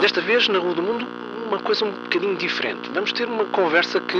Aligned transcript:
Desta 0.00 0.20
vez, 0.20 0.48
na 0.48 0.58
Rua 0.58 0.74
do 0.74 0.82
Mundo, 0.82 1.06
uma 1.46 1.62
coisa 1.62 1.84
um 1.84 1.92
bocadinho 1.92 2.36
diferente. 2.36 2.90
Vamos 2.90 3.12
ter 3.12 3.28
uma 3.28 3.44
conversa 3.46 4.00
que 4.00 4.18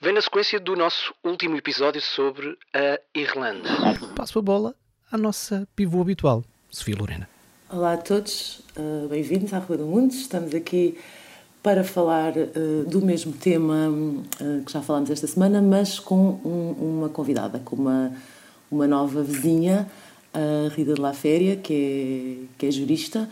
vem 0.00 0.12
na 0.12 0.22
sequência 0.22 0.58
do 0.58 0.74
nosso 0.74 1.14
último 1.22 1.56
episódio 1.56 2.00
sobre 2.00 2.56
a 2.74 2.98
Irlanda. 3.14 3.68
Passo 4.16 4.38
a 4.38 4.42
bola 4.42 4.74
à 5.10 5.18
nossa 5.18 5.68
pivô 5.76 6.00
habitual, 6.00 6.44
Sofia 6.70 6.96
Lorena. 6.98 7.28
Olá 7.70 7.92
a 7.92 7.96
todos, 7.98 8.60
uh, 8.76 9.08
bem-vindos 9.08 9.52
à 9.52 9.58
Rua 9.58 9.76
do 9.76 9.84
Mundo. 9.84 10.12
Estamos 10.12 10.54
aqui 10.54 10.98
para 11.68 11.84
falar 11.84 12.32
uh, 12.34 12.88
do 12.88 13.02
mesmo 13.02 13.30
tema 13.30 13.90
uh, 13.90 14.64
que 14.64 14.72
já 14.72 14.80
falámos 14.80 15.10
esta 15.10 15.26
semana, 15.26 15.60
mas 15.60 15.98
com 15.98 16.40
um, 16.42 16.74
uma 16.80 17.10
convidada, 17.10 17.58
com 17.58 17.76
uma, 17.76 18.10
uma 18.70 18.86
nova 18.86 19.22
vizinha, 19.22 19.86
a 20.32 20.74
Rita 20.74 20.94
de 20.94 21.00
La 21.02 21.12
Féria, 21.12 21.56
que 21.56 21.74
é, 21.74 22.56
que 22.56 22.66
é 22.68 22.70
jurista 22.70 23.28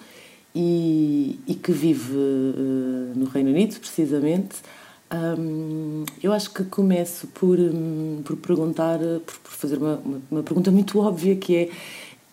e, 0.55 1.41
e 1.47 1.55
que 1.55 1.73
vive 1.73 2.13
uh, 2.13 3.13
no 3.17 3.25
Reino 3.25 3.49
Unido, 3.49 3.81
precisamente. 3.81 4.57
Um, 5.11 6.05
eu 6.23 6.35
acho 6.35 6.51
que 6.51 6.63
começo 6.65 7.29
por, 7.29 7.59
um, 7.59 8.21
por 8.23 8.37
perguntar, 8.37 8.99
por, 9.25 9.39
por 9.39 9.51
fazer 9.51 9.79
uma, 9.79 9.97
uma, 10.05 10.21
uma, 10.31 10.43
pergunta 10.43 10.71
muito 10.71 10.99
óbvia 10.99 11.37
que 11.37 11.57
é 11.57 11.71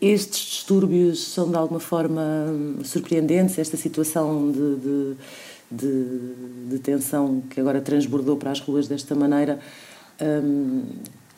estes 0.01 0.39
distúrbios 0.41 1.23
são 1.27 1.49
de 1.49 1.55
alguma 1.55 1.79
forma 1.79 2.21
hum, 2.49 2.83
surpreendentes, 2.83 3.57
esta 3.57 3.77
situação 3.77 4.51
de, 4.51 4.75
de, 4.75 5.15
de, 5.75 6.69
de 6.69 6.79
tensão 6.79 7.41
que 7.49 7.59
agora 7.59 7.81
transbordou 7.81 8.37
para 8.37 8.51
as 8.51 8.59
ruas 8.59 8.87
desta 8.87 9.15
maneira 9.15 9.59
um, 10.21 10.83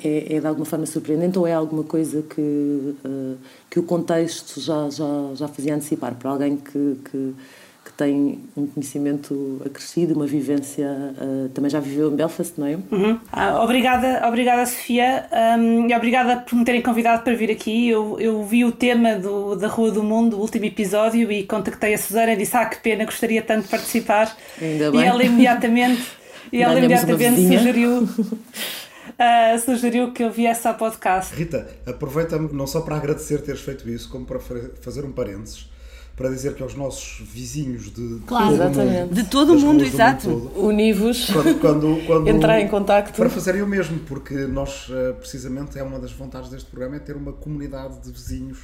é, 0.04 0.36
é, 0.36 0.40
de 0.40 0.48
alguma 0.48 0.66
forma 0.66 0.86
surpreendente 0.86 1.40
ou 1.40 1.48
é 1.48 1.54
alguma 1.54 1.84
coisa 1.84 2.22
que, 2.22 2.42
uh, 2.42 3.38
que 3.70 3.80
o 3.80 3.84
contexto 3.84 4.60
já, 4.60 4.90
já, 4.90 5.06
já 5.36 5.48
fazia 5.48 5.74
antecipar 5.74 6.16
para 6.16 6.30
alguém 6.30 6.58
que, 6.58 6.98
que, 7.10 7.34
tem 7.98 8.40
um 8.58 8.68
conhecimento 8.68 9.62
acrescido, 9.66 10.14
uma 10.14 10.28
vivência, 10.28 10.88
uh, 10.88 11.50
também 11.50 11.70
já 11.70 11.80
viveu 11.80 12.12
em 12.12 12.16
Belfast, 12.16 12.54
não 12.58 12.68
é? 12.68 12.78
Uhum. 12.92 13.20
Ah, 13.32 13.64
obrigada, 13.64 14.28
obrigada 14.28 14.66
Sofia 14.66 15.26
um, 15.58 15.90
e 15.90 15.96
obrigada 15.96 16.38
por 16.38 16.56
me 16.56 16.66
terem 16.66 16.82
convidado 16.82 17.24
para 17.24 17.34
vir 17.34 17.50
aqui. 17.50 17.90
Eu, 17.90 18.20
eu 18.20 18.44
vi 18.44 18.66
o 18.66 18.72
tema 18.72 19.16
do, 19.16 19.56
da 19.56 19.68
Rua 19.68 19.92
do 19.92 20.04
Mundo, 20.04 20.38
o 20.38 20.42
último 20.42 20.66
episódio, 20.66 21.32
e 21.32 21.44
contactei 21.44 21.94
a 21.94 21.98
Susana 21.98 22.34
e 22.34 22.38
disse: 22.38 22.56
Ah, 22.58 22.66
que 22.66 22.78
pena, 22.82 23.06
gostaria 23.06 23.42
tanto 23.42 23.64
de 23.64 23.70
participar. 23.70 24.36
Ainda 24.62 24.92
bem. 24.92 25.02
E 25.06 25.08
ela 25.08 25.24
imediatamente, 25.24 26.04
e 26.52 26.62
ela 26.62 26.78
imediatamente 26.80 27.48
sugeriu. 27.48 28.00
uh, 28.00 29.60
sugeriu 29.64 30.12
que 30.12 30.24
eu 30.24 30.32
viesse 30.32 30.68
ao 30.68 30.74
podcast. 30.74 31.34
Rita, 31.34 31.68
aproveita-me 31.86 32.52
não 32.52 32.68
só 32.68 32.82
para 32.82 32.96
agradecer 32.96 33.42
teres 33.42 33.62
feito 33.62 33.88
isso, 33.90 34.10
como 34.10 34.26
para 34.26 34.40
fazer 34.40 35.06
um 35.06 35.12
parênteses 35.12 35.70
para 36.16 36.30
dizer 36.30 36.56
que 36.56 36.64
aos 36.64 36.76
nossos 36.76 37.22
vizinhos 37.28 37.92
de, 37.92 38.22
claro, 38.26 38.52
todo 38.52 38.56
exatamente. 38.56 39.00
Mundo, 39.00 39.14
de 39.14 39.24
todo 39.26 39.54
o 39.54 39.60
mundo, 39.60 39.84
exato. 39.84 40.30
Univos, 40.56 41.30
quando, 41.30 41.60
quando, 41.60 42.02
quando, 42.08 42.28
entrar 42.30 42.62
em 42.62 42.68
contacto. 42.68 43.18
Para 43.18 43.30
fazerem 43.30 43.62
o 43.62 43.68
mesmo, 43.68 44.00
porque 44.00 44.34
nós, 44.34 44.88
eh, 44.90 45.14
precisamente, 45.14 45.78
é 45.78 45.84
uma 45.84 46.00
das 46.00 46.14
vontades 46.14 46.50
deste 46.50 46.70
programa, 46.70 46.96
é 46.96 47.00
ter 47.00 47.18
uma 47.18 47.34
comunidade 47.34 48.00
de 48.00 48.12
vizinhos 48.12 48.60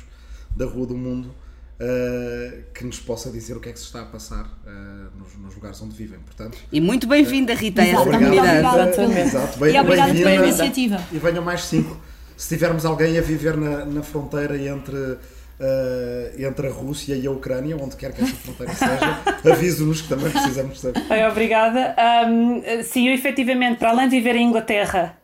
da 0.56 0.66
Rua 0.66 0.88
do 0.88 0.98
Mundo 0.98 1.34
uh, 1.82 2.64
que 2.74 2.86
nos 2.86 3.00
possa 3.00 3.30
dizer 3.30 3.58
o 3.58 3.60
que 3.60 3.70
é 3.70 3.74
que 3.74 3.80
se 3.80 3.86
está 3.86 4.02
a 4.02 4.06
passar 4.06 4.46
uh, 4.46 5.18
nos, 5.18 5.36
nos, 5.38 5.56
lugares 5.56 5.82
onde 5.82 5.96
vivem. 5.96 6.20
Portanto, 6.20 6.58
e 6.72 6.80
muito 6.80 7.08
bem-vinda, 7.08 7.54
Rita, 7.54 7.82
a 7.82 7.88
essa 7.88 8.04
comunidade. 8.04 9.02
Exato, 9.20 9.60
bem, 9.60 9.76
e 9.76 9.80
obrigado 9.80 10.14
pela 10.14 10.36
iniciativa. 10.36 11.02
E 11.12 11.18
venham 11.18 11.44
mais 11.44 11.64
cinco. 11.64 12.00
Se 12.38 12.50
tivermos 12.50 12.86
alguém 12.86 13.18
a 13.18 13.22
viver 13.22 13.56
na, 13.56 13.86
na 13.86 14.02
fronteira 14.02 14.58
entre, 14.58 15.18
uh, 15.62 16.44
entre 16.44 16.67
a 16.67 16.72
Rússia 16.72 17.16
e 17.16 17.28
a 17.28 17.31
Ucrânia, 17.31 17.78
onde 17.78 17.96
quer 17.96 18.12
que 18.12 18.22
essa 18.22 18.36
fronteira 18.36 18.74
seja, 18.74 19.22
aviso-nos 19.53 20.02
que 20.02 20.09
também 20.09 20.31
precisamos 20.31 20.80
saber. 20.80 21.02
Bem, 21.08 21.25
obrigada. 21.28 21.96
Um, 22.28 22.62
sim, 22.84 23.08
eu 23.08 23.13
efetivamente, 23.13 23.78
para 23.78 23.91
além 23.91 24.09
de 24.09 24.18
viver 24.18 24.36
em 24.36 24.47
Inglaterra 24.47 25.18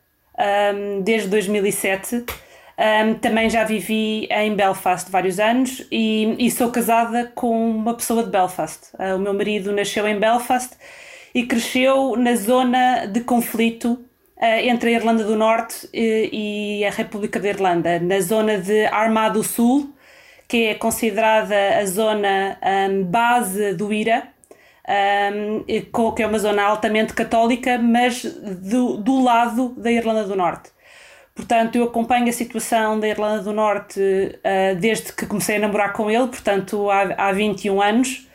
um, 0.74 1.02
desde 1.02 1.28
2007, 1.30 2.24
um, 2.78 3.16
também 3.16 3.50
já 3.50 3.64
vivi 3.64 4.28
em 4.30 4.56
Belfast 4.56 5.10
vários 5.10 5.40
anos 5.40 5.84
e, 5.92 6.36
e, 6.38 6.52
sou 6.52 6.70
casada 6.70 7.32
com 7.34 7.72
uma 7.72 7.96
pessoa 7.96 8.24
de 8.24 8.30
Belfast. 8.30 8.94
Uh, 8.94 9.16
o 9.16 9.20
meu 9.20 9.34
marido 9.34 9.72
nasceu 9.72 10.08
em 10.08 10.20
Belfast 10.20 10.74
e 11.34 11.44
cresceu 11.44 12.16
na 12.16 12.36
zona 12.36 13.08
de 13.08 13.22
conflito 13.22 13.94
uh, 14.38 14.46
entre 14.62 14.92
a 14.92 14.94
Irlanda 14.94 15.24
do 15.24 15.36
Norte 15.36 15.90
e, 15.92 16.82
e, 16.82 16.86
a 16.86 16.92
República 16.92 17.40
da 17.40 17.50
Irlanda, 17.50 18.00
na 18.00 18.20
zona 18.20 18.60
de 18.60 18.86
Armagh 18.86 19.34
do 19.34 19.44
Sul, 19.44 19.92
que 20.48 20.68
é 20.68 20.76
considerada 20.76 21.80
a 21.80 21.86
zona 21.86 22.58
um, 22.90 23.04
base 23.04 23.74
do 23.74 23.92
IRA. 23.92 24.24
Um, 24.90 25.66
que 26.14 26.24
é 26.24 26.28
uma 26.28 26.40
zona 26.40 26.64
altamente 26.64 27.14
católica, 27.14 27.78
mas 27.78 28.24
do, 28.24 28.96
do 28.96 29.22
lado 29.22 29.76
da 29.78 29.92
Irlanda 29.92 30.24
do 30.24 30.34
Norte. 30.34 30.70
Portanto, 31.38 31.76
eu 31.76 31.84
acompanho 31.84 32.30
a 32.30 32.32
situação 32.32 33.00
da 33.00 33.08
Irlanda 33.08 33.44
do 33.44 33.54
Norte 33.54 34.00
uh, 34.00 34.76
desde 34.80 35.14
que 35.14 35.28
comecei 35.28 35.58
a 35.58 35.60
namorar 35.60 35.94
com 35.94 36.10
ele, 36.10 36.28
portanto, 36.28 36.90
há, 36.90 37.28
há 37.28 37.32
21 37.32 37.80
anos. 37.80 38.28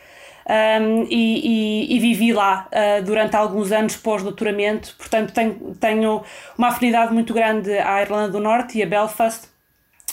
Um, 0.45 1.07
e, 1.09 1.87
e, 1.89 1.97
e, 1.97 2.01
vivi 2.01 2.33
lá 2.33 2.69
uh, 2.69 3.03
durante 3.05 3.37
alguns 3.37 3.71
anos 3.71 3.97
pós-doutoramento, 3.97 4.93
portanto 4.99 5.33
tenho, 5.33 5.77
tenho 5.81 6.23
uma 6.59 6.67
afinidade 6.67 7.15
muito 7.15 7.33
grande 7.33 7.71
à 7.79 8.03
Irlanda 8.03 8.29
do 8.29 8.41
Norte 8.41 8.77
e 8.77 8.83
a 8.83 8.87
Belfast, 8.87 9.52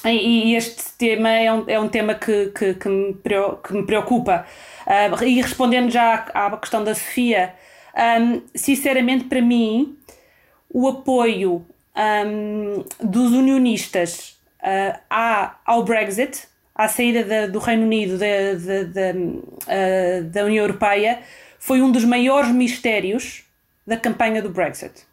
e, 0.05 0.55
este 0.55 0.93
tema 0.97 1.29
é 1.29 1.51
um, 1.51 1.63
é 1.67 1.79
um 1.79 1.89
tema 1.89 2.15
que, 2.15 2.47
que, 2.47 2.73
que, 2.75 2.89
me, 2.89 3.13
preocupa. 3.85 4.45
Uh, 4.87 5.23
e 5.23 5.41
respondendo 5.41 5.91
já 5.91 6.25
à, 6.33 6.47
à 6.47 6.57
questão 6.57 6.83
da 6.83 6.95
Sofia, 6.95 7.53
um, 8.21 8.41
sinceramente, 8.55 9.25
para 9.25 9.41
mim, 9.41 9.97
o 10.69 10.87
apoio 10.87 11.65
um, 11.95 12.83
dos 13.01 13.31
unionistas 13.31 14.39
uh, 14.61 15.49
ao 15.65 15.83
Brexit, 15.83 16.47
à 16.73 16.87
saída 16.87 17.23
da, 17.23 17.47
do 17.47 17.59
Reino 17.59 17.83
Unido 17.83 18.17
da, 18.17 18.25
da, 18.53 18.83
da, 18.83 19.19
uh, 19.19 20.23
da 20.23 20.45
União 20.45 20.63
Europeia, 20.63 21.19
foi 21.59 21.81
um 21.81 21.91
dos 21.91 22.05
maiores 22.05 22.51
mistérios 22.51 23.43
da 23.85 23.97
campanha 23.97 24.41
do 24.41 24.49
Brexit. 24.49 25.07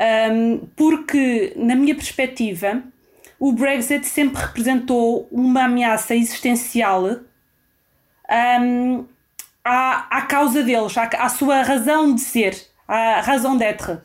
Um, 0.00 0.66
porque, 0.74 1.52
na 1.56 1.74
minha 1.74 1.94
perspectiva, 1.94 2.82
o 3.40 3.52
Brexit 3.52 4.06
sempre 4.06 4.42
representou 4.42 5.26
uma 5.32 5.64
ameaça 5.64 6.14
existencial 6.14 7.20
um, 8.30 9.06
à, 9.64 10.18
à 10.18 10.22
causa 10.22 10.62
deles, 10.62 10.96
à, 10.98 11.04
à 11.04 11.28
sua 11.30 11.62
razão 11.62 12.14
de 12.14 12.20
ser, 12.20 12.54
à 12.86 13.22
razão 13.22 13.56
d'être. 13.56 13.98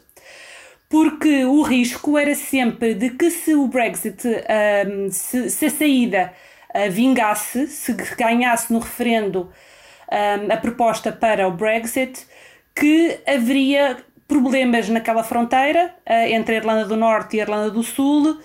Porque 0.87 1.43
o 1.43 1.61
risco 1.63 2.17
era 2.17 2.33
sempre 2.33 2.93
de 2.93 3.09
que 3.09 3.29
se 3.29 3.53
o 3.53 3.67
Brexit, 3.67 4.25
um, 4.25 5.11
se, 5.11 5.49
se, 5.49 5.65
a 5.65 5.69
saída 5.69 6.33
uh, 6.73 6.89
vingasse, 6.89 7.67
se 7.67 7.91
ganhasse 7.91 8.71
no 8.71 8.79
referendo 8.79 9.51
um, 10.09 10.53
a 10.53 10.55
proposta 10.55 11.11
para 11.11 11.45
o 11.45 11.51
Brexit, 11.51 12.25
que 12.73 13.19
haveria 13.27 13.97
problemas 14.29 14.87
naquela 14.87 15.23
fronteira 15.23 15.93
uh, 16.09 16.13
entre 16.29 16.55
a 16.55 16.57
Irlanda 16.59 16.85
do 16.85 16.95
Norte 16.95 17.35
e 17.35 17.41
a 17.41 17.43
Irlanda 17.43 17.69
do 17.69 17.83
Sul 17.83 18.39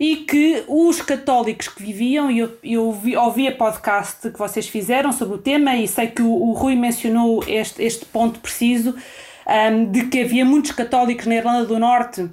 e 0.00 0.16
que 0.16 0.64
os 0.68 1.02
católicos 1.02 1.68
que 1.68 1.82
viviam, 1.82 2.30
e 2.30 2.38
eu, 2.38 2.58
eu 2.62 2.84
ouvi, 2.84 3.16
ouvi 3.16 3.48
a 3.48 3.52
podcast 3.52 4.30
que 4.30 4.38
vocês 4.38 4.68
fizeram 4.68 5.12
sobre 5.12 5.34
o 5.34 5.38
tema 5.38 5.74
e 5.76 5.88
sei 5.88 6.06
que 6.06 6.22
o, 6.22 6.30
o 6.30 6.52
Rui 6.52 6.76
mencionou 6.76 7.42
este, 7.46 7.82
este 7.82 8.04
ponto 8.04 8.38
preciso, 8.38 8.94
um, 9.46 9.90
de 9.90 10.06
que 10.06 10.20
havia 10.20 10.44
muitos 10.44 10.70
católicos 10.70 11.26
na 11.26 11.34
Irlanda 11.34 11.66
do 11.66 11.78
Norte 11.78 12.30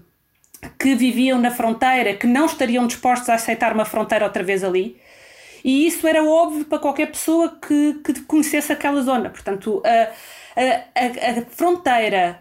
que 0.80 0.94
viviam 0.96 1.40
na 1.40 1.50
fronteira, 1.50 2.14
que 2.14 2.28
não 2.28 2.46
estariam 2.46 2.86
dispostos 2.86 3.30
a 3.30 3.36
aceitar 3.36 3.74
uma 3.74 3.86
fronteira 3.86 4.26
outra 4.26 4.44
vez 4.44 4.64
ali. 4.64 5.00
E 5.64 5.88
isso 5.88 6.08
era 6.08 6.24
óbvio 6.24 6.66
para 6.66 6.78
qualquer 6.78 7.08
pessoa 7.08 7.58
que, 7.60 7.96
que 8.04 8.22
conhecesse 8.22 8.72
aquela 8.72 9.02
zona. 9.02 9.32
Portanto, 9.32 9.82
a, 9.84 10.12
a, 10.60 11.40
a 11.40 11.46
fronteira 11.50 12.40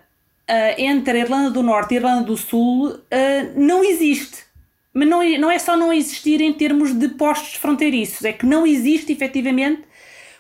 entre 0.77 1.19
a 1.19 1.21
Irlanda 1.21 1.51
do 1.51 1.63
Norte 1.63 1.93
e 1.93 1.97
a 1.97 2.01
Irlanda 2.01 2.25
do 2.25 2.37
Sul 2.37 3.01
não 3.57 3.83
existe. 3.83 4.44
Mas 4.95 5.09
não, 5.09 5.29
não 5.39 5.51
é 5.51 5.59
só 5.59 5.77
não 5.77 5.93
existir 5.93 6.41
em 6.41 6.53
termos 6.53 6.95
de 6.95 7.09
postos 7.09 7.55
fronteiriços, 7.55 8.25
é 8.25 8.33
que 8.33 8.47
não 8.47 8.65
existe 8.65 9.13
efetivamente 9.13 9.83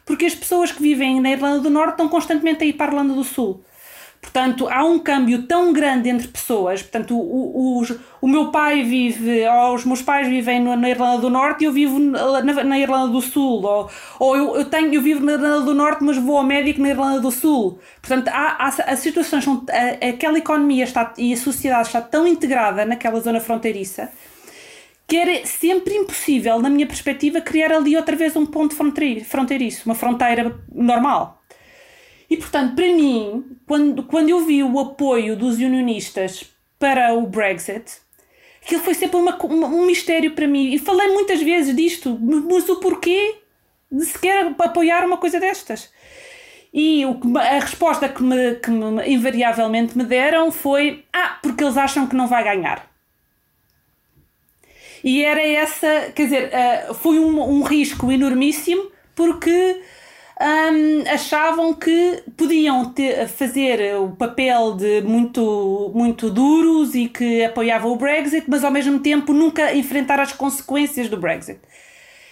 porque 0.06 0.26
as 0.26 0.34
pessoas 0.34 0.70
que 0.70 0.80
vivem 0.80 1.20
na 1.20 1.30
Irlanda 1.30 1.60
do 1.60 1.70
Norte 1.70 1.92
estão 1.92 2.08
constantemente 2.08 2.62
a 2.62 2.66
ir 2.66 2.74
para 2.74 2.86
a 2.86 2.88
Irlanda 2.90 3.14
do 3.14 3.24
Sul. 3.24 3.64
Portanto, 4.20 4.66
há 4.70 4.82
um 4.84 4.98
câmbio 4.98 5.42
tão 5.42 5.70
grande 5.72 6.08
entre 6.08 6.28
pessoas. 6.28 6.82
Portanto, 6.82 7.14
o, 7.14 7.82
o, 7.82 7.84
o 8.22 8.28
meu 8.28 8.50
pai 8.50 8.82
vive, 8.82 9.46
ou 9.46 9.74
os 9.74 9.84
meus 9.84 10.00
pais 10.00 10.26
vivem 10.26 10.62
na 10.62 10.88
Irlanda 10.88 11.18
do 11.18 11.28
Norte 11.28 11.62
e 11.62 11.66
eu 11.66 11.72
vivo 11.72 11.98
na, 11.98 12.64
na 12.64 12.78
Irlanda 12.78 13.12
do 13.12 13.20
Sul. 13.20 13.62
Ou, 13.62 13.90
ou 14.18 14.36
eu, 14.36 14.56
eu, 14.56 14.64
tenho, 14.64 14.94
eu 14.94 15.02
vivo 15.02 15.22
na 15.24 15.32
Irlanda 15.32 15.66
do 15.66 15.74
Norte, 15.74 16.02
mas 16.02 16.16
vou 16.16 16.38
ao 16.38 16.44
médico 16.44 16.80
na 16.80 16.88
Irlanda 16.88 17.20
do 17.20 17.30
Sul. 17.30 17.78
Portanto, 18.00 18.28
há, 18.28 18.64
há 18.64 18.68
as 18.92 19.00
situações, 19.00 19.44
são, 19.44 19.64
a, 19.70 20.06
aquela 20.08 20.38
economia 20.38 20.84
está, 20.84 21.12
e 21.18 21.34
a 21.34 21.36
sociedade 21.36 21.88
está 21.88 22.00
tão 22.00 22.26
integrada 22.26 22.86
naquela 22.86 23.20
zona 23.20 23.40
fronteiriça 23.40 24.10
que 25.06 25.16
era 25.16 25.44
sempre 25.46 25.94
impossível, 25.94 26.58
na 26.60 26.70
minha 26.70 26.86
perspectiva, 26.86 27.40
criar 27.40 27.72
ali 27.72 27.96
outra 27.96 28.16
vez 28.16 28.34
um 28.36 28.46
ponto 28.46 28.74
fronteiriço, 28.74 29.82
uma 29.86 29.94
fronteira 29.94 30.58
normal. 30.72 31.42
E 32.28 32.36
portanto, 32.36 32.74
para 32.74 32.86
mim, 32.86 33.44
quando, 33.66 34.02
quando 34.04 34.30
eu 34.30 34.44
vi 34.44 34.62
o 34.62 34.78
apoio 34.78 35.36
dos 35.36 35.56
unionistas 35.56 36.44
para 36.78 37.12
o 37.12 37.26
Brexit, 37.26 37.98
aquilo 38.64 38.82
foi 38.82 38.94
sempre 38.94 39.16
uma, 39.16 39.36
um 39.44 39.86
mistério 39.86 40.32
para 40.32 40.46
mim. 40.46 40.72
E 40.72 40.78
falei 40.78 41.08
muitas 41.08 41.40
vezes 41.42 41.76
disto, 41.76 42.18
mas 42.20 42.68
o 42.68 42.76
porquê 42.76 43.36
de 43.92 44.04
sequer 44.06 44.54
apoiar 44.58 45.04
uma 45.04 45.18
coisa 45.18 45.38
destas? 45.38 45.92
E 46.72 47.06
o, 47.06 47.20
a 47.38 47.60
resposta 47.60 48.08
que, 48.08 48.22
me, 48.22 48.56
que 48.56 48.70
me, 48.70 49.08
invariavelmente 49.08 49.96
me 49.96 50.04
deram 50.04 50.50
foi: 50.50 51.04
Ah, 51.12 51.38
porque 51.40 51.62
eles 51.62 51.76
acham 51.76 52.06
que 52.06 52.16
não 52.16 52.26
vai 52.26 52.42
ganhar. 52.42 52.93
E 55.04 55.22
era 55.22 55.46
essa, 55.46 56.10
quer 56.14 56.24
dizer, 56.24 56.50
uh, 56.50 56.94
foi 56.94 57.18
um, 57.18 57.38
um 57.38 57.62
risco 57.62 58.10
enormíssimo 58.10 58.90
porque 59.14 59.82
um, 60.40 61.10
achavam 61.12 61.74
que 61.74 62.22
podiam 62.36 62.86
ter, 62.86 63.28
fazer 63.28 63.96
o 63.96 64.12
papel 64.16 64.74
de 64.74 65.02
muito, 65.02 65.92
muito 65.94 66.30
duros 66.30 66.94
e 66.94 67.06
que 67.06 67.44
apoiavam 67.44 67.92
o 67.92 67.96
Brexit, 67.96 68.46
mas 68.48 68.64
ao 68.64 68.70
mesmo 68.70 68.98
tempo 68.98 69.34
nunca 69.34 69.74
enfrentar 69.74 70.18
as 70.20 70.32
consequências 70.32 71.10
do 71.10 71.18
Brexit. 71.18 71.60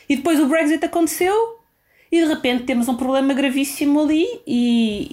E 0.09 0.17
depois 0.17 0.41
o 0.41 0.47
Brexit 0.47 0.83
aconteceu 0.83 1.62
e 2.13 2.21
de 2.21 2.27
repente 2.27 2.65
temos 2.65 2.89
um 2.89 2.95
problema 2.95 3.33
gravíssimo 3.33 4.03
ali 4.03 4.27
e, 4.47 5.09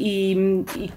e, 0.77 0.83
e, 0.83 0.91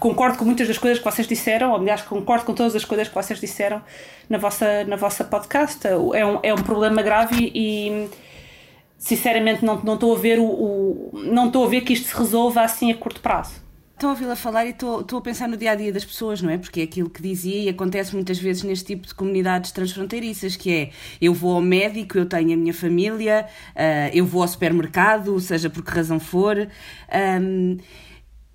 concordo 0.00 0.36
com 0.36 0.44
muitas 0.44 0.66
das 0.66 0.76
coisas 0.76 0.98
que 0.98 1.04
vocês 1.04 1.28
disseram, 1.28 1.70
ou 1.70 1.76
aliás 1.76 2.02
concordo 2.02 2.44
com 2.44 2.52
todas 2.52 2.74
as 2.74 2.84
coisas 2.84 3.06
que 3.06 3.14
vocês 3.14 3.40
disseram 3.40 3.80
na 4.28 4.36
vossa, 4.36 4.82
na 4.82 4.96
vossa 4.96 5.22
podcast. 5.22 5.86
É 5.86 5.96
um, 5.96 6.40
é 6.42 6.52
um 6.52 6.62
problema 6.62 7.00
grave 7.02 7.52
e, 7.54 8.08
sinceramente 8.98 9.64
não, 9.64 9.80
não 9.80 9.94
estou 9.94 10.16
a 10.16 10.18
ver 10.18 10.40
o, 10.40 10.44
o, 10.44 11.10
não 11.14 11.46
estou 11.46 11.64
a 11.64 11.68
ver 11.68 11.82
que 11.82 11.92
isto 11.92 12.08
se 12.08 12.16
resolva 12.16 12.62
assim 12.62 12.90
a 12.90 12.96
curto 12.96 13.20
prazo. 13.20 13.63
Estou 13.94 14.08
a 14.08 14.12
ouvi-la 14.12 14.34
falar 14.34 14.66
e 14.66 14.70
estou, 14.70 15.02
estou 15.02 15.20
a 15.20 15.22
pensar 15.22 15.48
no 15.48 15.56
dia 15.56 15.70
a 15.70 15.74
dia 15.76 15.92
das 15.92 16.04
pessoas, 16.04 16.42
não 16.42 16.50
é? 16.50 16.58
Porque 16.58 16.80
é 16.80 16.82
aquilo 16.82 17.08
que 17.08 17.22
dizia 17.22 17.62
e 17.62 17.68
acontece 17.68 18.12
muitas 18.12 18.40
vezes 18.40 18.64
neste 18.64 18.86
tipo 18.86 19.06
de 19.06 19.14
comunidades 19.14 19.70
transfronteiriças, 19.70 20.56
que 20.56 20.72
é 20.74 20.90
eu 21.20 21.32
vou 21.32 21.54
ao 21.54 21.62
médico, 21.62 22.18
eu 22.18 22.26
tenho 22.26 22.54
a 22.54 22.56
minha 22.56 22.74
família, 22.74 23.46
uh, 23.70 24.10
eu 24.12 24.26
vou 24.26 24.42
ao 24.42 24.48
supermercado, 24.48 25.38
seja 25.38 25.70
por 25.70 25.84
que 25.84 25.92
razão 25.92 26.18
for. 26.18 26.68
Um, 27.40 27.76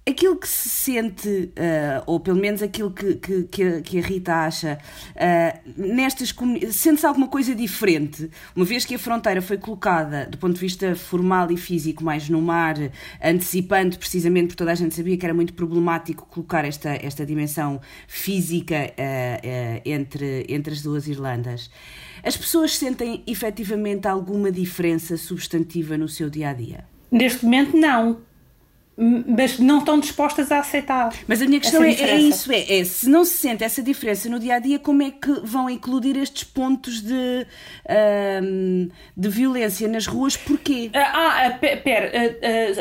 aquilo 0.09 0.35
que 0.35 0.47
se 0.47 0.69
sente, 0.69 1.29
uh, 1.29 2.03
ou 2.06 2.19
pelo 2.19 2.39
menos 2.39 2.61
aquilo 2.61 2.91
que, 2.91 3.15
que, 3.15 3.81
que 3.81 4.00
a 4.00 4.01
Rita 4.01 4.33
acha, 4.33 4.77
uh, 5.15 5.71
nestas 5.77 6.31
comunidades, 6.31 6.75
sente-se 6.75 7.06
alguma 7.06 7.27
coisa 7.27 7.56
diferente, 7.56 8.29
uma 8.56 8.65
vez 8.65 8.85
que 8.85 8.95
a 8.95 9.00
fronteira 9.00 9.41
foi 9.41 9.57
colocada 9.57 10.25
do 10.25 10.38
ponto 10.38 10.53
de 10.53 10.59
vista 10.59 10.95
formal 10.95 11.51
e 11.51 11.57
físico 11.57 12.03
mais 12.03 12.29
no 12.29 12.41
mar, 12.41 12.75
antecipando 13.23 13.97
precisamente 13.97 14.47
porque 14.47 14.57
toda 14.57 14.71
a 14.71 14.75
gente 14.75 14.95
sabia 14.95 15.17
que 15.17 15.25
era 15.25 15.33
muito 15.33 15.53
problemático 15.53 16.25
colocar 16.27 16.65
esta, 16.65 16.89
esta 16.89 17.25
dimensão 17.25 17.79
física 18.07 18.91
uh, 18.91 19.81
entre, 19.85 20.45
entre 20.50 20.73
as 20.73 20.81
duas 20.81 21.07
Irlandas. 21.07 21.69
As 22.23 22.35
pessoas 22.35 22.75
sentem 22.75 23.23
efetivamente 23.25 24.07
alguma 24.07 24.51
diferença 24.51 25.15
substantiva 25.17 25.97
no 25.97 26.07
seu 26.07 26.29
dia 26.29 26.50
a 26.50 26.53
dia? 26.53 26.83
Neste 27.11 27.45
momento, 27.45 27.77
não 27.77 28.28
mas 28.99 29.57
não 29.57 29.79
estão 29.79 29.99
dispostas 29.99 30.51
a 30.51 30.59
aceitar. 30.59 31.13
Mas 31.27 31.41
a 31.41 31.45
minha 31.45 31.59
questão 31.59 31.81
é, 31.83 31.93
é, 31.93 32.17
isso: 32.17 32.51
é, 32.51 32.79
é, 32.79 32.83
se 32.83 33.09
não 33.09 33.23
se 33.23 33.37
sente 33.37 33.63
essa 33.63 33.81
diferença 33.81 34.27
no 34.27 34.37
dia 34.37 34.55
a 34.55 34.59
dia, 34.59 34.77
como 34.77 35.01
é 35.01 35.11
que 35.11 35.31
vão 35.43 35.69
incluir 35.69 36.17
estes 36.17 36.43
pontos 36.43 37.01
de, 37.01 37.47
um, 38.43 38.89
de 39.15 39.29
violência 39.29 39.87
nas 39.87 40.05
ruas? 40.05 40.35
Porquê? 40.35 40.91
Ah, 40.93 41.47
ah 41.47 41.51
pera, 41.57 42.11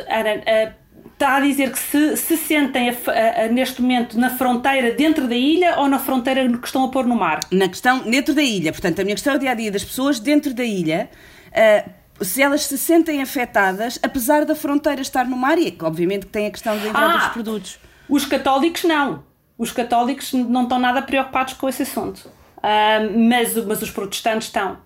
Ana. 0.08 0.76
Está 1.14 1.38
a 1.38 1.40
dizer 1.40 1.72
que 1.72 1.78
se, 1.80 2.16
se 2.16 2.36
sentem 2.36 2.90
a, 2.90 2.92
a, 2.92 3.44
a, 3.46 3.48
neste 3.48 3.82
momento 3.82 4.16
na 4.16 4.30
fronteira 4.30 4.92
dentro 4.92 5.26
da 5.26 5.34
ilha 5.34 5.76
ou 5.80 5.88
na 5.88 5.98
fronteira 5.98 6.48
que 6.48 6.64
estão 6.64 6.84
a 6.84 6.88
pôr 6.88 7.04
no 7.06 7.16
mar? 7.16 7.40
Na 7.50 7.68
questão 7.68 8.08
dentro 8.08 8.32
da 8.34 8.42
ilha. 8.42 8.70
Portanto, 8.70 9.00
a 9.00 9.02
minha 9.02 9.16
questão 9.16 9.32
é 9.32 9.36
o 9.36 9.38
dia 9.40 9.50
a 9.50 9.54
dia 9.54 9.72
das 9.72 9.82
pessoas 9.82 10.20
dentro 10.20 10.54
da 10.54 10.62
ilha. 10.62 11.10
Uh, 11.48 11.90
se 12.20 12.42
elas 12.42 12.64
se 12.64 12.76
sentem 12.76 13.22
afetadas, 13.22 13.98
apesar 14.02 14.44
da 14.44 14.54
fronteira 14.54 15.00
estar 15.00 15.24
no 15.24 15.36
mar, 15.36 15.58
e 15.58 15.76
obviamente 15.82 16.26
que 16.26 16.32
tem 16.32 16.46
a 16.46 16.50
questão 16.50 16.76
da 16.76 16.88
entrada 16.88 17.14
ah, 17.14 17.16
dos 17.18 17.28
produtos. 17.28 17.78
Os 18.08 18.24
católicos 18.24 18.84
não. 18.84 19.22
Os 19.56 19.72
católicos 19.72 20.32
não 20.32 20.64
estão 20.64 20.78
nada 20.78 21.02
preocupados 21.02 21.54
com 21.54 21.68
esse 21.68 21.82
assunto. 21.82 22.30
Uh, 22.58 23.28
mas, 23.28 23.54
mas 23.64 23.82
os 23.82 23.90
protestantes 23.90 24.48
estão. 24.48 24.78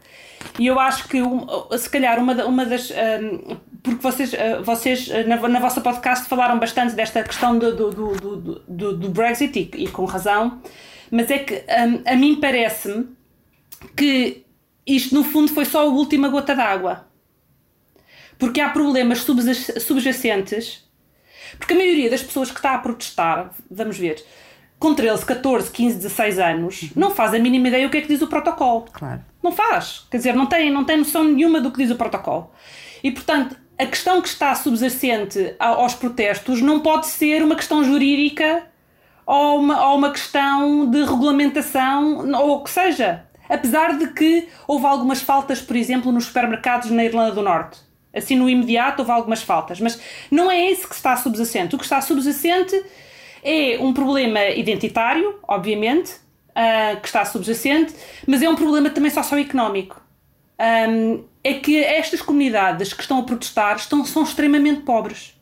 E 0.58 0.67
eu 0.67 0.79
acho 0.79 1.08
que, 1.08 1.19
se 1.79 1.88
calhar, 1.88 2.19
uma, 2.19 2.34
uma 2.44 2.67
das. 2.67 2.90
Uh, 2.90 3.56
porque 3.82 4.00
vocês, 4.02 4.32
uh, 4.32 4.62
vocês 4.62 5.08
na, 5.26 5.37
na 5.49 5.61
vossa 5.61 5.81
podcast 5.81 6.29
falaram 6.29 6.58
bastante 6.58 6.94
desta 6.94 7.23
questão 7.23 7.58
do, 7.58 7.75
do, 7.75 7.90
do, 7.90 8.62
do, 8.69 8.96
do 8.96 9.08
Brexit, 9.08 9.58
e, 9.58 9.84
e, 9.84 9.88
com 9.88 10.05
razão, 10.05 10.61
mas 11.11 11.31
é 11.31 11.38
que 11.38 11.55
um, 11.55 12.02
a 12.05 12.17
mim 12.17 12.38
parece-me 12.40 13.08
que 13.96 14.44
isto, 14.87 15.14
no 15.14 15.25
fundo, 15.25 15.52
foi 15.52 15.64
só 15.64 15.82
a 15.82 15.84
última 15.84 16.29
gota 16.29 16.55
d'água 16.55 17.12
porque 18.38 18.61
há 18.61 18.69
problemas 18.70 19.25
subjacentes. 19.81 20.84
Porque 21.58 21.75
a 21.75 21.76
maioria 21.76 22.11
das 22.11 22.23
pessoas 22.23 22.50
que 22.50 22.56
está 22.56 22.75
a 22.75 22.79
protestar, 22.79 23.52
vamos 23.70 23.99
ver, 23.99 24.25
com 24.79 24.94
13, 24.94 25.25
14, 25.25 25.70
15, 25.70 25.96
16 25.96 26.38
anos, 26.40 26.90
não 26.96 27.11
faz 27.11 27.32
a 27.34 27.38
mínima 27.38 27.69
ideia 27.69 27.87
o 27.87 27.90
que 27.90 27.99
é 27.99 28.00
que 28.00 28.08
diz 28.08 28.20
o 28.20 28.26
protocolo. 28.26 28.87
Claro. 28.93 29.20
Não 29.40 29.52
faz. 29.52 30.06
Quer 30.11 30.17
dizer, 30.17 30.34
não 30.34 30.46
tem, 30.46 30.73
não 30.73 30.84
tem 30.84 30.96
noção 30.96 31.23
nenhuma 31.23 31.61
do 31.61 31.70
que 31.70 31.79
diz 31.79 31.90
o 31.90 31.96
protocolo. 31.96 32.50
E, 33.02 33.11
portanto, 33.12 33.56
a 33.79 33.87
questão 33.87 34.20
que 34.20 34.29
está 34.29 34.55
subjacente 34.55 35.55
aos 35.58 35.94
protestos 35.94 36.61
não 36.61 36.81
pode 36.81 37.06
ser 37.06 37.43
uma 37.44 37.55
questão 37.55 37.84
jurídica 37.84 38.67
ou 39.25 39.61
uma, 39.61 39.88
ou 39.88 39.99
uma 39.99 40.11
questão 40.11 40.90
de 40.90 41.05
regulamentação 41.05 42.29
ou 42.32 42.56
o 42.56 42.64
que 42.64 42.70
seja. 42.70 43.25
Apesar 43.49 43.96
de 43.99 44.08
que 44.08 44.49
houve 44.67 44.87
algumas 44.87 45.20
faltas, 45.20 45.61
por 45.61 45.76
exemplo, 45.76 46.11
nos 46.11 46.25
supermercados 46.25 46.90
na 46.90 47.05
Irlanda 47.05 47.34
do 47.34 47.43
Norte 47.43 47.79
Assim, 48.14 48.37
no 48.37 48.49
imediato, 48.49 49.00
houve 49.00 49.12
algumas 49.12 49.43
faltas. 49.43 49.81
Mas 49.81 50.00
não 50.31 50.50
é 50.50 50.70
esse 50.70 50.87
que 50.87 50.94
está 50.94 51.17
subjacente. 51.17 51.75
O 51.75 51.79
que 51.79 51.85
está 51.85 52.00
subjacente 52.00 52.82
é 53.43 53.79
um 53.81 53.93
problema 53.93 54.44
identitário, 54.50 55.38
obviamente, 55.47 56.12
uh, 56.50 57.00
que 57.00 57.06
está 57.06 57.25
subjacente, 57.25 57.94
mas 58.27 58.43
é 58.43 58.48
um 58.48 58.56
problema 58.56 58.91
também 58.91 59.10
socioeconómico. 59.10 60.01
Um, 60.60 61.25
é 61.43 61.55
que 61.55 61.82
estas 61.82 62.22
comunidades 62.22 62.93
que 62.93 63.03
estão 63.03 63.19
a 63.19 63.22
protestar 63.25 63.77
estão, 63.77 64.05
são 64.05 64.22
extremamente 64.22 64.82
pobres. 64.82 65.34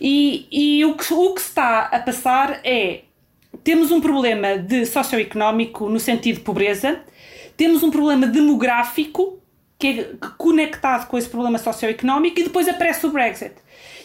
E, 0.00 0.46
e 0.50 0.84
o, 0.84 0.96
que, 0.96 1.12
o 1.12 1.34
que 1.34 1.40
está 1.40 1.80
a 1.80 1.98
passar 1.98 2.60
é 2.64 3.02
temos 3.62 3.90
um 3.90 4.00
problema 4.00 4.58
de 4.58 4.84
socioeconómico 4.84 5.88
no 5.88 5.98
sentido 5.98 6.36
de 6.36 6.42
pobreza, 6.42 7.00
temos 7.56 7.82
um 7.82 7.90
problema 7.90 8.26
demográfico 8.26 9.40
que 9.84 10.00
é 10.00 10.26
conectado 10.38 11.06
com 11.08 11.18
esse 11.18 11.28
problema 11.28 11.58
socioeconómico 11.58 12.40
e 12.40 12.44
depois 12.44 12.66
aparece 12.66 13.04
o 13.04 13.10
Brexit. 13.10 13.52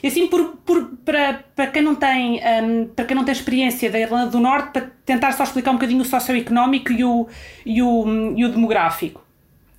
E 0.03 0.07
assim, 0.07 0.27
por, 0.27 0.57
por, 0.65 0.85
para, 1.05 1.45
para, 1.55 1.67
quem 1.67 1.81
não 1.81 1.95
tem, 1.95 2.41
um, 2.63 2.87
para 2.87 3.05
quem 3.05 3.15
não 3.15 3.23
tem 3.23 3.31
experiência 3.31 3.89
da 3.89 3.97
Irlanda 3.97 4.29
do 4.29 4.39
Norte, 4.39 4.71
para 4.71 4.91
tentar 5.05 5.31
só 5.31 5.43
explicar 5.43 5.71
um 5.71 5.75
bocadinho 5.75 6.01
o 6.01 6.05
socioeconómico 6.05 6.91
e 6.91 7.03
o, 7.03 7.27
e 7.65 7.81
o, 7.81 8.33
e 8.35 8.43
o 8.43 8.49
demográfico. 8.49 9.23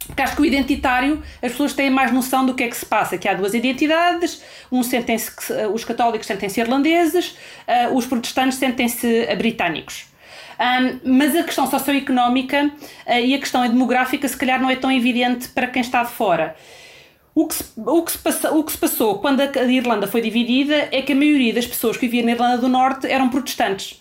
Porque 0.06 0.22
acho 0.22 0.34
que 0.34 0.42
o 0.42 0.46
identitário, 0.46 1.22
as 1.42 1.52
pessoas 1.52 1.74
têm 1.74 1.90
mais 1.90 2.10
noção 2.10 2.44
do 2.46 2.54
que 2.54 2.64
é 2.64 2.68
que 2.68 2.76
se 2.76 2.86
passa, 2.86 3.18
que 3.18 3.28
há 3.28 3.34
duas 3.34 3.52
identidades, 3.52 4.42
um 4.72 4.82
sentem-se, 4.82 5.30
os 5.72 5.84
católicos 5.84 6.26
sentem-se 6.26 6.60
irlandeses, 6.60 7.36
uh, 7.68 7.94
os 7.94 8.06
protestantes 8.06 8.58
sentem-se 8.58 9.26
britânicos. 9.36 10.09
Um, 10.60 11.16
mas 11.16 11.34
a 11.34 11.42
questão 11.42 11.66
socioeconómica 11.66 12.70
uh, 13.06 13.12
e 13.14 13.34
a 13.34 13.38
questão 13.38 13.66
demográfica, 13.66 14.28
se 14.28 14.36
calhar, 14.36 14.60
não 14.60 14.68
é 14.68 14.76
tão 14.76 14.92
evidente 14.92 15.48
para 15.48 15.66
quem 15.66 15.80
está 15.80 16.04
de 16.04 16.10
fora. 16.10 16.54
O 17.34 17.46
que, 17.46 17.54
se, 17.54 17.64
o, 17.76 18.02
que 18.02 18.12
se 18.12 18.18
passa, 18.18 18.50
o 18.52 18.62
que 18.62 18.72
se 18.72 18.76
passou 18.78 19.20
quando 19.20 19.40
a, 19.40 19.64
Irlanda 19.64 20.06
foi 20.06 20.20
dividida 20.20 20.88
é 20.92 21.00
que 21.00 21.12
a 21.12 21.16
maioria 21.16 21.54
das 21.54 21.66
pessoas 21.66 21.96
que 21.96 22.06
viviam 22.06 22.26
na 22.26 22.32
Irlanda 22.32 22.58
do 22.58 22.68
Norte 22.68 23.06
eram 23.06 23.30
protestantes. 23.30 23.92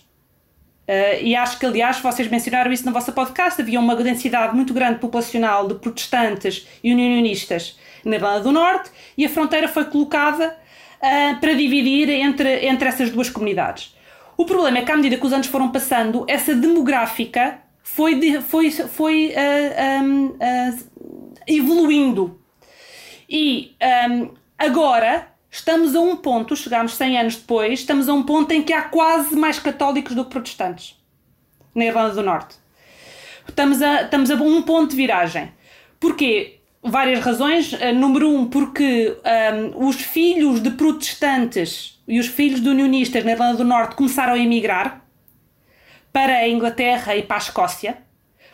Uh, 0.86 1.22
e 1.22 1.34
acho 1.34 1.58
que, 1.58 1.64
aliás, 1.64 1.98
vocês 2.00 2.28
mencionaram 2.28 2.70
isso 2.70 2.84
na 2.84 2.92
vossa 2.92 3.10
podcast, 3.10 3.62
havia 3.62 3.80
uma 3.80 3.96
densidade 3.96 4.54
muito 4.54 4.74
grande 4.74 4.98
populacional 4.98 5.66
de 5.66 5.76
protestantes 5.76 6.68
e 6.84 6.92
unionistas 6.92 7.78
na 8.04 8.16
Irlanda 8.16 8.40
do 8.40 8.52
Norte 8.52 8.90
e 9.16 9.24
a 9.24 9.30
fronteira 9.30 9.66
foi 9.66 9.86
colocada 9.86 10.54
uh, 10.98 11.40
para 11.40 11.54
dividir 11.54 12.10
entre, 12.10 12.66
entre 12.66 12.86
essas 12.86 13.08
duas 13.08 13.30
comunidades. 13.30 13.94
O 14.40 14.46
problema 14.46 14.78
é 14.78 14.82
que, 14.82 14.90
à 14.90 14.96
medida 14.96 15.18
que 15.18 15.26
os 15.26 15.34
anos 15.34 15.48
foram 15.48 15.70
passando, 15.70 16.24
essa 16.26 16.54
demográfica 16.54 17.60
foi, 17.82 18.40
foi, 18.40 18.70
foi 18.70 19.34
uh, 19.36 20.28
uh, 20.28 21.30
evoluindo. 21.46 22.40
E 23.28 23.76
um, 24.10 24.30
agora 24.58 25.28
estamos 25.50 25.94
a 25.94 26.00
um 26.00 26.16
ponto, 26.16 26.56
chegamos 26.56 26.94
100 26.94 27.18
anos 27.18 27.36
depois, 27.36 27.80
estamos 27.80 28.08
a 28.08 28.14
um 28.14 28.22
ponto 28.22 28.50
em 28.52 28.62
que 28.62 28.72
há 28.72 28.80
quase 28.80 29.36
mais 29.36 29.58
católicos 29.58 30.14
do 30.14 30.24
que 30.24 30.30
protestantes 30.30 30.96
na 31.74 31.84
Irlanda 31.84 32.14
do 32.14 32.22
Norte. 32.22 32.56
Estamos 33.46 33.82
a, 33.82 34.04
estamos 34.04 34.30
a 34.30 34.36
um 34.36 34.62
ponto 34.62 34.92
de 34.92 34.96
viragem. 34.96 35.52
Porquê? 36.00 36.60
Várias 36.82 37.20
razões. 37.20 37.72
Número 37.94 38.30
um, 38.30 38.46
porque 38.46 39.18
um, 39.76 39.86
os 39.86 39.96
filhos 39.96 40.62
de 40.62 40.70
protestantes 40.70 41.99
e 42.10 42.18
os 42.18 42.26
filhos 42.26 42.60
de 42.60 42.68
unionistas 42.68 43.24
na 43.24 43.30
Irlanda 43.30 43.58
do 43.58 43.64
Norte 43.64 43.94
começaram 43.94 44.32
a 44.32 44.38
emigrar 44.38 45.04
para 46.12 46.38
a 46.38 46.48
Inglaterra 46.48 47.14
e 47.14 47.22
para 47.22 47.36
a 47.36 47.38
Escócia. 47.38 47.98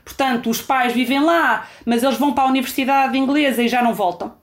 Portanto, 0.04 0.50
os 0.50 0.60
pais 0.60 0.92
vivem 0.92 1.20
lá, 1.20 1.66
mas 1.84 2.02
eles 2.02 2.18
vão 2.18 2.34
para 2.34 2.44
a 2.44 2.48
Universidade 2.48 3.16
Inglesa 3.16 3.62
e 3.62 3.68
já 3.68 3.82
não 3.82 3.94
voltam. 3.94 4.36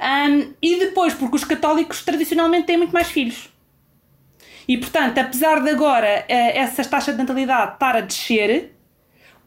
Um, 0.00 0.54
e 0.62 0.78
depois, 0.78 1.12
porque 1.12 1.36
os 1.36 1.44
católicos 1.44 2.02
tradicionalmente 2.02 2.66
têm 2.66 2.78
muito 2.78 2.92
mais 2.92 3.08
filhos. 3.08 3.50
E 4.66 4.78
portanto, 4.78 5.18
apesar 5.18 5.62
de 5.62 5.68
agora 5.68 6.24
uh, 6.28 6.32
essa 6.32 6.82
taxa 6.82 7.12
de 7.12 7.18
natalidade 7.18 7.74
estar 7.74 7.94
a 7.94 8.00
descer, 8.00 8.74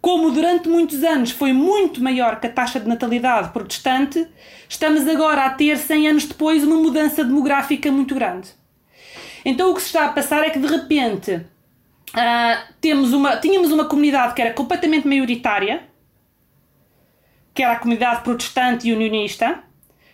como 0.03 0.31
durante 0.31 0.67
muitos 0.67 1.01
anos 1.01 1.31
foi 1.31 1.53
muito 1.53 2.03
maior 2.03 2.37
que 2.37 2.47
a 2.47 2.49
taxa 2.51 2.77
de 2.77 2.89
natalidade 2.89 3.53
protestante, 3.53 4.27
estamos 4.67 5.07
agora 5.07 5.45
a 5.45 5.49
ter, 5.51 5.77
100 5.77 6.09
anos 6.09 6.25
depois, 6.25 6.61
uma 6.61 6.75
mudança 6.75 7.23
demográfica 7.23 7.89
muito 7.89 8.13
grande. 8.13 8.49
Então 9.45 9.71
o 9.71 9.73
que 9.73 9.79
se 9.79 9.87
está 9.87 10.07
a 10.07 10.11
passar 10.11 10.43
é 10.43 10.49
que 10.49 10.59
de 10.59 10.67
repente 10.67 11.35
uh, 11.35 12.73
temos 12.81 13.13
uma, 13.13 13.37
tínhamos 13.37 13.71
uma 13.71 13.85
comunidade 13.85 14.33
que 14.33 14.41
era 14.41 14.51
completamente 14.51 15.07
maioritária, 15.07 15.87
que 17.53 17.63
era 17.63 17.71
a 17.71 17.79
comunidade 17.79 18.23
protestante 18.23 18.89
e 18.89 18.93
unionista, 18.93 19.63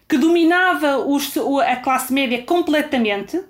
que 0.08 0.20
dominava 0.20 1.00
os, 1.00 1.36
a 1.66 1.78
classe 1.78 2.14
média 2.14 2.44
completamente, 2.44 3.44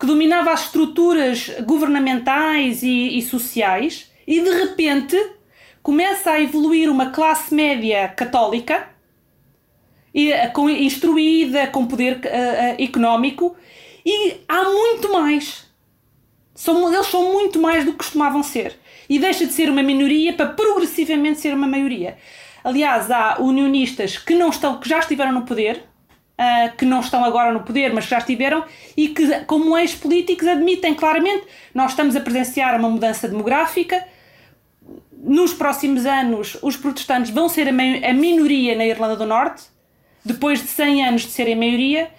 que 0.00 0.06
dominava 0.06 0.50
as 0.50 0.64
estruturas 0.64 1.50
governamentais 1.66 2.82
e, 2.82 3.18
e 3.18 3.20
sociais, 3.20 4.10
e 4.26 4.40
de 4.40 4.50
repente 4.50 5.41
começa 5.82 6.30
a 6.30 6.40
evoluir 6.40 6.90
uma 6.90 7.10
classe 7.10 7.54
média 7.54 8.08
católica 8.08 8.88
eh, 10.14 10.52
instruída, 10.80 11.66
com 11.68 11.86
poder 11.86 12.18
uh, 12.18 12.82
económico 12.82 13.56
e 14.04 14.42
há 14.46 14.64
muito 14.64 15.10
mais. 15.10 15.66
São, 16.54 16.92
eles 16.92 17.06
são 17.06 17.32
muito 17.32 17.58
mais 17.58 17.84
do 17.84 17.92
que 17.92 17.98
costumavam 17.98 18.42
ser. 18.42 18.78
E 19.08 19.18
deixa 19.18 19.46
de 19.46 19.52
ser 19.52 19.70
uma 19.70 19.82
minoria 19.82 20.32
para 20.34 20.46
progressivamente 20.46 21.40
ser 21.40 21.54
uma 21.54 21.66
maioria. 21.66 22.18
Aliás, 22.62 23.10
há 23.10 23.38
unionistas 23.40 24.18
que, 24.18 24.34
não 24.34 24.50
estão, 24.50 24.78
que 24.78 24.88
já 24.88 24.98
estiveram 24.98 25.32
no 25.32 25.42
poder, 25.42 25.82
uh, 26.38 26.76
que 26.76 26.84
não 26.84 27.00
estão 27.00 27.24
agora 27.24 27.52
no 27.52 27.60
poder, 27.60 27.92
mas 27.92 28.04
que 28.04 28.10
já 28.10 28.18
estiveram, 28.18 28.64
e 28.96 29.08
que, 29.08 29.40
como 29.46 29.76
ex-políticos, 29.76 30.46
admitem 30.46 30.94
claramente 30.94 31.44
nós 31.74 31.92
estamos 31.92 32.14
a 32.14 32.20
presenciar 32.20 32.78
uma 32.78 32.88
mudança 32.88 33.26
demográfica, 33.26 34.04
nos 35.22 35.54
próximos 35.54 36.04
anos 36.04 36.56
os 36.60 36.76
protestantes 36.76 37.30
vão 37.30 37.48
ser 37.48 37.68
a, 37.68 37.72
minoria 38.12 38.74
na 38.74 38.84
Irlanda 38.84 39.16
do 39.16 39.24
Norte, 39.24 39.62
depois 40.24 40.60
de 40.60 40.68
100 40.68 41.06
anos 41.06 41.22
de 41.22 41.28
serem 41.28 41.56
maioria, 41.56 42.10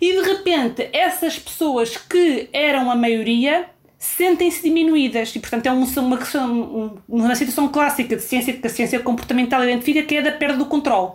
e 0.00 0.12
de 0.12 0.22
repente 0.22 0.88
essas 0.92 1.38
pessoas 1.38 1.96
que 1.96 2.48
eram 2.52 2.90
a 2.90 2.94
maioria 2.94 3.66
sentem-se 3.98 4.62
diminuídas 4.62 5.34
e 5.34 5.40
portanto 5.40 5.66
é 5.66 5.72
uma, 5.72 5.86
uma, 5.86 7.02
uma 7.08 7.34
situação 7.34 7.66
clássica 7.66 8.14
de 8.14 8.22
ciência 8.22 8.52
que 8.52 8.64
a 8.64 8.70
ciência 8.70 9.00
comportamental 9.00 9.64
identifica 9.64 10.04
que 10.04 10.16
é 10.16 10.22
da 10.22 10.30
perda 10.30 10.56
do 10.56 10.66
controle. 10.66 11.12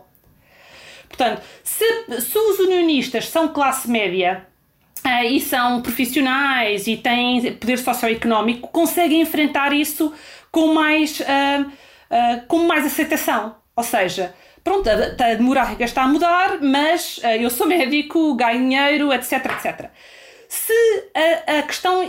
Portanto, 1.08 1.42
se, 1.64 1.86
se 2.20 2.38
os 2.38 2.60
unionistas 2.60 3.30
são 3.30 3.48
classe 3.48 3.90
média 3.90 4.46
uh, 5.06 5.26
e 5.26 5.40
são 5.40 5.82
profissionais 5.82 6.88
e 6.88 6.98
têm 6.98 7.54
poder 7.54 7.78
socioeconómico, 7.78 8.70
conseguem 8.70 9.22
enfrentar 9.22 9.74
isso 9.74 10.14
com 10.52 10.74
mais, 10.74 11.20
uh, 11.20 11.24
uh, 11.64 12.48
com 12.48 12.60
mais 12.60 12.86
aceitação. 12.86 13.56
Ou 13.76 13.84
seja, 13.84 14.34
pronto, 14.64 14.88
a, 14.90 14.94
a 14.94 15.36
demográfica 15.36 15.84
está 15.84 16.04
a 16.04 16.08
mudar, 16.08 16.60
mas 16.62 17.20
eu 17.40 17.50
sou 17.50 17.66
médico, 17.68 18.36
ganho 18.36 18.60
dinheiro, 18.60 19.12
etc, 19.12 19.46
etc. 19.46 19.90
Se 20.48 20.74
a, 21.48 21.60
a 21.60 21.62
questão 21.64 22.08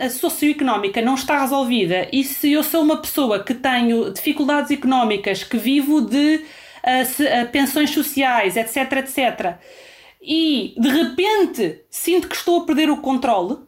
a 0.00 0.10
socioeconómica 0.10 1.00
não 1.00 1.14
está 1.14 1.40
resolvida 1.40 2.08
e 2.12 2.24
se 2.24 2.50
eu 2.50 2.64
sou 2.64 2.82
uma 2.82 2.96
pessoa 2.96 3.44
que 3.44 3.54
tenho 3.54 4.12
dificuldades 4.12 4.72
económicas, 4.72 5.44
que 5.44 5.56
vivo 5.56 6.00
de 6.00 6.44
se, 7.06 7.24
pensões 7.52 7.90
sociais, 7.90 8.56
etc, 8.56 8.92
etc, 8.94 9.56
e 10.24 10.74
de 10.78 10.88
repente 10.88 11.84
sinto 11.90 12.28
que 12.28 12.34
estou 12.34 12.62
a 12.62 12.64
perder 12.64 12.88
o 12.88 12.96
controle, 12.96 13.58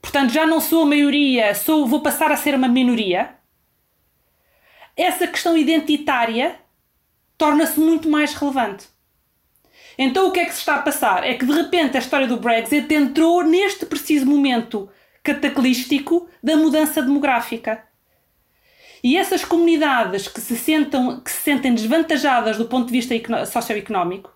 portanto 0.00 0.32
já 0.32 0.46
não 0.46 0.60
sou 0.60 0.82
a 0.82 0.86
maioria, 0.86 1.54
sou, 1.54 1.86
vou 1.86 2.00
passar 2.00 2.32
a 2.32 2.36
ser 2.36 2.54
uma 2.54 2.68
minoria, 2.68 3.36
essa 4.96 5.26
questão 5.26 5.58
identitária 5.58 6.58
torna-se 7.36 7.78
muito 7.78 8.08
mais 8.08 8.32
relevante. 8.32 8.88
Então 9.98 10.28
o 10.28 10.30
que 10.30 10.40
é 10.40 10.46
que 10.46 10.52
se 10.52 10.60
está 10.60 10.76
a 10.76 10.82
passar? 10.82 11.22
É 11.22 11.34
que 11.34 11.44
de 11.44 11.52
repente 11.52 11.96
a 11.96 12.00
história 12.00 12.26
do 12.26 12.38
Brexit 12.38 12.92
entrou 12.94 13.44
neste 13.44 13.84
preciso 13.84 14.24
momento 14.24 14.88
cataclístico 15.22 16.28
da 16.42 16.56
mudança 16.56 17.02
demográfica. 17.02 17.84
E 19.02 19.18
essas 19.18 19.44
comunidades 19.44 20.28
que 20.28 20.40
se, 20.40 20.56
sentam, 20.56 21.20
que 21.20 21.30
se 21.30 21.42
sentem 21.42 21.74
desvantajadas 21.74 22.56
do 22.56 22.66
ponto 22.66 22.86
de 22.86 22.92
vista 22.92 23.44
socioeconómico, 23.44 24.35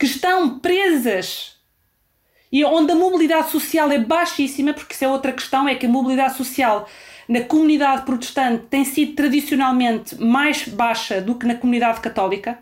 que 0.00 0.06
estão 0.06 0.58
presas 0.58 1.56
e 2.50 2.64
onde 2.64 2.90
a 2.90 2.94
mobilidade 2.94 3.50
social 3.50 3.92
é 3.92 3.98
baixíssima, 3.98 4.72
porque 4.72 4.94
isso 4.94 5.04
é 5.04 5.08
outra 5.08 5.30
questão, 5.30 5.68
é 5.68 5.74
que 5.74 5.84
a 5.84 5.88
mobilidade 5.90 6.38
social 6.38 6.88
na 7.28 7.42
comunidade 7.42 8.06
protestante 8.06 8.64
tem 8.70 8.82
sido 8.82 9.14
tradicionalmente 9.14 10.20
mais 10.20 10.66
baixa 10.66 11.20
do 11.20 11.34
que 11.34 11.46
na 11.46 11.54
comunidade 11.54 12.00
católica. 12.00 12.58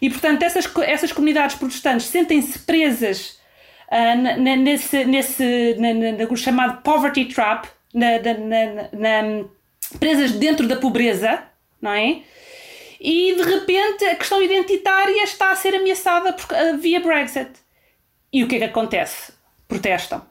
E, 0.00 0.08
portanto, 0.08 0.42
essas, 0.42 0.66
essas 0.78 1.12
comunidades 1.12 1.54
protestantes 1.56 2.06
sentem-se 2.06 2.58
presas 2.60 3.38
uh, 3.92 4.40
nesse, 4.40 5.04
nesse 5.04 5.76
na, 5.78 5.92
na, 5.92 6.26
na, 6.26 6.36
chamado 6.36 6.82
poverty 6.82 7.26
trap, 7.26 7.68
na, 7.92 9.44
presas 10.00 10.32
dentro 10.32 10.66
da 10.66 10.76
pobreza, 10.76 11.42
não 11.82 11.92
é? 11.92 12.22
E, 13.00 13.34
de 13.34 13.42
repente, 13.42 14.04
a 14.04 14.16
questão 14.16 14.42
identitária 14.42 15.22
está 15.22 15.50
a 15.50 15.56
ser 15.56 15.74
ameaçada 15.74 16.32
por, 16.32 16.46
uh, 16.54 16.76
via 16.78 17.00
Brexit. 17.00 17.50
E 18.32 18.42
o 18.42 18.48
que 18.48 18.56
é 18.56 18.58
que 18.58 18.64
acontece? 18.64 19.32
Protestam. 19.68 20.22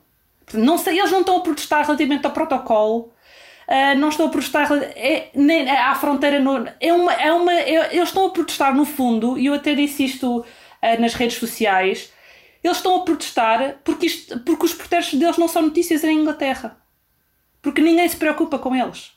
Não 0.53 0.77
sei, 0.77 0.99
eles 0.99 1.11
não 1.11 1.21
estão 1.21 1.37
a 1.37 1.41
protestar 1.41 1.85
relativamente 1.85 2.25
ao 2.25 2.31
protocolo, 2.31 3.13
uh, 3.67 3.97
não 3.97 4.09
estão 4.09 4.27
a 4.27 4.29
protestar 4.29 4.69
é, 4.95 5.29
nem 5.33 5.69
à 5.69 5.95
fronteira. 5.95 6.39
No, 6.39 6.67
é 6.79 6.93
uma, 6.93 7.13
é 7.13 7.31
uma, 7.31 7.53
é, 7.53 7.95
eles 7.95 8.09
estão 8.09 8.27
a 8.27 8.31
protestar 8.31 8.75
no 8.75 8.85
fundo, 8.85 9.37
e 9.37 9.45
eu 9.45 9.53
até 9.53 9.73
disse 9.73 10.03
isto 10.03 10.39
uh, 10.39 11.01
nas 11.01 11.13
redes 11.13 11.37
sociais. 11.37 12.11
Eles 12.63 12.77
estão 12.77 12.95
a 12.95 13.05
protestar 13.05 13.77
porque, 13.83 14.07
isto, 14.07 14.39
porque 14.41 14.65
os 14.65 14.73
protestos 14.73 15.17
deles 15.17 15.37
não 15.37 15.47
são 15.47 15.61
notícias 15.61 16.03
em 16.03 16.19
Inglaterra. 16.19 16.77
Porque 17.61 17.81
ninguém 17.81 18.07
se 18.09 18.17
preocupa 18.17 18.59
com 18.59 18.75
eles. 18.75 19.13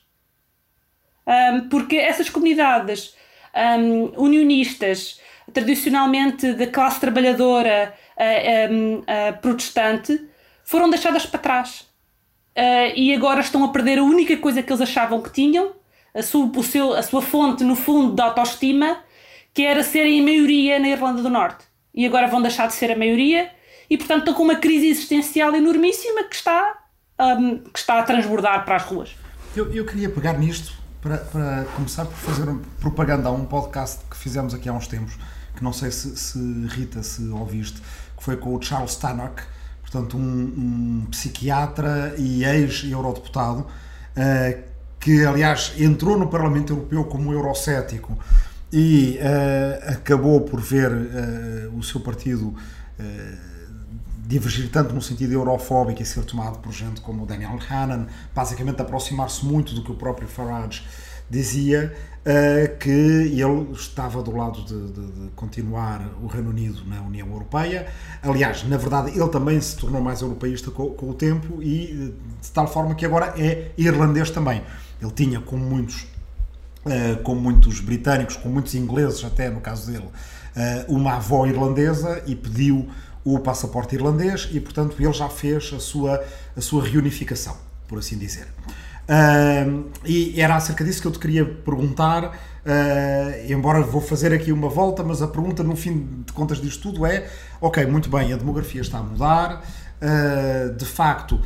Um, 1.27 1.69
porque 1.69 1.95
essas 1.97 2.29
comunidades 2.29 3.15
um, 3.55 4.11
unionistas, 4.17 5.19
tradicionalmente 5.53 6.53
da 6.53 6.67
classe 6.67 6.99
trabalhadora 6.99 7.93
uh, 8.17 8.99
uh, 8.99 9.41
protestante, 9.41 10.27
foram 10.63 10.89
deixadas 10.89 11.25
para 11.25 11.39
trás. 11.39 11.81
Uh, 12.57 12.91
e 12.95 13.13
agora 13.13 13.39
estão 13.41 13.63
a 13.63 13.69
perder 13.69 13.99
a 13.99 14.03
única 14.03 14.35
coisa 14.37 14.61
que 14.61 14.71
eles 14.71 14.81
achavam 14.81 15.21
que 15.21 15.31
tinham, 15.31 15.73
a 16.13 16.21
sua, 16.21 16.45
o 16.45 16.63
seu, 16.63 16.93
a 16.93 17.01
sua 17.01 17.21
fonte, 17.21 17.63
no 17.63 17.75
fundo, 17.75 18.13
de 18.13 18.21
autoestima, 18.21 18.97
que 19.53 19.63
era 19.63 19.83
serem 19.83 20.21
a 20.21 20.23
maioria 20.23 20.79
na 20.79 20.89
Irlanda 20.89 21.21
do 21.21 21.29
Norte. 21.29 21.65
E 21.93 22.05
agora 22.05 22.27
vão 22.27 22.41
deixar 22.41 22.67
de 22.67 22.73
ser 22.73 22.91
a 22.91 22.97
maioria 22.97 23.51
e, 23.89 23.97
portanto, 23.97 24.19
estão 24.19 24.33
com 24.33 24.43
uma 24.43 24.55
crise 24.55 24.87
existencial 24.87 25.53
enormíssima 25.55 26.23
que 26.23 26.35
está, 26.35 26.77
um, 27.19 27.57
que 27.57 27.79
está 27.79 27.99
a 27.99 28.03
transbordar 28.03 28.63
para 28.63 28.77
as 28.77 28.83
ruas. 28.83 29.15
Eu, 29.55 29.73
eu 29.73 29.85
queria 29.85 30.09
pegar 30.09 30.33
nisto 30.33 30.80
para, 31.01 31.17
para 31.17 31.65
começar 31.75 32.05
por 32.05 32.13
fazer 32.13 32.45
propaganda 32.79 33.27
a 33.27 33.31
um 33.31 33.43
podcast 33.43 33.99
que 34.09 34.15
fizemos 34.15 34.53
aqui 34.53 34.69
há 34.69 34.73
uns 34.73 34.87
tempos, 34.87 35.17
que 35.55 35.63
não 35.63 35.73
sei 35.73 35.91
se, 35.91 36.15
se 36.15 36.39
Rita, 36.67 37.01
se 37.01 37.27
ouviste, 37.29 37.81
que 38.15 38.23
foi 38.23 38.37
com 38.37 38.55
o 38.55 38.61
Charles 38.61 38.95
Tannock, 38.95 39.41
portanto, 39.81 40.15
um, 40.15 41.01
um 41.01 41.07
psiquiatra 41.09 42.13
e 42.17 42.45
ex-eurodeputado, 42.45 43.61
uh, 43.61 44.71
que 44.99 45.25
aliás 45.25 45.73
entrou 45.79 46.17
no 46.17 46.27
Parlamento 46.27 46.73
Europeu 46.73 47.03
como 47.05 47.33
eurocético 47.33 48.17
e 48.71 49.19
uh, 49.19 49.91
acabou 49.93 50.41
por 50.41 50.61
ver 50.61 50.91
uh, 50.91 51.77
o 51.77 51.83
seu 51.83 51.99
partido 51.99 52.55
divergir 54.31 54.69
tanto 54.71 54.93
no 54.93 55.01
sentido 55.01 55.33
eurofóbico 55.33 56.01
e 56.01 56.05
ser 56.05 56.23
tomado 56.23 56.59
por 56.59 56.71
gente 56.71 57.01
como 57.01 57.23
o 57.23 57.25
Daniel 57.25 57.59
Hannan, 57.69 58.07
basicamente 58.33 58.81
aproximar-se 58.81 59.45
muito 59.45 59.75
do 59.75 59.83
que 59.83 59.91
o 59.91 59.95
próprio 59.95 60.27
Farage 60.27 60.83
dizia, 61.29 61.93
uh, 62.21 62.77
que 62.77 62.89
ele 62.89 63.71
estava 63.73 64.21
do 64.21 64.35
lado 64.35 64.63
de, 64.63 64.91
de, 64.91 65.11
de, 65.11 65.29
continuar 65.35 66.01
o 66.21 66.27
Reino 66.27 66.49
Unido 66.49 66.83
na 66.85 67.01
União 67.01 67.27
Europeia. 67.27 67.87
Aliás, 68.21 68.63
na 68.67 68.77
verdade, 68.77 69.11
ele 69.11 69.29
também 69.29 69.59
se 69.59 69.75
tornou 69.77 70.01
mais 70.01 70.21
europeísta 70.21 70.71
com, 70.71 70.89
com 70.91 71.09
o 71.09 71.13
tempo 71.13 71.61
e 71.61 72.13
de 72.41 72.51
tal 72.51 72.67
forma 72.67 72.95
que 72.95 73.05
agora 73.05 73.33
é 73.37 73.71
irlandês 73.77 74.29
também. 74.29 74.61
Ele 75.01 75.11
tinha, 75.11 75.41
como 75.41 75.63
muitos, 75.63 76.05
uh, 76.85 77.35
muitos 77.35 77.79
britânicos, 77.79 78.37
como 78.37 78.53
muitos 78.53 78.75
ingleses, 78.75 79.23
até 79.23 79.49
no 79.49 79.61
caso 79.61 79.91
dele, 79.91 80.05
uh, 80.05 80.93
uma 80.93 81.15
avó 81.15 81.45
irlandesa 81.45 82.23
e 82.25 82.35
pediu 82.35 82.89
o 83.23 83.39
passaporte 83.39 83.95
irlandês 83.95 84.49
e, 84.51 84.59
portanto, 84.59 84.95
ele 84.99 85.13
já 85.13 85.29
fez 85.29 85.71
a 85.75 85.79
sua, 85.79 86.23
a 86.55 86.61
sua 86.61 86.83
reunificação, 86.83 87.55
por 87.87 87.99
assim 87.99 88.17
dizer. 88.17 88.47
Uh, 89.11 89.89
e 90.05 90.39
era 90.39 90.55
acerca 90.55 90.83
disso 90.83 91.01
que 91.01 91.07
eu 91.07 91.11
te 91.11 91.19
queria 91.19 91.45
perguntar, 91.45 92.25
uh, 92.25 93.51
embora 93.51 93.81
vou 93.81 93.99
fazer 93.99 94.31
aqui 94.33 94.51
uma 94.51 94.69
volta, 94.69 95.03
mas 95.03 95.21
a 95.21 95.27
pergunta 95.27 95.63
no 95.63 95.75
fim 95.75 96.23
de 96.25 96.31
contas 96.31 96.61
disto 96.61 96.91
tudo 96.91 97.05
é: 97.05 97.29
ok, 97.59 97.85
muito 97.85 98.09
bem, 98.09 98.31
a 98.31 98.37
demografia 98.37 98.81
está 98.81 98.99
a 98.99 99.03
mudar, 99.03 99.63
uh, 100.01 100.73
de 100.73 100.85
facto, 100.85 101.41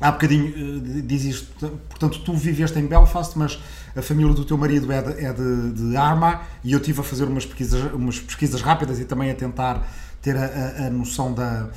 há 0.00 0.12
bocadinho 0.12 0.80
diz 1.02 1.24
isto, 1.24 1.68
portanto, 1.88 2.20
tu 2.20 2.32
viveste 2.34 2.78
em 2.78 2.86
Belfast, 2.86 3.36
mas 3.36 3.60
a 3.98 4.02
família 4.02 4.32
do 4.32 4.44
teu 4.44 4.56
marido 4.56 4.92
é 4.92 5.02
de, 5.02 5.24
é 5.24 5.32
de, 5.32 5.72
de 5.72 5.96
Arma 5.96 6.42
e 6.62 6.72
eu 6.72 6.78
estive 6.78 7.00
a 7.00 7.02
fazer 7.02 7.24
umas 7.24 7.44
pesquisas, 7.44 7.92
umas 7.92 8.20
pesquisas 8.20 8.60
rápidas 8.62 9.00
e 9.00 9.04
também 9.04 9.28
a 9.28 9.34
tentar 9.34 9.88
ter 10.22 10.36
a, 10.36 10.44
a, 10.44 10.86
a 10.86 10.90
noção 10.90 11.34
da, 11.34 11.68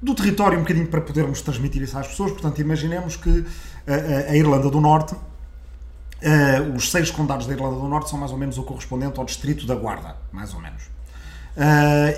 do 0.00 0.14
território 0.14 0.58
um 0.58 0.62
bocadinho 0.62 0.86
para 0.86 1.00
podermos 1.00 1.40
transmitir 1.40 1.82
isso 1.82 1.98
às 1.98 2.06
pessoas. 2.06 2.30
Portanto, 2.30 2.60
imaginemos 2.60 3.16
que 3.16 3.44
a, 3.84 4.30
a 4.30 4.36
Irlanda 4.36 4.70
do 4.70 4.80
Norte, 4.80 5.14
uh, 5.14 6.76
os 6.76 6.90
seis 6.90 7.10
condados 7.10 7.46
da 7.46 7.52
Irlanda 7.52 7.80
do 7.80 7.88
Norte 7.88 8.10
são 8.10 8.18
mais 8.18 8.30
ou 8.30 8.38
menos 8.38 8.58
o 8.58 8.62
correspondente 8.62 9.18
ao 9.18 9.24
distrito 9.24 9.66
da 9.66 9.74
Guarda, 9.74 10.16
mais 10.30 10.54
ou 10.54 10.60
menos. 10.60 10.82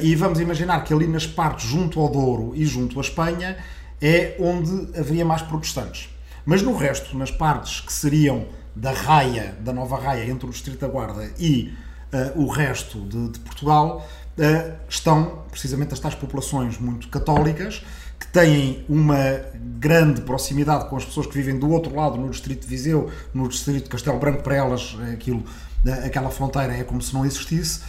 E 0.01 0.17
vamos 0.17 0.41
imaginar 0.41 0.83
que 0.83 0.93
ali 0.93 1.07
nas 1.07 1.25
partes 1.25 1.65
junto 1.65 2.01
ao 2.01 2.09
Douro 2.09 2.57
e 2.57 2.67
junto 2.67 2.99
à 2.99 3.03
Espanha 3.03 3.57
é 4.03 4.35
onde 4.41 4.99
haveria 4.99 5.25
mais 5.25 5.43
protestantes. 5.43 6.09
Mas 6.45 6.61
no 6.61 6.77
resto, 6.77 7.17
nas 7.17 7.31
partes 7.31 7.81
que 7.81 7.93
seriam 7.93 8.47
da 8.79 8.93
raia, 8.93 9.57
da 9.61 9.73
nova 9.73 9.99
raia 9.99 10.31
entre 10.31 10.47
o 10.47 10.51
distrito 10.51 10.81
da 10.81 10.89
Guarda 10.89 11.31
e 11.39 11.75
uh, 12.13 12.41
o 12.41 12.49
resto 12.49 13.01
de, 13.01 13.31
de 13.31 13.39
Portugal, 13.41 14.07
uh, 14.39 14.73
estão 14.89 15.43
precisamente 15.51 15.93
as 15.93 16.01
tais 16.01 16.15
populações 16.15 16.79
muito 16.79 17.09
católicas 17.09 17.85
que 18.19 18.29
têm 18.29 18.85
uma 18.89 19.41
grande 19.79 20.21
proximidade 20.23 20.89
com 20.89 20.97
as 20.97 21.05
pessoas 21.05 21.27
que 21.27 21.35
vivem 21.35 21.59
do 21.59 21.71
outro 21.71 21.95
lado, 21.95 22.17
no 22.17 22.31
distrito 22.31 22.63
de 22.63 22.67
Viseu, 22.69 23.11
no 23.35 23.49
distrito 23.49 23.85
de 23.85 23.91
Castelo 23.91 24.19
Branco, 24.19 24.43
para 24.43 24.57
elas 24.57 24.97
aquilo, 25.13 25.43
aquela 26.05 26.31
fronteira 26.31 26.73
é 26.73 26.85
como 26.85 27.03
se 27.03 27.13
não 27.15 27.27
existisse. 27.27 27.81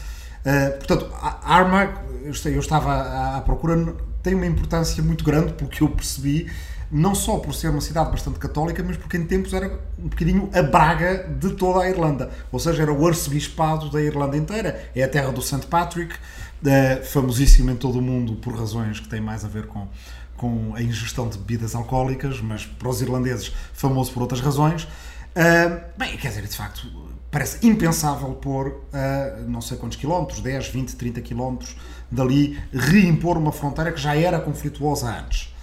Uh, 0.41 0.77
portanto, 0.77 1.10
a 1.13 1.53
Arma, 1.53 2.01
eu 2.24 2.60
estava 2.60 3.38
à 3.38 3.41
procura, 3.41 3.96
tem 4.24 4.34
uma 4.34 4.46
importância 4.46 5.03
muito 5.03 5.24
grande, 5.24 5.53
porque 5.53 5.84
eu 5.84 5.89
percebi, 5.89 6.50
não 6.91 7.13
só 7.13 7.38
por 7.38 7.53
ser 7.53 7.69
uma 7.69 7.81
cidade 7.81 8.12
bastante 8.12 8.39
católica, 8.39 8.84
mas 8.84 8.98
porque 8.98 9.17
em 9.17 9.25
tempos 9.25 9.53
era 9.53 9.79
um 9.98 10.08
bocadinho 10.08 10.50
a 10.53 10.62
Braga 10.62 11.27
de 11.39 11.51
toda 11.51 11.81
a 11.81 11.89
Irlanda. 11.89 12.31
Ou 12.51 12.60
seja, 12.60 12.81
era 12.81 12.91
o 12.91 13.08
arcebispado 13.08 13.89
da 13.89 14.01
Irlanda 14.01 14.36
inteira. 14.36 14.89
É 14.96 15.03
a 15.03 15.08
terra 15.08 15.31
do 15.31 15.41
St. 15.41 15.67
Patrick, 15.67 16.13
uh, 16.13 17.05
famosíssimo 17.05 17.69
em 17.72 17.75
todo 17.75 18.00
o 18.00 18.01
mundo 18.01 18.36
por 18.38 18.58
razões 18.58 19.00
que 19.00 19.08
têm 19.08 19.22
mais 19.22 19.46
a 19.46 19.48
ver 19.48 19.67
com, 19.67 19.88
com 20.36 20.74
a 20.75 20.81
ingestão 20.81 21.29
de 21.29 21.38
bebidas 21.38 21.75
alcoólicas, 21.75 22.41
mas 22.41 22.65
para 22.65 22.89
os 22.89 23.01
irlandeses 23.01 23.53
famoso 23.74 24.12
por 24.12 24.22
outras 24.22 24.41
razões. 24.41 24.84
Uh, 24.84 25.79
bem, 25.96 26.17
quer 26.17 26.29
dizer, 26.29 26.48
de 26.48 26.58
facto, 26.58 26.88
parece 27.29 27.65
impensável 27.65 28.29
pôr 28.34 28.67
uh, 28.67 29.48
não 29.48 29.62
sei 29.62 29.77
quantos 29.77 29.98
quilómetros, 29.98 30.41
10, 30.41 30.69
20, 30.69 30.96
30 30.96 31.22
quilómetros 31.22 31.75
dali, 32.12 32.60
reimpor 32.74 33.38
uma 33.38 33.51
fronteira 33.51 33.91
que 33.91 34.01
já 34.01 34.15
era 34.15 34.39
conflituosa 34.39 35.08
antes. 35.08 35.53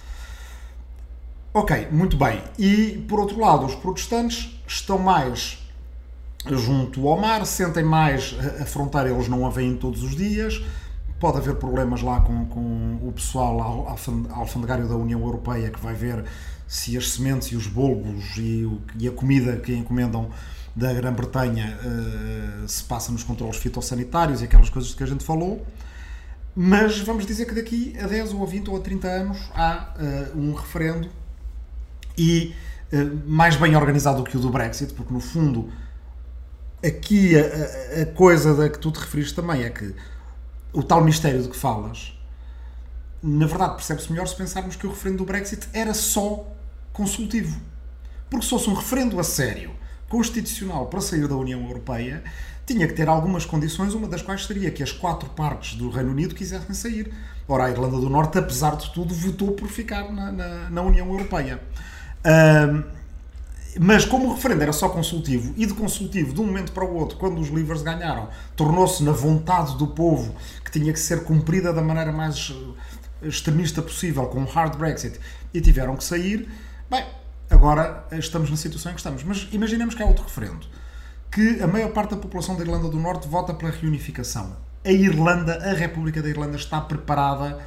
Ok, 1.57 1.87
muito 1.91 2.15
bem. 2.15 2.39
E, 2.59 3.03
por 3.09 3.19
outro 3.19 3.39
lado, 3.39 3.65
os 3.65 3.73
protestantes 3.73 4.61
estão 4.67 4.99
mais 4.99 5.57
junto 6.45 7.07
ao 7.07 7.19
mar, 7.19 7.43
sentem 7.47 7.83
mais 7.83 8.35
a 8.61 8.63
fronteira, 8.63 9.09
eles 9.09 9.27
não 9.27 9.43
a 9.43 9.49
veem 9.49 9.75
todos 9.75 10.03
os 10.03 10.15
dias, 10.15 10.61
Pode 11.19 11.37
haver 11.37 11.55
problemas 11.55 12.03
lá 12.03 12.21
com, 12.21 12.45
com 12.45 12.99
o 13.01 13.11
pessoal 13.11 13.87
alfandegário 14.29 14.87
da 14.87 14.95
União 14.95 15.19
Europeia 15.19 15.71
que 15.71 15.79
vai 15.79 15.95
ver 15.95 16.23
se 16.67 16.95
as 16.95 17.09
sementes 17.09 17.47
e 17.47 17.55
os 17.55 17.65
bulbos 17.65 18.37
e, 18.37 18.69
e 18.99 19.07
a 19.07 19.11
comida 19.11 19.57
que 19.57 19.73
encomendam 19.73 20.29
da 20.75 20.93
Grã-Bretanha 20.93 21.75
uh, 21.81 22.67
se 22.67 22.83
passa 22.83 23.11
nos 23.11 23.23
controles 23.23 23.57
fitossanitários 23.57 24.43
e 24.43 24.45
aquelas 24.45 24.69
coisas 24.69 24.93
que 24.93 25.01
a 25.01 25.07
gente 25.07 25.23
falou. 25.23 25.65
Mas 26.55 26.99
vamos 26.99 27.25
dizer 27.25 27.45
que 27.45 27.55
daqui 27.55 27.95
a 27.99 28.05
10 28.05 28.35
ou 28.35 28.43
a 28.43 28.45
20 28.45 28.69
ou 28.69 28.77
a 28.77 28.79
30 28.79 29.07
anos 29.07 29.39
há 29.55 29.95
uh, 29.97 30.39
um 30.39 30.53
referendo 30.53 31.09
e 32.17 32.55
uh, 32.91 33.29
mais 33.29 33.55
bem 33.55 33.75
organizado 33.75 34.23
do 34.23 34.29
que 34.29 34.37
o 34.37 34.39
do 34.39 34.49
Brexit, 34.49 34.93
porque 34.93 35.13
no 35.13 35.19
fundo 35.19 35.69
aqui 36.83 37.35
a, 37.37 38.01
a 38.01 38.05
coisa 38.07 38.53
da 38.55 38.69
que 38.69 38.79
tu 38.79 38.91
te 38.91 38.99
referiste 38.99 39.35
também 39.35 39.63
é 39.63 39.69
que 39.69 39.93
o 40.73 40.83
tal 40.83 41.03
mistério 41.03 41.41
de 41.41 41.49
que 41.49 41.57
falas, 41.57 42.13
na 43.21 43.45
verdade 43.45 43.75
percebe-se 43.75 44.11
melhor 44.11 44.27
se 44.27 44.35
pensarmos 44.35 44.75
que 44.75 44.85
o 44.85 44.89
referendo 44.89 45.19
do 45.19 45.25
Brexit 45.25 45.67
era 45.73 45.93
só 45.93 46.45
consultivo. 46.93 47.59
Porque 48.29 48.43
se 48.43 48.49
fosse 48.49 48.69
um 48.69 48.73
referendo 48.73 49.19
a 49.19 49.23
sério, 49.23 49.71
constitucional 50.09 50.87
para 50.87 51.01
sair 51.01 51.27
da 51.27 51.35
União 51.35 51.61
Europeia, 51.65 52.23
tinha 52.65 52.87
que 52.87 52.93
ter 52.93 53.07
algumas 53.07 53.45
condições, 53.45 53.93
uma 53.93 54.07
das 54.07 54.21
quais 54.21 54.45
seria 54.45 54.71
que 54.71 54.83
as 54.83 54.91
quatro 54.91 55.29
partes 55.29 55.75
do 55.75 55.89
Reino 55.89 56.11
Unido 56.11 56.35
quisessem 56.35 56.73
sair. 56.73 57.13
Ora, 57.47 57.65
a 57.65 57.69
Irlanda 57.69 57.97
do 57.97 58.09
Norte, 58.09 58.37
apesar 58.37 58.75
de 58.75 58.91
tudo, 58.91 59.13
votou 59.13 59.51
por 59.51 59.69
ficar 59.69 60.11
na, 60.11 60.31
na, 60.31 60.69
na 60.69 60.81
União 60.81 61.09
Europeia. 61.09 61.61
Mas 63.79 64.05
como 64.05 64.27
o 64.27 64.33
referendo 64.33 64.63
era 64.63 64.73
só 64.73 64.89
consultivo, 64.89 65.53
e 65.55 65.65
de 65.65 65.73
consultivo, 65.73 66.33
de 66.33 66.41
um 66.41 66.45
momento 66.45 66.71
para 66.71 66.83
o 66.83 66.95
outro, 66.95 67.17
quando 67.17 67.39
os 67.39 67.49
Livres 67.49 67.81
ganharam, 67.81 68.27
tornou-se 68.55 69.03
na 69.03 69.11
vontade 69.11 69.77
do 69.77 69.87
povo 69.87 70.35
que 70.65 70.71
tinha 70.71 70.91
que 70.91 70.99
ser 70.99 71.23
cumprida 71.23 71.71
da 71.71 71.81
maneira 71.81 72.11
mais 72.11 72.53
eh, 73.21 73.27
extremista 73.27 73.81
possível, 73.81 74.25
com 74.25 74.39
um 74.39 74.45
hard 74.45 74.77
Brexit, 74.77 75.19
e 75.53 75.61
tiveram 75.61 75.95
que 75.95 76.03
sair, 76.03 76.49
bem, 76.89 77.05
agora 77.49 78.05
estamos 78.13 78.49
na 78.49 78.57
situação 78.57 78.91
em 78.91 78.95
que 78.95 78.99
estamos. 78.99 79.23
Mas 79.23 79.47
imaginemos 79.51 79.93
que 79.93 80.01
há 80.01 80.05
outro 80.05 80.23
referendo, 80.23 80.65
que 81.31 81.61
a 81.61 81.67
maior 81.67 81.91
parte 81.91 82.11
da 82.11 82.17
população 82.17 82.55
da 82.55 82.63
Irlanda 82.63 82.89
do 82.89 82.97
Norte 82.97 83.27
vota 83.27 83.53
pela 83.53 83.71
reunificação. 83.71 84.55
A 84.83 84.91
Irlanda, 84.91 85.57
a 85.69 85.73
República 85.73 86.21
da 86.21 86.29
Irlanda, 86.29 86.55
está 86.55 86.81
preparada 86.81 87.59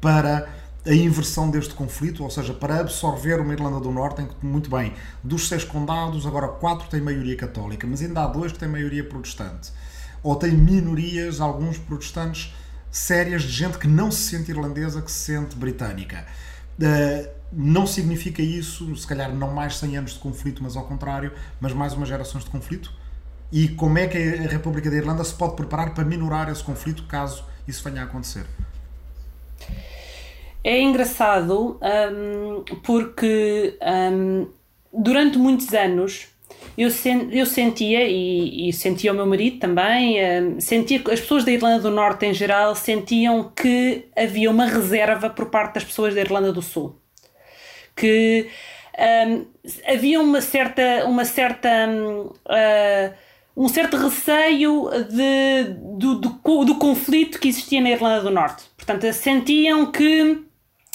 para 0.00 0.48
a 0.86 0.94
inversão 0.94 1.50
deste 1.50 1.74
conflito, 1.74 2.22
ou 2.22 2.30
seja, 2.30 2.54
para 2.54 2.80
absorver 2.80 3.40
uma 3.40 3.52
Irlanda 3.52 3.80
do 3.80 3.90
Norte 3.90 4.22
em 4.22 4.26
que, 4.26 4.34
muito 4.46 4.70
bem, 4.70 4.94
dos 5.22 5.48
seis 5.48 5.64
condados, 5.64 6.26
agora 6.26 6.48
quatro 6.48 6.88
têm 6.88 7.00
maioria 7.00 7.36
católica, 7.36 7.86
mas 7.86 8.00
ainda 8.00 8.22
há 8.22 8.26
dois 8.26 8.52
que 8.52 8.58
têm 8.58 8.68
maioria 8.68 9.04
protestante. 9.04 9.70
Ou 10.22 10.36
têm 10.36 10.52
minorias, 10.52 11.40
alguns 11.40 11.78
protestantes, 11.78 12.54
sérias, 12.90 13.42
de 13.42 13.52
gente 13.52 13.78
que 13.78 13.86
não 13.86 14.10
se 14.10 14.30
sente 14.30 14.50
irlandesa, 14.50 15.02
que 15.02 15.10
se 15.10 15.32
sente 15.32 15.56
britânica. 15.56 16.26
Uh, 16.80 17.28
não 17.52 17.86
significa 17.86 18.40
isso, 18.40 18.94
se 18.96 19.06
calhar, 19.06 19.34
não 19.34 19.52
mais 19.52 19.76
100 19.78 19.96
anos 19.96 20.12
de 20.12 20.18
conflito, 20.18 20.62
mas 20.62 20.76
ao 20.76 20.84
contrário, 20.84 21.32
mas 21.60 21.72
mais 21.72 21.92
umas 21.92 22.08
gerações 22.08 22.44
de 22.44 22.50
conflito? 22.50 22.92
E 23.50 23.68
como 23.68 23.98
é 23.98 24.06
que 24.06 24.18
a 24.18 24.48
República 24.48 24.90
da 24.90 24.96
Irlanda 24.96 25.24
se 25.24 25.34
pode 25.34 25.56
preparar 25.56 25.94
para 25.94 26.04
minorar 26.04 26.50
esse 26.50 26.62
conflito 26.62 27.04
caso 27.04 27.44
isso 27.66 27.82
venha 27.82 28.02
a 28.02 28.04
acontecer? 28.04 28.44
É 30.62 30.80
engraçado 30.80 31.80
um, 31.80 32.64
porque 32.82 33.78
um, 34.12 34.48
durante 34.92 35.38
muitos 35.38 35.72
anos 35.72 36.28
eu, 36.76 36.90
sen 36.90 37.28
eu 37.32 37.46
sentia, 37.46 38.06
e, 38.08 38.68
e, 38.68 38.72
sentia 38.72 39.12
o 39.12 39.14
meu 39.14 39.26
marido 39.26 39.58
também, 39.58 40.18
um, 40.42 40.60
sentia 40.60 40.98
que 40.98 41.10
as 41.10 41.20
pessoas 41.20 41.44
da 41.44 41.52
Irlanda 41.52 41.82
do 41.82 41.90
Norte 41.90 42.26
em 42.26 42.34
geral 42.34 42.74
sentiam 42.74 43.52
que 43.54 44.06
havia 44.16 44.50
uma 44.50 44.66
reserva 44.66 45.30
por 45.30 45.46
parte 45.46 45.74
das 45.74 45.84
pessoas 45.84 46.14
da 46.14 46.20
Irlanda 46.20 46.52
do 46.52 46.62
Sul. 46.62 46.96
Que 47.96 48.48
hum, 49.26 49.46
havia 49.86 50.20
uma 50.20 50.40
certa. 50.40 51.04
Uma 51.06 51.24
certa 51.24 51.68
uh, 51.88 53.28
um 53.56 53.66
certo 53.66 53.96
receio 53.96 54.88
de, 55.10 55.64
do, 55.98 56.14
do, 56.14 56.64
do 56.64 56.74
conflito 56.76 57.40
que 57.40 57.48
existia 57.48 57.80
na 57.80 57.90
Irlanda 57.90 58.22
do 58.22 58.30
Norte. 58.30 58.62
Portanto, 58.76 59.12
sentiam 59.12 59.90
que 59.90 60.47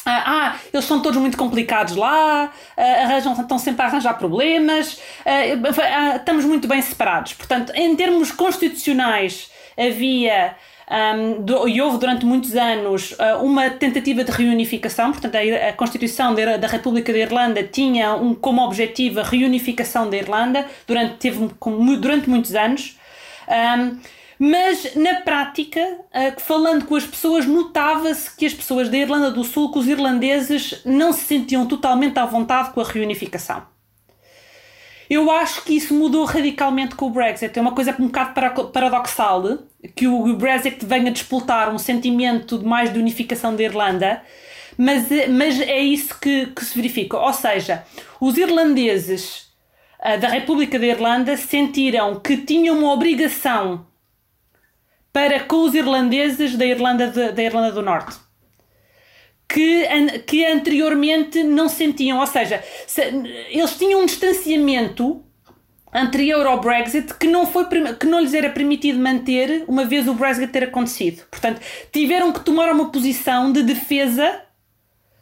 ah, 0.06 0.24
ah, 0.26 0.60
eles 0.74 0.86
são 0.86 1.02
todos 1.02 1.20
muito 1.20 1.38
complicados 1.38 1.96
lá, 1.96 2.52
ah, 2.76 2.82
arranjam, 3.04 3.34
estão 3.34 3.58
sempre 3.58 3.84
a 3.84 3.86
arranjar 3.86 4.18
problemas, 4.18 5.00
ah, 5.26 6.16
estamos 6.18 6.46
muito 6.46 6.68
bem 6.68 6.82
separados. 6.82 7.34
Portanto, 7.34 7.72
em 7.76 7.96
termos 7.96 8.32
constitucionais, 8.32 9.50
havia 9.78 10.56
um, 11.16 11.42
do, 11.42 11.68
e 11.68 11.82
houve 11.82 11.98
durante 11.98 12.26
muitos 12.26 12.56
anos 12.56 13.16
uma 13.42 13.70
tentativa 13.70 14.24
de 14.24 14.32
reunificação, 14.32 15.12
portanto, 15.12 15.36
a, 15.36 15.70
a 15.70 15.74
Constituição 15.74 16.36
da, 16.36 16.58
da, 16.58 16.68
República 16.68 17.14
da 17.14 17.20
Irlanda 17.20 17.64
tinha 17.64 18.14
um, 18.16 18.36
como 18.36 18.62
objetivo 18.62 19.22
a 19.22 19.24
reunificação 19.24 20.10
da 20.10 20.18
Irlanda, 20.18 20.66
durante, 20.86 21.16
teve, 21.16 21.50
durante 22.00 22.30
muitos 22.30 22.54
anos. 22.54 23.00
Um, 23.48 23.98
mas 24.46 24.94
na 24.94 25.22
prática, 25.22 25.80
falando 26.40 26.84
com 26.84 26.98
as 26.98 27.06
pessoas, 27.06 27.46
notava-se 27.46 28.36
que 28.36 28.46
as 28.46 28.54
pessoas 28.54 28.90
da 28.90 28.98
Irlanda 28.98 29.32
do 29.32 29.42
Sul, 29.42 29.72
que 29.72 29.80
os 29.80 29.88
irlandeses, 29.88 30.82
não 30.84 31.14
se 31.14 31.24
sentiam 31.24 31.66
totalmente 31.66 32.20
à 32.20 32.26
vontade 32.26 32.72
com 32.72 32.82
a 32.82 32.84
reunificação. 32.84 33.64
Eu 35.10 35.32
acho 35.32 35.64
que 35.64 35.74
isso 35.78 35.94
mudou 35.94 36.26
radicalmente 36.26 36.94
com 36.94 37.06
o 37.06 37.10
Brexit. 37.10 37.58
É 37.58 37.62
uma 37.62 37.72
coisa 37.72 37.96
um 37.98 38.08
bocado 38.08 38.34
paradoxal 38.74 39.60
que 39.96 40.10
o 40.10 40.36
Brexit 40.36 40.86
venha 40.86 41.10
disputar 41.10 41.74
um 41.74 41.78
sentimento 41.78 42.58
de 42.58 42.66
mais 42.66 42.92
de 42.92 43.00
unificação 43.00 43.56
da 43.56 43.64
Irlanda, 43.64 44.24
mas, 44.78 45.08
mas 45.30 45.62
é 45.62 45.80
isso 45.80 46.20
que, 46.20 46.48
que 46.48 46.66
se 46.66 46.76
verifica. 46.76 47.18
Ou 47.18 47.32
seja, 47.32 47.86
os 48.20 48.38
irlandeses 48.38 49.54
uh, 50.02 50.20
da 50.20 50.28
República 50.28 50.78
da 50.78 50.86
Irlanda 50.86 51.38
sentiram 51.38 52.20
que 52.20 52.36
tinham 52.36 52.78
uma 52.78 52.92
obrigação 52.92 53.86
para 55.14 55.42
com 55.42 55.58
os 55.58 55.76
irlandeses 55.76 56.58
da 56.58 56.66
Irlanda, 56.66 57.08
de, 57.08 57.32
da 57.32 57.44
Irlanda 57.44 57.72
do 57.72 57.84
Norte. 57.84 58.18
Que, 59.48 59.88
que 60.26 60.44
anteriormente 60.44 61.44
não 61.44 61.70
sentiam, 61.70 62.20
ou 62.20 62.26
seja, 62.26 62.64
se, 62.88 63.02
eles 63.50 63.78
tinham 63.78 64.02
um 64.02 64.06
distanciamento 64.08 65.24
anterior 65.94 66.48
ao 66.48 66.60
Brexit 66.60 67.14
que 67.14 67.28
não, 67.28 67.46
foi, 67.46 67.66
que 68.00 68.08
não 68.08 68.20
lhes 68.20 68.34
era 68.34 68.50
permitido 68.50 68.98
manter 68.98 69.64
uma 69.68 69.86
vez 69.86 70.08
o 70.08 70.16
Brexit 70.16 70.52
ter 70.52 70.64
acontecido. 70.64 71.24
Portanto, 71.30 71.62
tiveram 71.92 72.34
que 72.34 72.40
tomar 72.40 72.72
uma 72.72 72.90
posição 72.90 73.52
de 73.52 73.62
defesa 73.62 74.42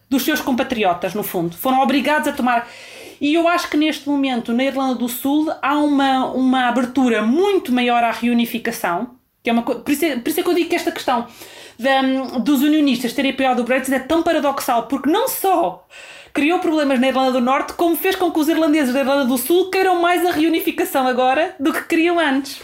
dos 0.10 0.24
seus 0.24 0.40
compatriotas, 0.40 1.14
no 1.14 1.24
fundo. 1.24 1.58
Foram 1.58 1.82
obrigados 1.82 2.30
a 2.30 2.32
tomar. 2.32 2.70
E 3.20 3.34
eu 3.34 3.50
acho 3.50 3.70
que 3.70 3.76
neste 3.76 4.08
momento, 4.08 4.54
na 4.54 4.64
Irlanda 4.64 4.96
do 4.96 5.10
Sul, 5.10 5.52
há 5.62 5.78
uma, 5.78 6.28
uma 6.28 6.70
abertura 6.70 7.22
muito 7.22 7.72
maior 7.74 8.02
à 8.02 8.12
reunificação 8.12 9.21
que 9.44 9.50
é 9.50 9.54
uma 9.54 9.64
por, 9.64 9.92
isso 9.92 10.06
é, 10.06 10.18
por 10.18 10.30
isso 10.30 10.40
é 10.40 10.44
que 10.44 10.50
eu 10.50 10.54
digo 10.54 10.70
que 10.70 10.76
esta 10.76 10.92
questão 10.92 11.28
dos 12.44 12.62
unionistas 12.62 13.14
terem 13.14 13.32
apoiado 13.32 13.60
o 13.60 13.64
Brexit 13.64 13.96
é 13.96 14.00
tão 14.00 14.22
paradoxal, 14.22 14.88
porque 14.88 15.10
não 15.10 15.28
só 15.28 15.88
criou 16.34 16.60
problemas 16.60 17.00
na 17.00 17.08
Irlanda 17.08 17.32
do 17.34 17.42
Norte, 17.42 17.74
como 17.74 17.96
fez 17.96 18.16
com 18.16 18.32
que 18.32 18.40
os 18.40 18.48
irlandeses 18.48 18.94
da 18.94 19.00
Irlanda 19.00 19.26
do 19.26 19.38
Sul 19.38 19.70
queiram 19.70 20.02
mais 20.02 20.26
a 20.26 20.32
reunificação 20.32 21.08
agora 21.08 21.56
do 21.60 21.74
que 21.74 21.84
queriam 21.84 22.20
antes. 22.20 22.62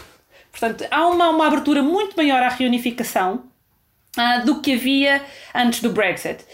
Portanto, 0.50 0.86
há 0.90 1.06
uma, 1.06 1.28
uma 1.30 1.46
abertura 1.46 1.82
muito 1.82 2.16
maior 2.16 2.42
à 2.42 2.48
reunificação 2.48 3.44
uh, 4.16 4.44
do 4.44 4.60
que 4.60 4.74
havia 4.74 5.22
antes 5.54 5.80
do 5.80 5.90
Brexit. 5.90 6.44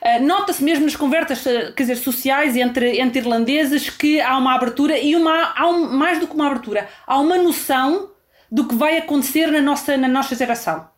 Uh, 0.00 0.22
Nota-se 0.24 0.62
mesmo 0.62 0.84
nas 0.84 0.96
conversas 0.96 1.44
uh, 1.44 1.74
quer 1.74 1.82
dizer, 1.82 1.96
sociais 1.96 2.56
entre, 2.56 3.00
entre 3.00 3.18
irlandeses 3.18 3.90
que 3.90 4.20
há 4.20 4.36
uma 4.38 4.54
abertura 4.54 4.98
e 4.98 5.16
uma, 5.16 5.52
há 5.56 5.66
um, 5.66 5.90
mais 5.90 6.18
do 6.18 6.26
que 6.26 6.34
uma 6.34 6.46
abertura, 6.46 6.88
há 7.06 7.18
uma 7.18 7.36
noção 7.36 8.10
do 8.50 8.66
que 8.66 8.74
vai 8.74 8.98
acontecer 8.98 9.46
na 9.46 9.60
nossa, 9.60 9.96
na 9.96 10.08
nossa 10.08 10.34
geração. 10.34 10.88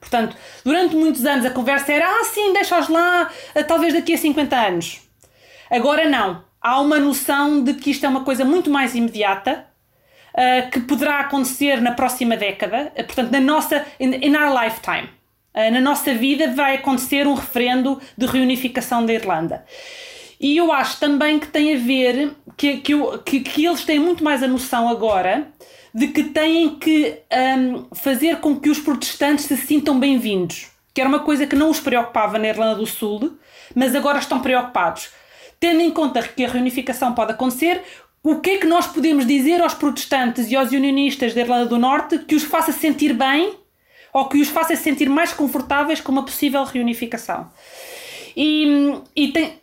Portanto, 0.00 0.36
durante 0.64 0.96
muitos 0.96 1.24
anos 1.24 1.44
a 1.44 1.50
conversa 1.50 1.92
era 1.92 2.06
ah, 2.06 2.24
sim, 2.24 2.52
deixa-os 2.52 2.88
lá, 2.88 3.30
eh, 3.54 3.62
talvez 3.62 3.92
daqui 3.92 4.14
a 4.14 4.18
50 4.18 4.56
anos. 4.56 5.00
Agora 5.70 6.08
não. 6.08 6.42
Há 6.60 6.80
uma 6.80 6.98
noção 6.98 7.62
de 7.62 7.74
que 7.74 7.90
isto 7.90 8.04
é 8.04 8.08
uma 8.08 8.24
coisa 8.24 8.44
muito 8.44 8.68
mais 8.70 8.94
imediata, 8.94 9.66
uh, 10.34 10.70
que 10.70 10.80
poderá 10.80 11.20
acontecer 11.20 11.80
na 11.80 11.92
próxima 11.92 12.36
década, 12.36 12.92
uh, 12.98 13.04
portanto, 13.04 13.30
na 13.30 13.40
nossa, 13.40 13.86
in, 13.98 14.10
in 14.22 14.36
our 14.36 14.52
lifetime. 14.52 15.08
Uh, 15.54 15.70
na 15.72 15.80
nossa 15.80 16.12
vida 16.12 16.52
vai 16.52 16.76
acontecer 16.76 17.26
um 17.26 17.34
referendo 17.34 18.00
de 18.16 18.26
reunificação 18.26 19.06
da 19.06 19.14
Irlanda. 19.14 19.64
E 20.38 20.56
eu 20.56 20.70
acho 20.72 20.98
também 21.00 21.38
que 21.38 21.46
tem 21.46 21.74
a 21.74 21.78
ver, 21.78 22.32
que, 22.56 22.78
que, 22.78 22.94
que, 23.24 23.40
que 23.40 23.64
eles 23.64 23.84
têm 23.84 23.98
muito 23.98 24.22
mais 24.22 24.42
a 24.42 24.48
noção 24.48 24.88
agora 24.88 25.48
de 25.94 26.08
que 26.08 26.24
têm 26.24 26.76
que 26.76 27.18
um, 27.58 27.94
fazer 27.94 28.36
com 28.36 28.58
que 28.58 28.70
os 28.70 28.78
protestantes 28.78 29.46
se 29.46 29.56
sintam 29.56 29.98
bem-vindos, 29.98 30.68
que 30.94 31.00
era 31.00 31.08
uma 31.08 31.20
coisa 31.20 31.46
que 31.46 31.56
não 31.56 31.70
os 31.70 31.80
preocupava 31.80 32.38
na 32.38 32.48
Irlanda 32.48 32.76
do 32.76 32.86
Sul, 32.86 33.36
mas 33.74 33.94
agora 33.94 34.18
estão 34.18 34.40
preocupados. 34.40 35.10
Tendo 35.58 35.80
em 35.80 35.90
conta 35.90 36.22
que 36.22 36.44
a 36.44 36.48
reunificação 36.48 37.12
pode 37.12 37.32
acontecer, 37.32 37.82
o 38.22 38.36
que 38.36 38.50
é 38.50 38.58
que 38.58 38.66
nós 38.66 38.86
podemos 38.86 39.26
dizer 39.26 39.60
aos 39.60 39.74
protestantes 39.74 40.50
e 40.50 40.56
aos 40.56 40.70
unionistas 40.70 41.34
da 41.34 41.40
Irlanda 41.40 41.66
do 41.66 41.78
Norte 41.78 42.18
que 42.18 42.34
os 42.34 42.44
faça 42.44 42.72
sentir 42.72 43.14
bem 43.14 43.54
ou 44.12 44.28
que 44.28 44.40
os 44.40 44.48
faça 44.48 44.74
sentir 44.76 45.08
mais 45.08 45.32
confortáveis 45.32 46.00
com 46.00 46.12
uma 46.12 46.24
possível 46.24 46.62
reunificação? 46.64 47.50
E, 48.36 48.94
e 49.16 49.28
tem, 49.32 49.60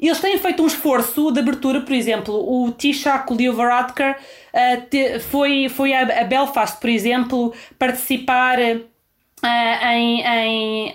eles 0.00 0.20
têm 0.20 0.38
feito 0.38 0.62
um 0.62 0.66
esforço 0.66 1.30
de 1.30 1.40
abertura, 1.40 1.80
por 1.80 1.92
exemplo, 1.92 2.34
o 2.34 2.72
Taoiseach 2.72 3.32
Leo 3.32 3.54
Varadkar 3.54 4.18
uh, 4.18 4.82
te, 4.90 5.20
foi, 5.20 5.68
foi 5.68 5.94
a, 5.94 6.20
a, 6.20 6.24
Belfast, 6.24 6.80
por 6.80 6.90
exemplo, 6.90 7.54
participar 7.78 8.58
uh, 8.58 9.86
em, 9.92 10.20
em, 10.22 10.92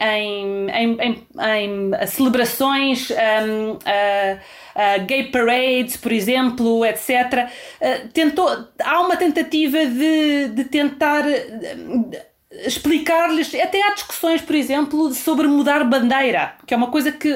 em, 0.69 0.97
em, 0.99 2.07
celebrações, 2.07 3.09
um, 3.11 3.71
uh, 3.71 5.05
gay 5.05 5.23
parades, 5.25 5.97
por 5.97 6.11
exemplo, 6.11 6.85
etc. 6.85 7.49
tentou, 8.13 8.47
há 8.83 9.01
uma 9.01 9.17
tentativa 9.17 9.85
de, 9.85 10.49
de 10.49 10.63
tentar 10.65 11.23
explicar-lhes, 12.51 13.53
até 13.53 13.79
há 13.83 13.93
discussões, 13.93 14.41
por 14.41 14.55
exemplo, 14.55 15.13
sobre 15.13 15.47
mudar 15.47 15.83
bandeira, 15.83 16.55
que 16.65 16.73
é 16.73 16.77
uma 16.77 16.87
coisa 16.87 17.11
que 17.11 17.31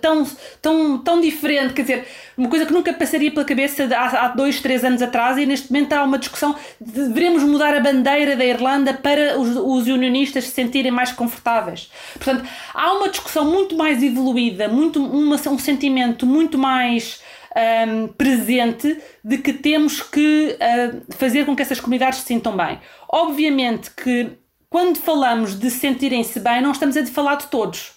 tão, 0.00 0.24
tão, 0.60 0.98
tão 0.98 1.20
diferente, 1.20 1.74
quer 1.74 1.82
dizer, 1.82 2.08
uma 2.38 2.48
coisa 2.48 2.64
que 2.64 2.72
nunca 2.72 2.92
passaria 2.92 3.32
pela 3.32 3.44
cabeça 3.44 3.88
há, 3.92 4.26
há 4.26 4.28
dois, 4.28 4.60
três 4.60 4.84
anos 4.84 5.02
atrás, 5.02 5.36
e 5.36 5.46
neste 5.46 5.72
momento 5.72 5.92
há 5.94 6.04
uma 6.04 6.16
discussão 6.16 6.54
de 6.80 7.08
devemos 7.08 7.42
mudar 7.42 7.74
a 7.74 7.80
bandeira 7.80 8.36
da 8.36 8.44
Irlanda 8.44 8.94
para 8.94 9.36
os, 9.36 9.56
os 9.56 9.88
unionistas 9.88 10.44
se 10.44 10.50
sentirem 10.52 10.92
mais 10.92 11.10
confortáveis. 11.10 11.90
Portanto, 12.14 12.48
há 12.72 12.92
uma 12.92 13.08
discussão 13.08 13.44
muito 13.44 13.76
mais 13.76 14.00
evoluída, 14.00 14.68
muito, 14.68 15.04
uma, 15.04 15.34
um 15.34 15.58
sentimento 15.58 16.24
muito 16.24 16.56
mais 16.56 17.20
um, 17.56 18.06
presente 18.08 18.96
de 19.24 19.38
que 19.38 19.52
temos 19.52 20.00
que 20.00 20.56
uh, 20.56 21.02
fazer 21.16 21.44
com 21.44 21.56
que 21.56 21.62
essas 21.62 21.80
comunidades 21.80 22.20
se 22.20 22.26
sintam 22.26 22.56
bem. 22.56 22.78
Obviamente 23.08 23.90
que 23.90 24.40
quando 24.72 24.96
falamos 24.96 25.54
de 25.54 25.70
sentirem-se 25.70 26.40
bem, 26.40 26.62
não 26.62 26.72
estamos 26.72 26.96
a 26.96 27.04
falar 27.04 27.34
de 27.34 27.46
todos. 27.48 27.92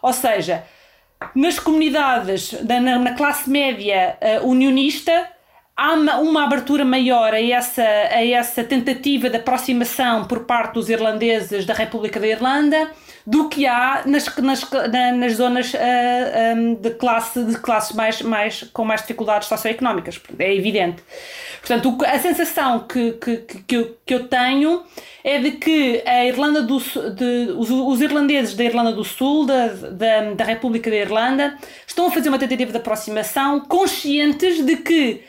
Ou 0.00 0.12
seja, 0.12 0.64
nas 1.34 1.58
comunidades, 1.58 2.52
na, 2.62 3.14
classe 3.14 3.50
média 3.50 4.16
uh, 4.40 4.48
unionista, 4.48 5.28
há 5.76 5.92
uma, 5.94 6.18
uma, 6.18 6.44
abertura 6.44 6.84
maior 6.84 7.34
a 7.34 7.42
essa, 7.42 7.82
a 7.82 8.24
essa 8.24 8.62
tentativa 8.62 9.28
de 9.28 9.38
aproximação 9.38 10.24
por 10.24 10.44
parte 10.44 10.74
dos 10.74 10.88
irlandeses 10.88 11.66
da 11.66 11.74
República 11.74 12.20
da 12.20 12.28
Irlanda 12.28 12.92
do 13.26 13.48
que 13.48 13.66
há 13.66 14.02
nas, 14.04 14.36
nas, 14.36 14.70
nas 15.16 15.32
zonas 15.34 15.72
uh, 15.72 15.78
eh, 15.78 16.54
um, 16.54 16.74
de 16.74 16.90
classe 16.90 17.42
de 17.42 17.56
classes 17.58 17.96
mais, 17.96 18.20
mais, 18.20 18.62
com 18.64 18.84
mais 18.84 19.00
dificuldades 19.00 19.48
socioeconómicas. 19.48 20.20
É 20.38 20.54
evidente. 20.54 21.02
Portanto, 21.58 21.96
a 22.04 22.18
sensação 22.18 22.80
que, 22.80 23.12
que, 23.12 23.36
que, 23.38 23.74
eu, 23.74 23.96
que 24.04 24.14
eu 24.14 24.28
tenho 24.28 24.82
é 25.22 25.38
de 25.38 25.52
que 25.52 26.02
a 26.04 26.26
Irlanda 26.26 26.62
do, 26.62 26.78
de, 26.78 27.52
os, 27.56 27.70
os, 27.70 28.02
irlandeses 28.02 28.54
da 28.54 28.64
Irlanda 28.64 28.92
do 28.92 29.02
Sul, 29.02 29.46
da, 29.46 29.68
da, 29.68 30.34
da 30.34 30.44
República 30.44 30.90
da 30.90 30.96
Irlanda, 30.96 31.56
estão 31.86 32.06
a 32.06 32.10
fazer 32.10 32.28
uma 32.28 32.38
tentativa 32.38 32.70
de 32.70 32.76
aproximação, 32.76 33.60
conscientes 33.60 34.62
de 34.62 34.76
que 34.76 35.24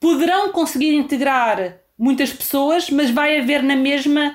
poderão 0.00 0.50
conseguir 0.50 0.94
integrar 0.94 1.76
muitas 1.98 2.32
pessoas, 2.32 2.88
mas 2.88 3.10
vai 3.10 3.38
haver 3.38 3.62
na 3.62 3.76
mesma 3.76 4.34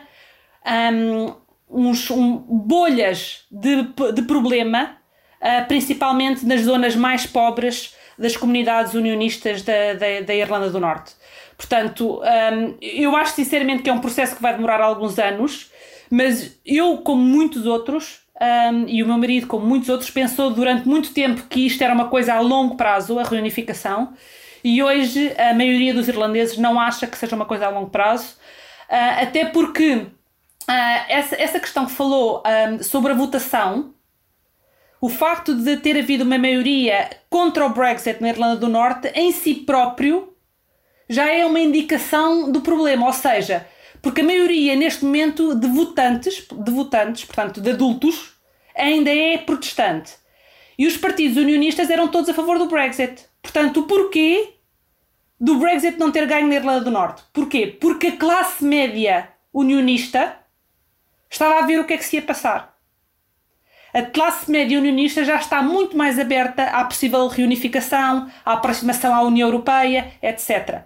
um, 0.93 1.33
uns, 1.69 2.09
um, 2.09 2.37
bolhas 2.37 3.45
de, 3.51 3.83
de 4.13 4.21
problema, 4.23 4.97
uh, 5.41 5.67
principalmente 5.67 6.45
nas 6.45 6.61
zonas 6.61 6.95
mais 6.95 7.25
pobres 7.25 7.93
das 8.17 8.35
comunidades 8.35 8.93
unionistas 8.93 9.61
da, 9.61 9.93
da, 9.93 10.21
da 10.25 10.35
Irlanda 10.35 10.69
do 10.69 10.79
Norte. 10.79 11.13
Portanto, 11.55 12.21
um, 12.21 12.77
eu 12.81 13.15
acho 13.15 13.33
sinceramente 13.33 13.83
que 13.83 13.89
é 13.89 13.93
um 13.93 13.99
processo 13.99 14.35
que 14.35 14.41
vai 14.41 14.53
demorar 14.53 14.81
alguns 14.81 15.19
anos, 15.19 15.71
mas 16.09 16.57
eu, 16.65 16.97
como 16.99 17.21
muitos 17.21 17.65
outros, 17.65 18.21
um, 18.41 18.87
e 18.87 19.03
o 19.03 19.05
meu 19.05 19.17
marido, 19.17 19.47
como 19.47 19.65
muitos 19.65 19.89
outros, 19.89 20.09
pensou 20.09 20.51
durante 20.51 20.87
muito 20.87 21.13
tempo 21.13 21.43
que 21.49 21.65
isto 21.65 21.83
era 21.83 21.93
uma 21.93 22.07
coisa 22.07 22.33
a 22.33 22.39
longo 22.39 22.75
prazo, 22.75 23.19
a 23.19 23.23
reunificação, 23.23 24.13
e 24.63 24.81
hoje 24.81 25.33
a 25.37 25.53
maioria 25.53 25.93
dos 25.93 26.07
irlandeses 26.07 26.57
não 26.57 26.79
acha 26.79 27.07
que 27.07 27.17
seja 27.17 27.35
uma 27.35 27.45
coisa 27.45 27.67
a 27.67 27.69
longo 27.69 27.89
prazo, 27.89 28.35
uh, 28.89 29.21
até 29.21 29.45
porque 29.45 30.07
uh, 30.69 31.05
essa, 31.09 31.35
essa 31.35 31.59
questão 31.59 31.85
que 31.85 31.91
falou 31.91 32.43
um, 32.45 32.83
sobre 32.83 33.11
a 33.11 33.15
votação, 33.15 33.93
o 35.01 35.09
facto 35.09 35.55
de 35.55 35.77
ter 35.77 35.97
havido 35.97 36.23
uma 36.23 36.37
maioria 36.37 37.09
contra 37.29 37.65
o 37.65 37.69
Brexit 37.69 38.21
na 38.21 38.29
Irlanda 38.29 38.57
do 38.57 38.67
Norte 38.67 39.07
em 39.15 39.31
si 39.31 39.55
próprio 39.55 40.33
já 41.09 41.27
é 41.27 41.43
uma 41.45 41.59
indicação 41.59 42.51
do 42.51 42.61
problema, 42.61 43.07
ou 43.07 43.13
seja, 43.13 43.65
porque 44.01 44.21
a 44.21 44.23
maioria 44.23 44.75
neste 44.75 45.03
momento 45.03 45.55
de 45.55 45.67
votantes, 45.67 46.45
de 46.51 46.71
votantes, 46.71 47.25
portanto 47.25 47.59
de 47.59 47.71
adultos, 47.71 48.35
ainda 48.75 49.09
é 49.09 49.37
protestante. 49.39 50.13
E 50.77 50.85
os 50.85 50.95
partidos 50.95 51.37
unionistas 51.37 51.89
eram 51.89 52.07
todos 52.07 52.29
a 52.29 52.33
favor 52.33 52.57
do 52.57 52.67
Brexit. 52.67 53.25
Portanto, 53.41 53.81
o 53.81 53.83
porquê 53.83 54.53
do 55.39 55.57
Brexit 55.57 55.97
não 55.97 56.11
ter 56.11 56.25
ganho 56.25 56.47
na 56.47 56.55
Irlanda 56.55 56.85
do 56.85 56.91
Norte? 56.91 57.23
Porquê? 57.33 57.67
Porque 57.67 58.07
a 58.07 58.17
classe 58.17 58.63
média 58.63 59.29
unionista 59.53 60.38
estava 61.29 61.59
a 61.59 61.65
ver 61.65 61.79
o 61.79 61.85
que 61.85 61.93
é 61.93 61.97
que 61.97 62.05
se 62.05 62.17
ia 62.17 62.21
passar. 62.21 62.77
A 63.93 64.03
classe 64.03 64.49
média 64.51 64.77
unionista 64.77 65.23
já 65.23 65.35
está 65.37 65.61
muito 65.61 65.97
mais 65.97 66.19
aberta 66.19 66.63
à 66.63 66.83
possível 66.83 67.27
reunificação, 67.27 68.29
à 68.45 68.53
aproximação 68.53 69.15
à 69.15 69.21
União 69.21 69.47
Europeia, 69.47 70.11
etc. 70.21 70.83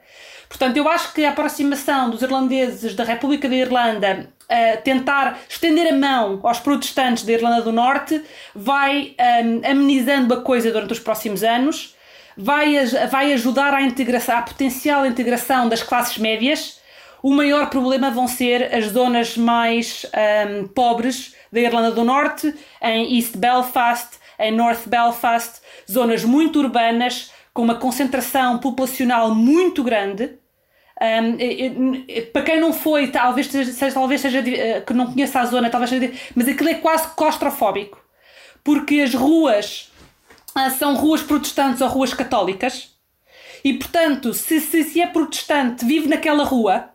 Portanto, 0.48 0.78
eu 0.78 0.88
acho 0.88 1.14
que 1.14 1.26
a 1.26 1.32
aproximação 1.32 2.10
dos 2.10 2.22
irlandeses 2.22 2.96
da 2.96 3.04
República 3.04 3.50
da 3.50 3.56
Irlanda 3.56 4.30
a 4.50 4.78
tentar 4.78 5.40
estender 5.50 5.92
a 5.92 5.96
mão 5.96 6.40
aos 6.44 6.60
protestantes 6.60 7.24
da 7.24 7.34
Irlanda 7.34 7.62
do 7.62 7.72
Norte 7.72 8.22
vai 8.54 9.16
um, 9.44 9.70
amenizando 9.70 10.34
a 10.34 10.42
coisa 10.42 10.72
durante 10.72 10.94
os 10.94 11.00
próximos 11.00 11.44
anos, 11.44 11.96
vai, 12.38 12.86
vai 13.10 13.34
ajudar 13.34 13.74
à 13.74 13.82
integração, 13.82 14.38
à 14.38 14.42
potencial 14.42 15.06
integração 15.06 15.68
das 15.68 15.82
classes 15.82 16.18
médias. 16.18 16.80
O 17.24 17.32
maior 17.32 17.70
problema 17.70 18.12
vão 18.12 18.28
ser 18.28 18.76
as 18.76 18.88
zonas 18.88 19.38
mais 19.38 20.06
um, 20.14 20.68
pobres 20.68 21.34
da 21.50 21.62
Irlanda 21.62 21.90
do 21.90 22.04
Norte, 22.04 22.54
em 22.82 23.16
East 23.16 23.38
Belfast, 23.38 24.20
em 24.38 24.52
North 24.52 24.86
Belfast, 24.88 25.62
zonas 25.90 26.26
muito 26.26 26.60
urbanas, 26.60 27.32
com 27.54 27.62
uma 27.62 27.76
concentração 27.76 28.58
populacional 28.58 29.34
muito 29.34 29.82
grande. 29.86 30.38
Um, 31.02 32.04
para 32.34 32.42
quem 32.42 32.60
não 32.60 32.74
foi, 32.74 33.08
talvez 33.08 33.48
seja, 33.48 33.94
talvez 33.94 34.20
seja 34.20 34.40
eh, 34.40 34.82
que 34.82 34.94
não 34.94 35.14
conheça 35.14 35.40
a 35.40 35.46
zona, 35.46 35.70
talvez 35.70 35.92
seja, 35.92 36.12
mas 36.36 36.50
aquilo 36.50 36.70
é 36.70 36.76
quase 36.76 37.08
claustrofóbico, 37.16 38.04
porque 38.66 39.00
as 39.00 39.14
ruas 39.14 39.90
ah, 40.54 40.70
são 40.70 40.94
ruas 40.96 41.22
protestantes 41.22 41.80
ou 41.80 41.88
ruas 41.88 42.14
católicas, 42.14 42.94
e 43.64 43.74
portanto, 43.74 44.34
se, 44.34 44.60
se, 44.60 44.84
se 44.84 45.00
é 45.00 45.08
protestante, 45.08 45.86
vive 45.86 46.10
naquela 46.10 46.44
rua, 46.44 46.93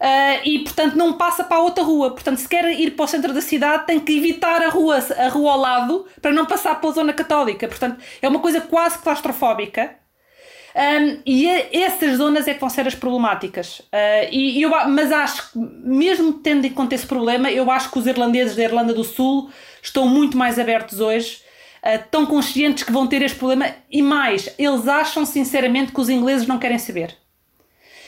Uh, 0.00 0.40
e 0.44 0.58
portanto 0.58 0.94
não 0.94 1.14
passa 1.14 1.42
para 1.42 1.56
a 1.56 1.60
outra 1.60 1.82
rua. 1.82 2.10
Portanto, 2.10 2.38
se 2.38 2.48
quer 2.48 2.64
ir 2.78 2.92
para 2.92 3.04
o 3.04 3.08
centro 3.08 3.32
da 3.32 3.40
cidade, 3.40 3.86
tem 3.86 3.98
que 3.98 4.16
evitar 4.16 4.62
a 4.62 4.68
rua, 4.68 4.98
a 4.98 5.28
rua 5.28 5.52
ao 5.52 5.58
lado 5.58 6.06
para 6.20 6.32
não 6.32 6.44
passar 6.44 6.80
pela 6.80 6.92
zona 6.92 7.12
católica. 7.12 7.66
Portanto, 7.66 7.98
é 8.20 8.28
uma 8.28 8.40
coisa 8.40 8.60
quase 8.60 8.98
claustrofóbica. 8.98 9.96
Um, 10.76 11.22
e 11.24 11.48
é, 11.48 11.74
essas 11.84 12.18
zonas 12.18 12.46
é 12.46 12.52
que 12.52 12.60
vão 12.60 12.68
ser 12.68 12.86
as 12.86 12.94
problemáticas. 12.94 13.80
Uh, 13.80 14.28
e, 14.30 14.60
eu, 14.60 14.68
mas 14.88 15.10
acho 15.10 15.50
que, 15.50 15.58
mesmo 15.58 16.34
tendo 16.34 16.66
em 16.66 16.70
conta 16.70 16.94
esse 16.94 17.06
problema, 17.06 17.50
eu 17.50 17.70
acho 17.70 17.90
que 17.90 17.98
os 17.98 18.06
irlandeses 18.06 18.54
da 18.54 18.64
Irlanda 18.64 18.92
do 18.92 19.02
Sul 19.02 19.50
estão 19.82 20.06
muito 20.06 20.36
mais 20.36 20.58
abertos 20.58 21.00
hoje, 21.00 21.40
uh, 21.82 22.04
tão 22.10 22.26
conscientes 22.26 22.84
que 22.84 22.92
vão 22.92 23.06
ter 23.06 23.22
este 23.22 23.38
problema. 23.38 23.74
E 23.90 24.02
mais, 24.02 24.54
eles 24.58 24.86
acham 24.86 25.24
sinceramente 25.24 25.92
que 25.92 26.00
os 26.00 26.10
ingleses 26.10 26.46
não 26.46 26.58
querem 26.58 26.78
saber. 26.78 27.16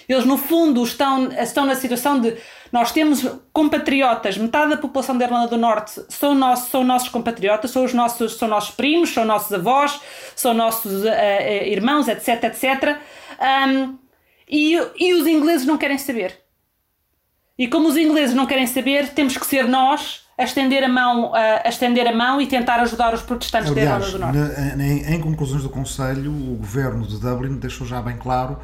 Eles, 0.08 0.24
no 0.24 0.38
fundo, 0.38 0.82
estão, 0.82 1.30
estão 1.32 1.66
na 1.66 1.74
situação 1.74 2.18
de 2.18 2.34
nós 2.72 2.92
temos 2.92 3.26
compatriotas, 3.52 4.38
metade 4.38 4.70
da 4.70 4.76
população 4.78 5.16
da 5.16 5.26
Irlanda 5.26 5.48
do 5.48 5.58
Norte 5.58 6.02
são, 6.08 6.34
nossos, 6.34 6.70
são 6.70 6.82
nossos 6.82 7.08
compatriotas, 7.10 7.70
são, 7.70 7.84
os 7.84 7.92
nossos, 7.92 8.36
são 8.36 8.48
nossos 8.48 8.74
primos, 8.74 9.10
são 9.10 9.24
nossos 9.24 9.52
avós, 9.52 10.00
são 10.34 10.54
nossos 10.54 11.04
uh, 11.04 11.08
uh, 11.08 11.66
irmãos, 11.66 12.08
etc, 12.08 12.44
etc. 12.44 12.98
Um, 13.68 13.98
e, 14.48 14.80
e 14.98 15.14
os 15.14 15.26
ingleses 15.26 15.66
não 15.66 15.76
querem 15.76 15.98
saber. 15.98 16.38
E 17.58 17.68
como 17.68 17.88
os 17.88 17.96
ingleses 17.96 18.34
não 18.34 18.46
querem 18.46 18.66
saber, 18.66 19.08
temos 19.10 19.36
que 19.36 19.44
ser 19.44 19.66
nós 19.66 20.26
a 20.38 20.44
estender 20.44 20.84
a 20.84 20.88
mão, 20.88 21.34
a 21.34 21.68
estender 21.68 22.06
a 22.06 22.14
mão 22.14 22.40
e 22.40 22.46
tentar 22.46 22.78
ajudar 22.80 23.12
os 23.12 23.22
protestantes 23.22 23.72
Aliás, 23.72 23.88
da 23.88 24.08
Irlanda 24.08 24.32
do 24.32 24.38
Norte. 24.38 24.76
Na, 24.76 24.84
em, 24.84 25.14
em 25.14 25.20
conclusões 25.20 25.64
do 25.64 25.68
Conselho, 25.68 26.30
o 26.30 26.54
governo 26.54 27.04
de 27.04 27.18
Dublin 27.18 27.56
deixou 27.56 27.84
já 27.84 28.00
bem 28.00 28.16
claro 28.16 28.58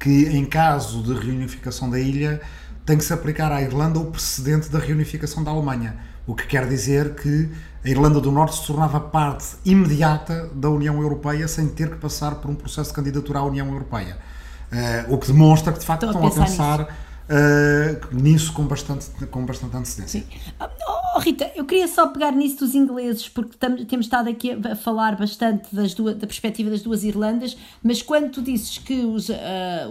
que, 0.00 0.26
em 0.28 0.46
caso 0.46 1.02
de 1.02 1.12
reunificação 1.12 1.90
da 1.90 2.00
ilha, 2.00 2.40
tem 2.86 2.96
que 2.96 3.04
se 3.04 3.12
aplicar 3.12 3.52
à 3.52 3.60
Irlanda 3.60 3.98
o 3.98 4.06
precedente 4.06 4.70
da 4.70 4.78
reunificação 4.78 5.44
da 5.44 5.50
Alemanha. 5.50 5.96
O 6.26 6.34
que 6.34 6.46
quer 6.46 6.66
dizer 6.66 7.14
que 7.14 7.48
a 7.84 7.88
Irlanda 7.88 8.20
do 8.20 8.32
Norte 8.32 8.56
se 8.56 8.66
tornava 8.66 8.98
parte 8.98 9.56
imediata 9.64 10.50
da 10.54 10.70
União 10.70 11.00
Europeia 11.00 11.46
sem 11.46 11.68
ter 11.68 11.90
que 11.90 11.96
passar 11.96 12.36
por 12.36 12.50
um 12.50 12.54
processo 12.54 12.90
de 12.90 12.96
candidatura 12.96 13.40
à 13.40 13.44
União 13.44 13.68
Europeia. 13.68 14.16
Uh, 14.72 15.14
o 15.14 15.18
que 15.18 15.26
demonstra 15.26 15.72
que, 15.72 15.80
de 15.80 15.84
facto, 15.84 16.06
Estou 16.06 16.26
estão 16.28 16.42
a 16.42 16.46
pensar. 16.46 16.74
A 16.74 16.84
pensar 16.84 16.96
uh, 17.30 18.14
nisso 18.14 18.52
com 18.52 18.64
bastante, 18.66 19.06
com 19.26 19.46
bastante 19.46 19.76
antecedência. 19.76 20.20
Sim. 20.20 20.26
Oh, 21.14 21.18
Rita, 21.18 21.50
eu 21.54 21.64
queria 21.64 21.88
só 21.88 22.08
pegar 22.08 22.32
nisso 22.32 22.58
dos 22.58 22.74
ingleses, 22.74 23.28
porque 23.28 23.56
tam, 23.56 23.76
temos 23.84 24.06
estado 24.06 24.28
aqui 24.28 24.52
a, 24.52 24.76
falar 24.76 25.16
bastante 25.16 25.74
das 25.74 25.94
duas, 25.94 26.16
da 26.16 26.26
perspectiva 26.26 26.70
das 26.70 26.82
duas 26.82 27.04
Irlandas, 27.04 27.56
mas 27.82 28.02
quando 28.02 28.30
tu 28.30 28.42
dizes 28.42 28.78
que 28.78 29.00
os, 29.00 29.28
uh, 29.28 29.34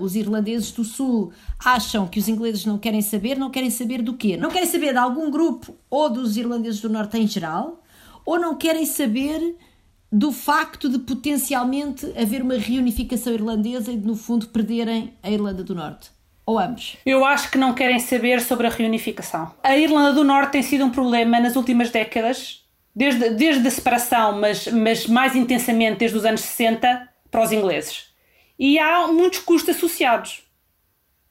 os 0.02 0.16
irlandeses 0.16 0.72
do 0.72 0.84
Sul 0.84 1.32
acham 1.64 2.08
que 2.08 2.20
os 2.20 2.28
ingleses 2.28 2.66
não 2.66 2.78
querem 2.78 3.02
saber, 3.02 3.38
não 3.38 3.50
querem 3.50 3.70
saber 3.70 4.02
do 4.02 4.14
quê? 4.14 4.38
Não 4.38 4.50
querem 4.50 4.68
saber 4.68 4.92
de 4.92 5.00
algum 5.00 5.32
grupo 5.32 5.76
ou 5.90 6.10
dos 6.10 6.38
irlandeses 6.38 6.82
do 6.82 6.90
Norte 6.90 7.18
em 7.18 7.28
geral, 7.28 7.82
ou 8.26 8.40
não 8.40 8.56
querem 8.56 8.86
saber 8.86 9.56
do 10.12 10.32
facto 10.32 10.90
de 10.90 11.00
potencialmente 11.00 12.06
haver 12.18 12.42
uma 12.42 12.58
reunificação 12.58 13.32
irlandesa 13.34 13.92
e 13.92 13.98
de, 13.98 14.08
no 14.08 14.16
fundo, 14.16 14.48
perderem 14.48 15.14
a 15.22 15.30
Irlanda 15.30 15.64
do 15.64 15.76
Norte? 15.76 16.19
Ou 16.50 16.58
ambos? 16.58 16.98
Eu 17.06 17.24
acho 17.24 17.52
que 17.52 17.60
não 17.60 17.76
querem 17.76 18.00
saber 18.00 18.42
sobre 18.42 18.66
a 18.66 18.72
reunificação. 18.72 19.54
A 19.62 19.78
Irlanda 19.78 20.14
do 20.14 20.24
Norte 20.24 20.54
tem 20.54 20.64
sido 20.64 20.84
um 20.84 20.90
problema 20.90 21.40
nas 21.40 21.56
últimas 21.56 21.92
décadas, 21.92 22.66
desde, 22.96 23.30
desde 23.30 23.68
a 23.68 23.70
separação, 23.70 24.40
mas, 24.40 24.66
mas 24.66 25.06
mais 25.06 25.36
intensamente 25.36 26.00
desde 26.00 26.18
os 26.18 26.26
anos 26.26 26.42
60, 26.42 27.08
para 27.30 27.44
os 27.44 27.52
ingleses. 27.52 28.06
E 28.58 28.80
há 28.80 29.08
muitos 29.10 29.38
custos 29.38 29.76
associados. 29.76 30.42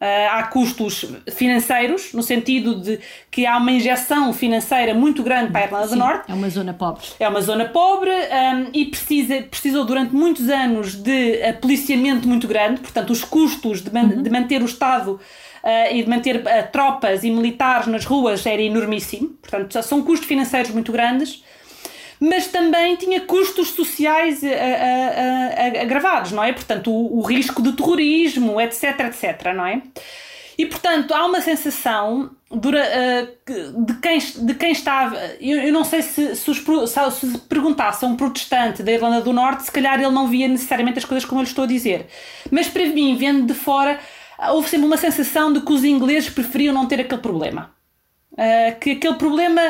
Uh, 0.00 0.30
há 0.30 0.44
custos 0.44 1.06
financeiros, 1.34 2.12
no 2.12 2.22
sentido 2.22 2.80
de 2.80 3.00
que 3.32 3.44
há 3.44 3.56
uma 3.56 3.72
injeção 3.72 4.32
financeira 4.32 4.94
muito 4.94 5.24
grande 5.24 5.50
para 5.50 5.62
a 5.62 5.64
Irlanda 5.64 5.88
Sim, 5.88 5.94
do 5.94 5.98
Norte. 5.98 6.30
É 6.30 6.34
uma 6.34 6.48
zona 6.48 6.72
pobre. 6.72 7.04
É 7.18 7.28
uma 7.28 7.40
zona 7.40 7.64
pobre 7.64 8.10
um, 8.10 8.70
e 8.72 8.84
precisa, 8.84 9.42
precisou 9.42 9.84
durante 9.84 10.14
muitos 10.14 10.48
anos 10.48 10.94
de 10.94 11.32
uh, 11.32 11.60
policiamento 11.60 12.28
muito 12.28 12.46
grande, 12.46 12.80
portanto, 12.80 13.10
os 13.10 13.24
custos 13.24 13.82
de, 13.82 13.92
man 13.92 14.04
uhum. 14.04 14.22
de 14.22 14.30
manter 14.30 14.62
o 14.62 14.66
Estado 14.66 15.14
uh, 15.64 15.92
e 15.92 16.00
de 16.00 16.08
manter 16.08 16.44
tropas 16.70 17.24
e 17.24 17.30
militares 17.32 17.88
nas 17.88 18.04
ruas 18.04 18.46
era 18.46 18.62
enormíssimo. 18.62 19.30
Portanto, 19.42 19.82
são 19.82 20.00
custos 20.02 20.28
financeiros 20.28 20.70
muito 20.70 20.92
grandes 20.92 21.42
mas 22.20 22.48
também 22.48 22.96
tinha 22.96 23.20
custos 23.20 23.68
sociais 23.68 24.42
eh, 24.42 24.48
eh, 24.48 25.54
eh, 25.76 25.82
agravados, 25.82 26.32
não 26.32 26.42
é? 26.42 26.52
Portanto, 26.52 26.90
o, 26.90 27.18
o 27.18 27.22
risco 27.22 27.62
de 27.62 27.72
terrorismo, 27.72 28.60
etc, 28.60 29.00
etc, 29.00 29.52
não 29.54 29.66
é? 29.66 29.82
E 30.56 30.66
portanto 30.66 31.14
há 31.14 31.24
uma 31.24 31.40
sensação 31.40 32.30
de, 32.50 33.94
quem, 34.02 34.18
de 34.18 34.54
quem. 34.54 34.72
Eu, 35.40 35.72
não 35.72 35.84
sei 35.84 36.02
se, 36.02 36.34
se, 36.34 36.50
os, 36.50 36.58
se 36.58 37.38
perguntasse 37.48 38.04
a 38.04 38.08
um 38.08 38.16
protestante 38.16 38.82
da 38.82 38.90
Irlanda 38.90 39.20
do 39.20 39.32
Norte, 39.32 39.62
se 39.62 39.70
calhar 39.70 40.00
ele 40.00 40.10
não 40.10 40.26
via 40.26 40.48
necessariamente 40.48 40.98
as 40.98 41.04
coisas 41.04 41.24
como 41.24 41.40
eu 41.40 41.44
lhe 41.44 41.48
estou 41.48 41.62
a 41.62 41.68
dizer. 41.68 42.06
Mas 42.50 42.66
para 42.66 42.84
mim, 42.86 43.14
vendo 43.16 43.46
de 43.46 43.54
fora, 43.54 44.00
houve 44.50 44.68
sempre 44.68 44.86
uma 44.86 44.96
sensação 44.96 45.52
de 45.52 45.60
que 45.60 45.72
os 45.72 45.84
ingleses 45.84 46.28
preferiam 46.28 46.74
não 46.74 46.86
ter 46.86 47.00
aquele 47.02 47.20
problema. 47.20 47.72
que 48.80 48.92
aquele 48.92 49.14
problema 49.14 49.62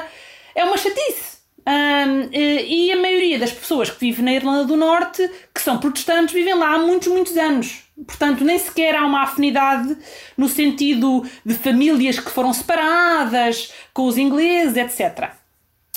é 0.54 0.64
uma 0.64 0.78
chatice 0.78 1.37
um, 1.68 2.30
e 2.32 2.90
a 2.90 2.96
maioria 2.96 3.38
das 3.38 3.52
pessoas 3.52 3.90
que 3.90 4.00
vivem 4.00 4.24
na 4.24 4.32
Irlanda 4.32 4.64
do 4.64 4.74
Norte, 4.74 5.30
que 5.54 5.60
são 5.60 5.76
protestantes, 5.76 6.32
vivem 6.32 6.54
lá 6.54 6.74
há 6.74 6.78
muitos, 6.78 7.08
muitos 7.08 7.36
anos. 7.36 7.82
Portanto, 8.06 8.42
nem 8.42 8.58
sequer 8.58 8.94
há 8.94 9.04
uma 9.04 9.24
afinidade 9.24 9.94
no 10.34 10.48
sentido 10.48 11.28
de 11.44 11.52
famílias 11.52 12.18
que 12.18 12.30
foram 12.30 12.54
separadas 12.54 13.70
com 13.92 14.06
os 14.06 14.16
ingleses, 14.16 14.78
etc. 14.78 15.32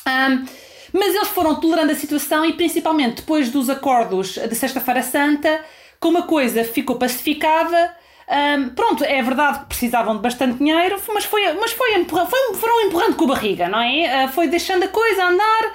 Um, 0.06 0.46
mas 0.92 1.16
eles 1.16 1.30
foram 1.30 1.56
tolerando 1.56 1.94
a 1.94 1.96
situação 1.96 2.44
e, 2.44 2.52
principalmente 2.52 3.18
depois 3.18 3.50
dos 3.50 3.70
acordos 3.70 4.34
de 4.34 4.56
Sexta-feira 4.56 5.02
Santa, 5.02 5.64
como 6.02 6.18
a 6.18 6.24
coisa 6.24 6.66
ficou 6.66 6.98
pacificada, 6.98 7.96
um, 8.30 8.70
pronto, 8.70 9.04
é 9.04 9.22
verdade 9.22 9.60
que 9.60 9.66
precisavam 9.66 10.16
de 10.16 10.22
bastante 10.22 10.58
dinheiro, 10.58 11.02
mas, 11.14 11.26
foi, 11.26 11.52
mas 11.54 11.72
foi, 11.74 12.06
foi 12.06 12.56
foram 12.56 12.82
empurrando 12.88 13.16
com 13.16 13.26
a 13.26 13.28
barriga, 13.28 13.68
não 13.68 13.82
é? 13.82 14.26
Uh, 14.26 14.30
foi 14.30 14.48
deixando 14.48 14.84
a 14.84 14.88
coisa 14.88 15.26
andar. 15.26 15.66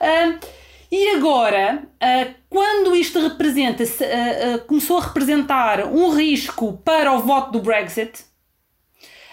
Uh, 0.00 0.38
e 0.90 1.08
agora, 1.16 1.82
uh, 1.84 2.34
quando 2.50 2.94
isto 2.94 3.18
representa, 3.18 3.82
começou 4.66 4.98
a 4.98 5.04
representar 5.04 5.86
um 5.86 6.10
risco 6.10 6.74
para 6.84 7.12
o 7.12 7.20
voto 7.20 7.52
do 7.52 7.60
Brexit, 7.60 8.24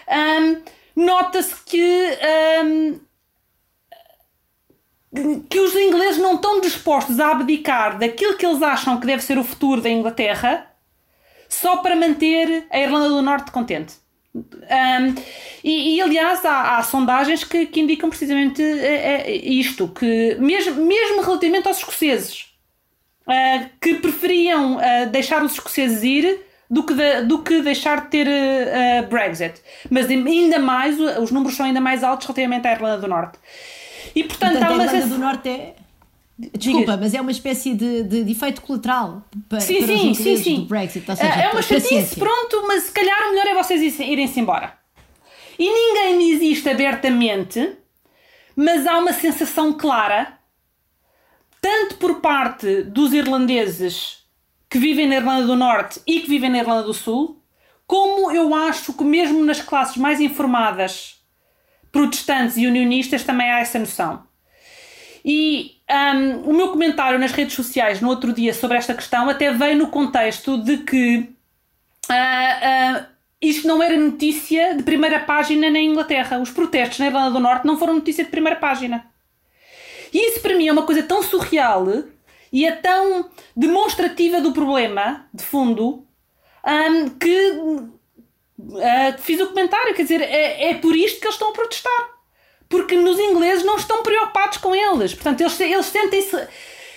um, 0.08 0.62
nota-se 0.96 1.54
que 1.66 2.18
um, 2.64 3.00
que 5.48 5.60
os 5.60 5.74
ingleses 5.74 6.18
não 6.18 6.36
estão 6.36 6.60
dispostos 6.60 7.18
a 7.20 7.32
abdicar 7.32 7.98
daquilo 7.98 8.36
que 8.36 8.46
eles 8.46 8.62
acham 8.62 8.98
que 8.98 9.06
deve 9.06 9.22
ser 9.22 9.36
o 9.36 9.44
futuro 9.44 9.82
da 9.82 9.90
Inglaterra 9.90 10.69
só 11.50 11.78
para 11.78 11.94
manter 11.94 12.66
a 12.70 12.78
Irlanda 12.78 13.08
do 13.08 13.20
Norte 13.20 13.50
contente. 13.50 13.94
Um, 14.32 15.14
e, 15.64 15.96
e, 15.96 16.00
aliás, 16.00 16.44
há, 16.44 16.78
há 16.78 16.82
sondagens 16.84 17.42
que, 17.42 17.66
que, 17.66 17.80
indicam 17.80 18.08
precisamente 18.08 18.62
é, 18.62 19.28
é 19.28 19.36
isto: 19.36 19.88
que 19.88 20.36
mesmo, 20.38 20.86
mesmo 20.86 21.20
relativamente 21.20 21.66
aos 21.66 21.78
escoceses, 21.78 22.46
uh, 23.26 23.68
que 23.80 23.94
preferiam 23.96 24.76
uh, 24.76 25.10
deixar 25.10 25.42
os 25.42 25.52
escoceses 25.52 26.04
ir 26.04 26.40
do 26.70 26.84
que, 26.84 26.94
de, 26.94 27.22
do 27.22 27.42
que 27.42 27.60
deixar 27.60 28.02
de 28.02 28.06
ter 28.08 28.28
uh, 28.28 29.08
Brexit. 29.08 29.60
Mas 29.90 30.08
ainda 30.08 30.60
mais, 30.60 30.98
os 31.00 31.32
números 31.32 31.56
são 31.56 31.66
ainda 31.66 31.80
mais 31.80 32.04
altos 32.04 32.28
relativamente 32.28 32.68
à 32.68 32.72
Irlanda 32.72 32.98
do 32.98 33.08
Norte. 33.08 33.36
E 34.14 34.22
portanto, 34.22 34.52
portanto 34.52 34.70
há 34.70 34.74
uma 34.74 34.84
a 34.84 34.86
Irlanda 34.86 35.06
do 35.08 35.18
Norte 35.18 35.48
é. 35.48 35.74
Desculpa, 36.56 36.96
mas 36.96 37.12
é 37.12 37.20
uma 37.20 37.30
espécie 37.30 37.74
de, 37.74 38.02
de, 38.02 38.24
de 38.24 38.32
efeito 38.32 38.62
colateral 38.62 39.22
para, 39.48 39.60
sim, 39.60 39.78
para 39.78 39.86
sim, 39.86 40.14
sim, 40.14 40.36
sim. 40.36 40.54
do 40.60 40.66
Brexit. 40.66 41.04
Seja, 41.04 41.24
é 41.24 41.50
uma 41.50 41.60
chatice, 41.60 42.16
pronto, 42.18 42.64
mas 42.66 42.84
se 42.84 42.92
calhar 42.92 43.28
o 43.28 43.30
melhor 43.30 43.46
é 43.46 43.54
vocês 43.54 43.98
irem-se 44.00 44.40
embora. 44.40 44.72
E 45.58 45.68
ninguém 45.68 46.18
diz 46.18 46.58
isto 46.58 46.70
abertamente, 46.70 47.76
mas 48.56 48.86
há 48.86 48.96
uma 48.96 49.12
sensação 49.12 49.74
clara, 49.74 50.38
tanto 51.60 51.96
por 51.96 52.20
parte 52.20 52.84
dos 52.84 53.12
irlandeses 53.12 54.20
que 54.70 54.78
vivem 54.78 55.06
na 55.06 55.16
Irlanda 55.16 55.46
do 55.46 55.56
Norte 55.56 56.00
e 56.06 56.20
que 56.20 56.28
vivem 56.28 56.48
na 56.48 56.58
Irlanda 56.58 56.84
do 56.84 56.94
Sul, 56.94 57.42
como 57.86 58.30
eu 58.30 58.54
acho 58.54 58.94
que 58.94 59.04
mesmo 59.04 59.44
nas 59.44 59.60
classes 59.60 59.98
mais 59.98 60.20
informadas 60.20 61.16
protestantes 61.92 62.56
e 62.56 62.66
unionistas 62.66 63.24
também 63.24 63.50
há 63.50 63.58
essa 63.58 63.78
noção. 63.78 64.22
E 65.24 65.79
um, 65.90 66.50
o 66.50 66.52
meu 66.52 66.68
comentário 66.68 67.18
nas 67.18 67.32
redes 67.32 67.54
sociais 67.54 68.00
no 68.00 68.08
outro 68.08 68.32
dia 68.32 68.54
sobre 68.54 68.76
esta 68.76 68.94
questão 68.94 69.28
até 69.28 69.52
veio 69.52 69.76
no 69.76 69.88
contexto 69.88 70.56
de 70.58 70.78
que 70.78 71.28
uh, 72.08 72.12
uh, 72.12 73.06
isto 73.40 73.66
não 73.66 73.82
era 73.82 73.96
notícia 73.96 74.74
de 74.74 74.82
primeira 74.82 75.18
página 75.18 75.70
na 75.70 75.80
Inglaterra. 75.80 76.38
Os 76.38 76.50
protestos 76.50 76.98
na 76.98 77.06
Irlanda 77.06 77.30
do 77.32 77.40
Norte 77.40 77.66
não 77.66 77.76
foram 77.76 77.94
notícia 77.94 78.24
de 78.24 78.30
primeira 78.30 78.58
página. 78.58 79.04
E 80.12 80.30
isso 80.30 80.40
para 80.40 80.56
mim 80.56 80.68
é 80.68 80.72
uma 80.72 80.84
coisa 80.84 81.02
tão 81.02 81.22
surreal 81.22 81.86
e 82.52 82.64
é 82.64 82.72
tão 82.72 83.28
demonstrativa 83.56 84.40
do 84.40 84.52
problema, 84.52 85.26
de 85.32 85.42
fundo, 85.42 86.04
um, 86.66 87.08
que 87.10 87.50
uh, 87.52 87.92
fiz 89.18 89.40
o 89.40 89.48
comentário. 89.48 89.94
Quer 89.94 90.02
dizer, 90.02 90.20
é, 90.20 90.70
é 90.70 90.74
por 90.74 90.94
isto 90.94 91.20
que 91.20 91.26
eles 91.26 91.34
estão 91.34 91.50
a 91.50 91.52
protestar 91.52 92.09
porque 92.70 92.94
nos 92.94 93.18
ingleses 93.18 93.64
não 93.64 93.76
estão 93.76 94.02
preocupados 94.02 94.56
com 94.56 94.74
eles. 94.74 95.12
Portanto, 95.12 95.40
eles, 95.42 95.60
eles 95.60 95.86
sentem-se. 95.86 96.36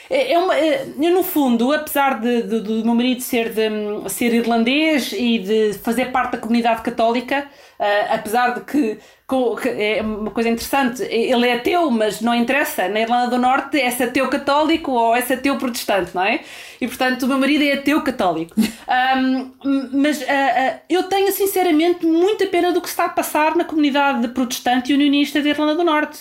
É, 0.10 0.34
é 0.34 0.38
uma, 0.38 0.56
é, 0.56 0.86
eu, 1.02 1.12
no 1.12 1.24
fundo, 1.24 1.74
apesar 1.74 2.20
de, 2.22 2.44
de, 2.44 2.60
do 2.60 2.86
meu 2.86 2.94
marido 2.94 3.22
ser, 3.22 3.52
de, 3.52 4.10
ser 4.10 4.34
irlandês 4.34 5.12
e 5.12 5.40
de 5.40 5.74
fazer 5.80 6.12
parte 6.12 6.34
da 6.34 6.38
comunidade 6.38 6.84
católica, 6.84 7.50
uh, 7.84 8.14
apesar 8.14 8.54
de 8.54 8.62
que 8.62 8.98
com, 9.28 9.56
é 9.66 10.02
uma 10.02 10.32
coisa 10.32 10.50
interessante, 10.50 11.04
ele 11.04 11.48
é 11.48 11.56
ateu, 11.56 11.92
mas 11.92 12.22
não 12.22 12.34
interessa. 12.34 12.88
Na 12.88 13.02
Irlanda 13.02 13.32
do 13.32 13.38
Norte 13.38 13.80
é 13.80 13.88
ateu 13.88 14.30
católico 14.30 14.92
ou 14.92 15.16
é 15.16 15.20
ateu 15.20 15.58
protestante, 15.58 16.16
não 16.16 16.24
é? 16.24 16.42
E 16.80 16.88
portanto 16.88 17.24
o 17.24 17.28
meu 17.28 17.38
marido 17.38 17.64
é 17.64 17.74
ateu 17.74 18.02
católico. 18.02 18.56
Um, 18.94 19.52
mas 19.94 20.22
uh, 20.22 20.24
uh, 20.24 20.80
eu 20.90 21.04
tenho 21.04 21.32
sinceramente 21.32 22.06
muita 22.06 22.46
pena 22.48 22.72
do 22.72 22.82
que 22.82 22.88
está 22.88 23.06
a 23.06 23.10
passar 23.10 23.56
na 23.56 23.64
comunidade 23.64 24.28
protestante 24.28 24.92
e 24.92 24.96
unionista 24.96 25.42
da 25.42 25.50
Irlanda 25.50 25.74
do 25.74 25.84
Norte. 25.84 26.20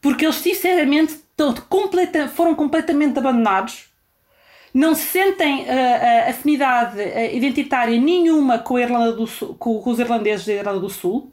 Porque 0.00 0.24
eles 0.24 0.36
sinceramente 0.36 1.12
estão 1.12 1.54
completa, 1.68 2.26
foram 2.26 2.54
completamente 2.54 3.18
abandonados 3.18 3.87
não 4.72 4.94
se 4.94 5.02
sentem 5.02 5.62
uh, 5.62 6.30
afinidade 6.30 7.00
identitária 7.32 7.98
nenhuma 7.98 8.58
com, 8.58 8.76
Sul, 9.26 9.54
com 9.54 9.90
os 9.90 9.98
irlandeses 9.98 10.46
da 10.46 10.52
Irlanda 10.52 10.80
do 10.80 10.90
Sul 10.90 11.32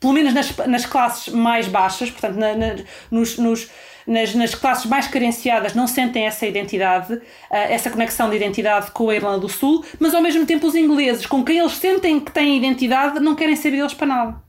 pelo 0.00 0.14
menos 0.14 0.32
nas, 0.32 0.56
nas 0.66 0.86
classes 0.86 1.32
mais 1.32 1.68
baixas, 1.68 2.10
portanto, 2.10 2.36
na, 2.36 2.54
na, 2.56 2.76
nos, 3.10 3.36
nos 3.36 3.70
nas, 4.06 4.34
nas, 4.34 4.54
classes 4.54 4.86
mais 4.86 5.06
carenciadas 5.06 5.74
não 5.74 5.86
sentem 5.86 6.26
essa 6.26 6.46
identidade, 6.46 7.12
uh, 7.12 7.20
essa 7.50 7.90
conexão 7.90 8.30
de 8.30 8.36
identidade 8.36 8.90
com 8.92 9.10
a 9.10 9.14
Irlanda 9.14 9.40
do 9.40 9.48
Sul, 9.48 9.84
mas 10.00 10.14
ao 10.14 10.22
mesmo 10.22 10.46
tempo 10.46 10.66
os 10.66 10.74
ingleses, 10.74 11.26
com 11.26 11.44
quem 11.44 11.58
eles 11.58 11.72
sentem 11.72 12.18
que 12.18 12.32
têm 12.32 12.56
identidade, 12.56 13.20
não 13.20 13.36
querem 13.36 13.54
saber 13.54 13.76
deles 13.76 13.94
para 13.94 14.06
nada. 14.06 14.42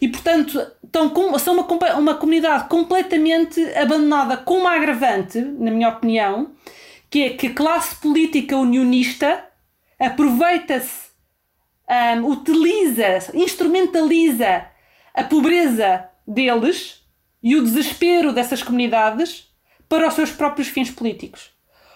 E 0.00 0.08
portanto 0.08 0.58
estão 0.82 1.10
com, 1.10 1.38
são 1.38 1.54
uma, 1.54 1.94
uma 1.94 2.14
comunidade 2.14 2.68
completamente 2.68 3.60
abandonada, 3.76 4.38
com 4.38 4.58
uma 4.58 4.74
agravante, 4.74 5.38
na 5.40 5.70
minha 5.70 5.90
opinião, 5.90 6.50
que 7.10 7.22
é 7.22 7.30
que 7.30 7.48
a 7.48 7.54
classe 7.54 7.96
política 7.96 8.56
unionista 8.56 9.44
aproveita-se 9.98 11.06
um, 11.88 12.26
utiliza, 12.26 13.30
instrumentaliza 13.34 14.66
a 15.14 15.24
pobreza 15.24 16.08
deles 16.26 17.02
e 17.42 17.56
o 17.56 17.62
desespero 17.62 18.32
dessas 18.32 18.62
comunidades 18.62 19.48
para 19.88 20.08
os 20.08 20.14
seus 20.14 20.30
próprios 20.30 20.68
fins 20.68 20.90
políticos. 20.90 21.50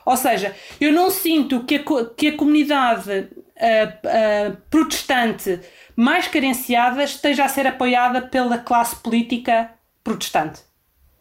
Ou 0.07 0.17
seja, 0.17 0.55
eu 0.81 0.93
não 0.93 1.11
sinto 1.11 1.65
que 1.65 1.77
a, 1.77 2.05
que 2.17 2.29
a 2.29 2.37
comunidade 2.37 3.11
uh, 3.11 4.53
uh, 4.53 4.57
protestante 4.71 5.61
mais 5.95 6.27
carenciada 6.27 7.05
esteja 7.05 7.45
a 7.45 7.49
ser 7.49 7.67
apoiada 7.67 8.23
pela 8.23 8.59
classe 8.59 8.97
política 8.97 9.71
protestante 10.03 10.63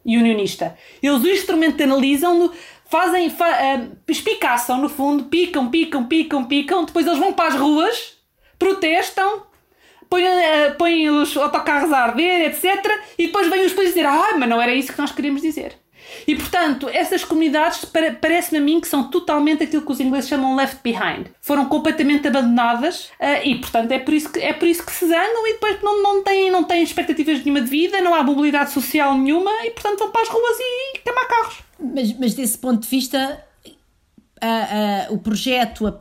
e 0.04 0.16
unionista. 0.16 0.76
Eles 1.02 1.22
o 1.22 1.28
instrumentalizam, 1.28 2.52
fazem, 2.90 3.30
fa, 3.30 3.48
uh, 3.48 3.96
espicaçam 4.08 4.78
no 4.78 4.88
fundo, 4.88 5.24
picam, 5.24 5.70
picam, 5.70 6.04
picam, 6.04 6.44
picam, 6.44 6.84
depois 6.84 7.06
eles 7.06 7.18
vão 7.18 7.32
para 7.32 7.48
as 7.48 7.54
ruas 7.54 8.20
protestam, 8.60 9.42
põem, 10.08 10.24
uh, 10.24 10.74
põem 10.78 11.08
os 11.08 11.34
autocarros 11.36 11.90
a 11.90 12.04
arder, 12.04 12.42
etc. 12.42 12.64
E 13.18 13.26
depois 13.26 13.48
vêm 13.48 13.64
os 13.64 13.72
polícias 13.72 13.94
dizer: 13.94 14.06
Ah, 14.06 14.36
mas 14.38 14.48
não 14.48 14.60
era 14.60 14.72
isso 14.74 14.92
que 14.92 14.98
nós 15.00 15.10
queríamos 15.10 15.40
dizer. 15.40 15.74
E 16.26 16.34
portanto, 16.34 16.88
essas 16.92 17.24
comunidades 17.24 17.84
parece-me 18.20 18.58
a 18.58 18.60
mim 18.60 18.80
que 18.80 18.88
são 18.88 19.10
totalmente 19.10 19.62
aquilo 19.62 19.82
que 19.82 19.92
os 19.92 20.00
ingleses 20.00 20.28
chamam 20.28 20.56
left 20.56 20.80
behind. 20.82 21.28
Foram 21.40 21.66
completamente 21.66 22.26
abandonadas 22.26 23.06
uh, 23.20 23.40
e, 23.44 23.54
portanto, 23.56 23.92
é 23.92 23.98
por 23.98 24.12
isso 24.12 24.30
que, 24.32 24.40
é 24.40 24.52
por 24.52 24.66
isso 24.66 24.84
que 24.84 24.92
se 24.92 25.06
zangam 25.06 25.46
e 25.46 25.52
depois 25.52 25.80
não, 25.82 26.02
não, 26.02 26.22
têm, 26.22 26.50
não 26.50 26.64
têm 26.64 26.82
expectativas 26.82 27.38
nenhuma 27.44 27.60
de 27.60 27.70
vida, 27.70 28.00
não 28.00 28.14
há 28.14 28.22
mobilidade 28.24 28.72
social 28.72 29.16
nenhuma 29.16 29.52
e, 29.64 29.70
portanto, 29.70 30.00
vão 30.00 30.10
para 30.10 30.22
as 30.22 30.28
ruas 30.28 30.56
e 30.58 30.98
queimar 30.98 31.28
carros. 31.28 31.69
Mas, 31.80 32.12
mas 32.18 32.34
desse 32.34 32.58
ponto 32.58 32.82
de 32.82 32.88
vista, 32.88 33.42
a, 34.40 35.08
a, 35.08 35.12
o 35.12 35.18
projeto, 35.18 35.86
a, 35.86 35.94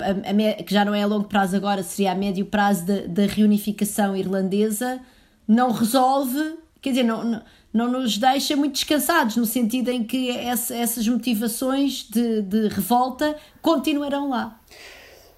que 0.64 0.74
já 0.74 0.86
não 0.86 0.96
é 0.96 1.04
a 1.04 1.06
longo 1.06 1.28
prazo 1.28 1.56
agora, 1.56 1.84
seria 1.84 2.12
a 2.12 2.16
médio 2.16 2.46
prazo 2.46 2.86
da 3.08 3.26
reunificação 3.26 4.16
irlandesa, 4.16 5.00
não 5.48 5.72
resolve, 5.72 6.56
quer 6.82 6.92
dizer, 6.92 7.04
não, 7.04 7.24
não, 7.24 7.42
não, 7.74 7.92
nos 7.92 8.18
deixa 8.18 8.56
muito 8.56 8.74
descansados, 8.74 9.36
no 9.36 9.46
sentido 9.46 9.90
em 9.90 10.04
que 10.04 10.30
essa, 10.30 10.76
essas 10.76 11.08
motivações 11.08 12.08
de, 12.10 12.42
de, 12.44 12.68
revolta 12.70 13.36
continuarão 13.62 14.30
lá. 14.30 14.60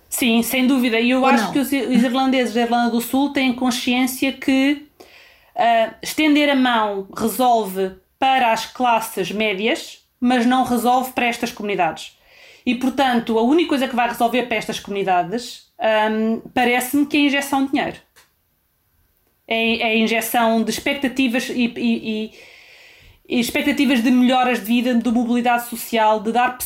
Sim, 0.10 0.44
sem 0.44 0.68
dúvida. 0.68 1.00
E 1.00 1.12
eu 1.12 1.22
Ou 1.22 1.26
acho 1.26 1.46
não? 1.46 1.52
que 1.54 1.60
os, 1.60 1.72
irlandeses 1.72 2.54
da 2.54 2.62
Irlanda 2.62 2.92
do 2.92 3.00
Sul 3.00 3.32
têm 3.32 3.54
consciência 3.54 4.34
que 4.34 4.86
uh, 5.56 5.96
estender 6.02 6.50
a 6.50 6.56
mão 6.56 7.08
resolve 7.18 7.92
para 8.20 8.52
as 8.52 8.66
classes 8.66 9.32
médias, 9.32 10.01
mas 10.22 10.46
não 10.46 10.64
resolve 10.64 11.12
para 11.14 11.26
estas 11.26 11.52
comunidades. 11.52 12.16
E, 12.64 12.76
portanto, 12.76 13.40
a 13.40 13.42
única 13.42 13.70
coisa 13.70 13.88
que 13.88 13.96
vai 13.96 14.08
resolver 14.08 14.44
para 14.44 14.58
estas 14.58 14.80
comunidades 14.80 15.72
um, 15.82 16.42
parece-me 16.54 17.08
que 17.08 17.18
é 17.18 17.20
a 17.22 17.24
injeção 17.24 17.66
de 17.66 17.72
dinheiro. 17.72 17.98
É, 19.48 19.78
é 19.80 19.86
a 19.86 19.96
injeção 19.96 20.64
de 20.64 20.70
expectativas 20.70 21.50
e, 21.50 21.74
e, 21.76 22.32
e, 23.28 23.40
expectativas 23.40 24.04
de 24.04 24.12
melhoras 24.12 24.60
de 24.60 24.66
vida, 24.66 24.94
de 24.94 25.12
mobilidade 25.12 25.68
social, 25.68 26.20
de 26.20 26.32
dar 26.32 26.58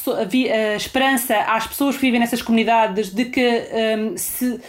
esperança 0.76 1.38
às 1.38 1.66
pessoas 1.66 1.96
que 1.96 2.02
vivem 2.02 2.20
nessas 2.20 2.42
comunidades 2.42 3.10
de 3.14 3.26
que, 3.26 3.64
um, 3.98 4.18
se, 4.18 4.60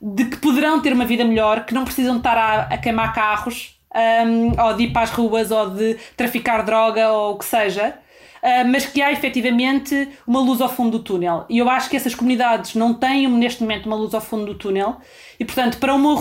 de 0.00 0.26
que 0.26 0.36
poderão 0.36 0.82
ter 0.82 0.92
uma 0.92 1.06
vida 1.06 1.24
melhor, 1.24 1.64
que 1.64 1.72
não 1.72 1.84
precisam 1.84 2.18
estar 2.18 2.36
a, 2.36 2.60
a 2.74 2.78
queimar 2.78 3.14
carros, 3.14 3.80
um, 3.94 4.60
ou 4.60 4.74
de 4.74 4.84
ir 4.84 4.92
para 4.92 5.02
as 5.02 5.10
ruas, 5.10 5.50
ou 5.50 5.70
de 5.70 5.94
traficar 6.16 6.62
droga, 6.62 7.10
ou 7.10 7.34
o 7.34 7.38
que 7.38 7.44
seja. 7.46 7.98
Ah, 8.44 8.62
mas 8.62 8.84
que 8.84 9.00
há 9.00 9.10
efetivamente 9.10 10.06
uma 10.26 10.38
luz 10.38 10.60
ao 10.60 10.68
fundo 10.68 10.98
do 10.98 11.02
túnel. 11.02 11.46
E 11.48 11.56
eu 11.56 11.70
acho 11.70 11.88
que 11.88 11.96
essas 11.96 12.14
comunidades 12.14 12.74
não 12.74 12.92
têm 12.92 13.26
neste 13.26 13.62
momento 13.62 13.86
uma 13.86 13.96
luz 13.96 14.12
ao 14.12 14.20
fundo 14.20 14.44
do 14.44 14.54
túnel, 14.54 14.98
e 15.40 15.46
portanto, 15.46 15.78
para 15.78 15.94
uma 15.94 16.14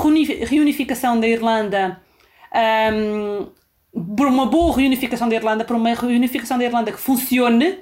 reunificação 0.45 1.19
da 1.19 1.27
Irlanda. 1.27 2.01
Um, 2.93 3.47
por 4.15 4.25
uma 4.25 4.45
boa 4.45 4.75
reunificação 4.75 5.27
da 5.27 5.35
Irlanda, 5.35 5.65
para 5.65 5.75
uma 5.75 5.93
reunificação 5.93 6.57
da 6.57 6.63
Irlanda 6.63 6.93
que 6.93 6.97
funcione, 6.97 7.79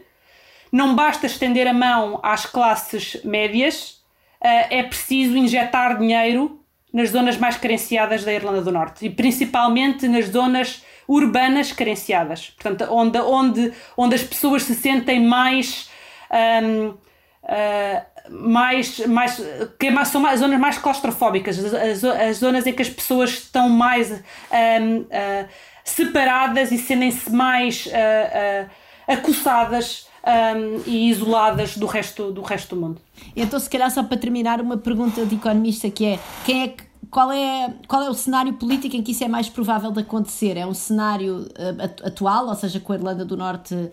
não 0.72 0.96
basta 0.96 1.28
estender 1.28 1.68
a 1.68 1.74
mão 1.74 2.20
às 2.24 2.46
classes 2.46 3.22
médias, 3.24 4.02
uh, 4.44 4.68
é 4.72 4.82
preciso 4.82 5.38
injetar 5.38 6.00
dinheiro 6.00 6.60
nas 6.92 7.10
zonas 7.12 7.38
mais 7.38 7.58
carenciadas 7.58 8.26
da 8.26 8.34
Irlanda 8.34 8.62
do 8.62 8.72
Norte 8.72 9.06
e 9.06 9.10
principalmente 9.10 10.08
nas 10.08 10.26
zonas 10.26 10.84
urbanas 11.12 11.72
carenciadas. 11.72 12.51
Portanto, 12.51 12.89
onde, 12.91 13.20
onde, 13.20 13.74
onde 13.97 14.16
as 14.16 14.24
pessoas 14.24 14.64
se 14.64 14.76
sentem 14.76 15.22
mais. 15.26 15.89
Um, 16.32 16.88
uh, 16.88 16.97
ah, 17.43 18.05
mais, 18.30 18.99
mais, 19.07 19.41
que 19.80 19.88
é 19.88 20.05
são 20.05 20.22
mais, 20.22 20.39
zonas 20.39 20.59
mais 20.59 20.78
claustrofóbicas, 20.78 21.57
as, 21.57 22.03
as, 22.03 22.38
zonas 22.38 22.68
em 22.68 22.72
que 22.72 22.82
as 22.82 22.89
pessoas 22.89 23.32
estão 23.32 23.68
mais 23.68 24.12
um, 24.12 24.99
uh, 24.99 25.47
separadas 25.84 26.72
e 26.72 26.78
sentem-se 26.78 27.32
mais 27.32 27.88
uh, 27.88 28.70
acossadas 29.07 30.07
um, 30.24 30.84
e 30.86 31.09
isoladas 31.09 31.76
do 31.76 31.88
resto, 31.88 32.32
do 32.32 32.41
resto 32.41 32.76
do 32.76 32.82
mundo. 32.82 33.01
Então, 33.36 33.59
se 33.59 33.70
calhar, 33.70 33.89
só 33.89 34.03
para 34.03 34.18
terminar, 34.18 34.62
uma 34.62 34.78
pergunta 34.78 35.26
de 35.26 35.36
economista 35.36 35.89
que 35.89 36.05
é 36.05 36.20
quem 36.45 36.64
é 36.64 36.68
que 36.68 36.91
qual 37.12 37.30
é, 37.32 37.74
qual 37.88 38.01
é 38.01 38.09
o 38.09 38.14
cenário 38.14 38.53
político 38.53 38.95
em 38.95 39.03
que 39.03 39.12
isso 39.12 39.24
é 39.24 39.28
mais 39.28 39.49
provável 39.49 39.91
de 39.91 39.99
acontecer? 39.99 40.55
É 40.55 40.66
um 40.66 40.74
cenário 40.74 41.41
uh, 41.41 42.07
atual, 42.07 42.47
ou 42.47 42.55
seja, 42.55 42.80
com 42.80 42.93
a 42.93 42.95
Irlanda 42.95 43.26
do 43.26 43.36
Norte, 43.36 43.76
uh, 43.76 43.91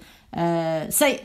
sei, 0.88 1.24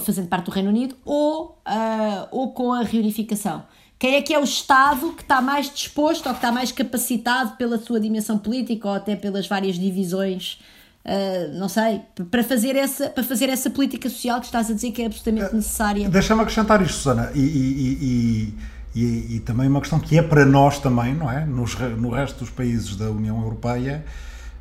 fazendo 0.00 0.28
parte 0.28 0.46
do 0.46 0.50
Reino 0.50 0.70
Unido, 0.70 0.96
ou, 1.04 1.58
uh, 1.68 2.28
ou 2.30 2.52
com 2.52 2.72
a 2.72 2.82
reunificação? 2.82 3.64
Quem 3.98 4.14
é 4.14 4.22
que 4.22 4.32
é 4.32 4.40
o 4.40 4.44
Estado 4.44 5.12
que 5.12 5.22
está 5.22 5.42
mais 5.42 5.72
disposto 5.72 6.26
ou 6.26 6.32
que 6.32 6.38
está 6.38 6.50
mais 6.50 6.72
capacitado 6.72 7.56
pela 7.56 7.78
sua 7.78 8.00
dimensão 8.00 8.38
política 8.38 8.88
ou 8.88 8.94
até 8.94 9.14
pelas 9.14 9.46
várias 9.46 9.76
divisões 9.76 10.58
Uh, 11.06 11.56
não 11.56 11.68
sei, 11.68 12.00
para 12.32 12.42
fazer, 12.42 12.74
essa, 12.74 13.08
para 13.08 13.22
fazer 13.22 13.48
essa 13.48 13.70
política 13.70 14.10
social 14.10 14.40
que 14.40 14.46
estás 14.46 14.68
a 14.68 14.74
dizer 14.74 14.90
que 14.90 15.02
é 15.02 15.06
absolutamente 15.06 15.54
necessária. 15.54 16.08
Deixa-me 16.08 16.40
acrescentar 16.40 16.82
isto, 16.82 16.94
Susana, 16.94 17.30
e, 17.32 17.38
e, 17.38 17.98
e, 18.02 18.54
e, 18.96 19.36
e, 19.36 19.40
também 19.40 19.68
uma 19.68 19.80
questão 19.80 20.00
que 20.00 20.16
é 20.16 20.22
para 20.22 20.46
nós 20.46 20.78
também, 20.78 21.14
não 21.14 21.30
é? 21.30 21.44
Nos, 21.44 21.74
no 21.74 22.08
resto 22.08 22.38
dos 22.38 22.48
países 22.48 22.96
da 22.96 23.10
União 23.10 23.38
Europeia, 23.42 24.02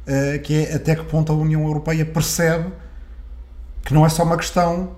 uh, 0.06 0.42
que 0.42 0.54
é 0.54 0.76
até 0.76 0.94
que 0.94 1.06
ponto 1.06 1.32
a 1.32 1.36
União 1.36 1.64
Europeia 1.64 2.06
percebe 2.06 2.70
que 3.82 3.94
não 3.94 4.06
é 4.06 4.10
só 4.10 4.24
uma 4.24 4.36
questão 4.36 4.98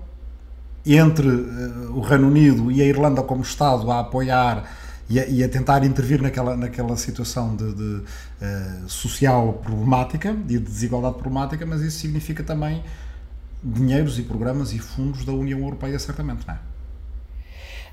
entre 0.84 1.28
uh, 1.28 1.96
o 1.96 2.00
Reino 2.00 2.26
Unido 2.26 2.72
e 2.72 2.82
a 2.82 2.84
Irlanda 2.84 3.22
como 3.22 3.42
Estado 3.42 3.88
a 3.92 4.00
apoiar 4.00 4.64
e 5.08 5.20
a, 5.20 5.26
e 5.28 5.44
a 5.44 5.48
tentar 5.48 5.84
intervir 5.84 6.20
naquela, 6.20 6.56
naquela 6.56 6.96
situação 6.96 7.54
de, 7.54 7.72
de 7.74 7.82
uh, 7.82 8.88
social 8.88 9.52
problemática 9.64 10.30
e 10.30 10.58
de 10.58 10.58
desigualdade 10.58 11.14
problemática, 11.14 11.64
mas 11.64 11.80
isso 11.80 12.00
significa 12.00 12.42
também 12.42 12.82
dinheiros 13.62 14.18
e 14.18 14.22
programas 14.22 14.72
e 14.72 14.80
fundos 14.80 15.24
da 15.24 15.32
União 15.32 15.60
Europeia, 15.60 15.96
certamente, 16.00 16.44
não 16.44 16.54
é? 16.54 16.58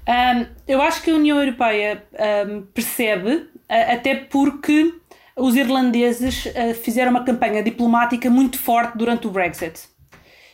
Um, 0.07 0.45
eu 0.67 0.81
acho 0.81 1.01
que 1.01 1.09
a 1.09 1.15
União 1.15 1.39
Europeia 1.39 2.03
um, 2.47 2.61
percebe, 2.61 3.49
até 3.67 4.15
porque 4.15 4.93
os 5.35 5.55
irlandeses 5.55 6.45
uh, 6.45 6.73
fizeram 6.75 7.11
uma 7.11 7.23
campanha 7.23 7.63
diplomática 7.63 8.29
muito 8.29 8.57
forte 8.57 8.97
durante 8.97 9.27
o 9.27 9.31
Brexit. 9.31 9.87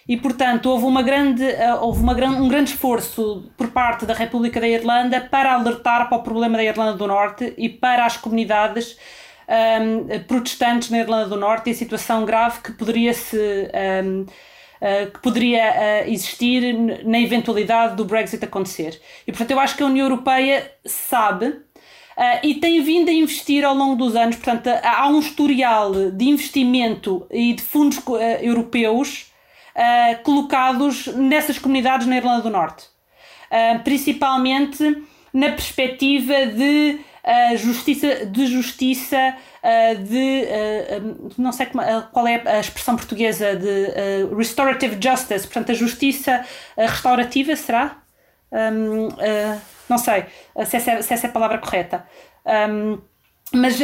E, 0.07 0.17
portanto, 0.17 0.67
houve, 0.67 0.85
uma 0.85 1.03
grande, 1.03 1.43
uh, 1.43 1.81
houve 1.81 2.01
uma, 2.01 2.13
um 2.13 2.47
grande 2.47 2.71
esforço 2.71 3.51
por 3.57 3.69
parte 3.69 4.05
da 4.05 4.13
República 4.13 4.59
da 4.59 4.67
Irlanda 4.67 5.21
para 5.21 5.53
alertar 5.53 6.09
para 6.09 6.17
o 6.17 6.23
problema 6.23 6.57
da 6.57 6.63
Irlanda 6.63 6.93
do 6.93 7.05
Norte 7.05 7.53
e 7.57 7.69
para 7.69 8.05
as 8.05 8.17
comunidades 8.17 8.97
um, 9.47 10.19
protestantes 10.27 10.89
na 10.89 10.99
Irlanda 10.99 11.27
do 11.27 11.37
Norte 11.37 11.69
e 11.69 11.71
a 11.71 11.75
situação 11.75 12.25
grave 12.25 12.61
que 12.61 12.71
poderia 12.71 13.13
se. 13.13 13.69
Uh, 14.81 15.11
que 15.11 15.19
poderia 15.19 15.61
uh, 15.61 16.09
existir 16.09 16.73
na 17.05 17.19
eventualidade 17.19 17.95
do 17.95 18.03
Brexit 18.03 18.43
acontecer. 18.43 18.99
E 19.27 19.31
portanto 19.31 19.51
eu 19.51 19.59
acho 19.59 19.77
que 19.77 19.83
a 19.83 19.85
União 19.85 20.07
Europeia 20.07 20.71
sabe 20.83 21.49
uh, 21.49 21.63
e 22.41 22.55
tem 22.55 22.81
vindo 22.81 23.07
a 23.07 23.13
investir 23.13 23.63
ao 23.63 23.75
longo 23.75 23.95
dos 23.95 24.15
anos, 24.15 24.37
portanto 24.37 24.69
há 24.83 25.07
um 25.07 25.19
historial 25.19 26.09
de 26.09 26.25
investimento 26.25 27.27
e 27.29 27.53
de 27.53 27.61
fundos 27.61 28.01
europeus 28.41 29.27
colocados 30.23 31.05
nessas 31.07 31.59
comunidades 31.59 32.07
na 32.07 32.17
Irlanda 32.17 32.41
do 32.41 32.49
Norte. 32.49 32.85
principalmente 33.83 34.83
na 35.33 35.49
perspectiva 35.49 36.45
de 36.47 36.99
uh, 37.23 37.57
justiça, 37.57 38.25
de 38.25 38.47
justiça, 38.47 39.35
uh, 39.63 40.03
de 40.03 40.43
uh, 40.43 41.31
não 41.37 41.51
sei 41.51 41.67
como, 41.67 41.83
qual 42.11 42.27
é 42.27 42.41
a 42.45 42.59
expressão 42.59 42.95
portuguesa 42.95 43.55
de 43.55 44.33
restorative 44.35 44.97
justice, 45.01 45.47
portanto 45.47 45.71
a 45.71 45.75
justiça 45.75 46.45
restaurativa 46.77 47.55
será? 47.55 47.97
Um, 48.51 49.07
não 49.89 49.97
sei 49.97 50.25
se 50.65 50.75
essa, 50.75 50.91
é, 50.91 51.01
se 51.01 51.13
essa 51.13 51.27
é 51.27 51.29
a 51.29 51.33
palavra 51.33 51.57
correta. 51.57 52.05
Um, 52.45 52.99
mas 53.53 53.79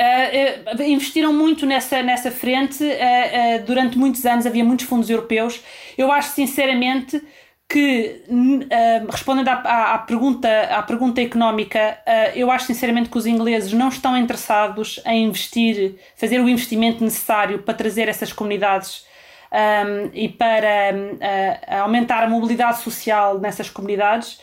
Uh, 0.00 0.82
investiram 0.82 1.30
muito 1.30 1.66
nessa, 1.66 2.02
nessa 2.02 2.30
frente 2.30 2.82
uh, 2.82 2.86
uh, 2.86 3.66
durante 3.66 3.98
muitos 3.98 4.24
anos, 4.24 4.46
havia 4.46 4.64
muitos 4.64 4.86
fundos 4.86 5.10
europeus. 5.10 5.60
Eu 5.98 6.10
acho 6.10 6.30
sinceramente 6.30 7.22
que, 7.70 8.24
uh, 8.28 9.08
respondendo 9.08 9.46
à, 9.46 9.52
à, 9.52 9.94
à, 9.94 9.98
pergunta, 9.98 10.48
à 10.70 10.82
pergunta 10.82 11.22
económica, 11.22 11.98
uh, 12.04 12.36
eu 12.36 12.50
acho 12.50 12.66
sinceramente 12.66 13.08
que 13.08 13.16
os 13.16 13.26
ingleses 13.26 13.72
não 13.72 13.88
estão 13.88 14.16
interessados 14.18 15.00
em 15.06 15.26
investir, 15.26 15.94
fazer 16.16 16.40
o 16.40 16.48
investimento 16.48 17.04
necessário 17.04 17.60
para 17.60 17.72
trazer 17.72 18.08
essas 18.08 18.32
comunidades 18.32 19.06
um, 19.52 20.10
e 20.12 20.28
para 20.28 20.92
uh, 20.92 21.82
aumentar 21.82 22.24
a 22.24 22.28
mobilidade 22.28 22.80
social 22.80 23.38
nessas 23.38 23.70
comunidades. 23.70 24.40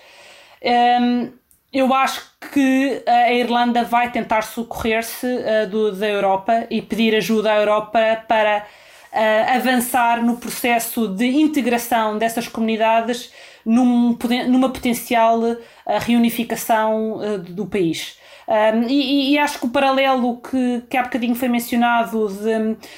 Um, 0.63 1.29
eu 1.73 1.93
acho 1.93 2.31
que 2.53 3.03
a 3.05 3.33
Irlanda 3.33 3.83
vai 3.83 4.09
tentar 4.09 4.41
socorrer-se 4.41 5.27
da 5.99 6.07
Europa 6.07 6.65
e 6.69 6.81
pedir 6.81 7.13
ajuda 7.13 7.51
à 7.51 7.57
Europa 7.57 8.23
para 8.25 8.65
avançar 9.55 10.23
no 10.23 10.37
processo 10.37 11.07
de 11.07 11.25
integração 11.25 12.17
dessas 12.17 12.47
comunidades 12.47 13.31
num, 13.67 14.17
numa 14.47 14.69
potencial 14.69 15.41
uh, 15.41 15.57
reunificação 15.99 17.17
uh, 17.17 17.37
do 17.37 17.65
país. 17.65 18.17
Um, 18.47 18.83
e, 18.83 19.33
e, 19.33 19.37
acho 19.37 19.59
que 19.59 19.65
o 19.65 19.69
paralelo 19.69 20.37
que, 20.37 20.81
que 20.89 20.95
há 20.95 21.03
bocadinho 21.03 21.35
foi 21.35 21.49
mencionado 21.49 22.29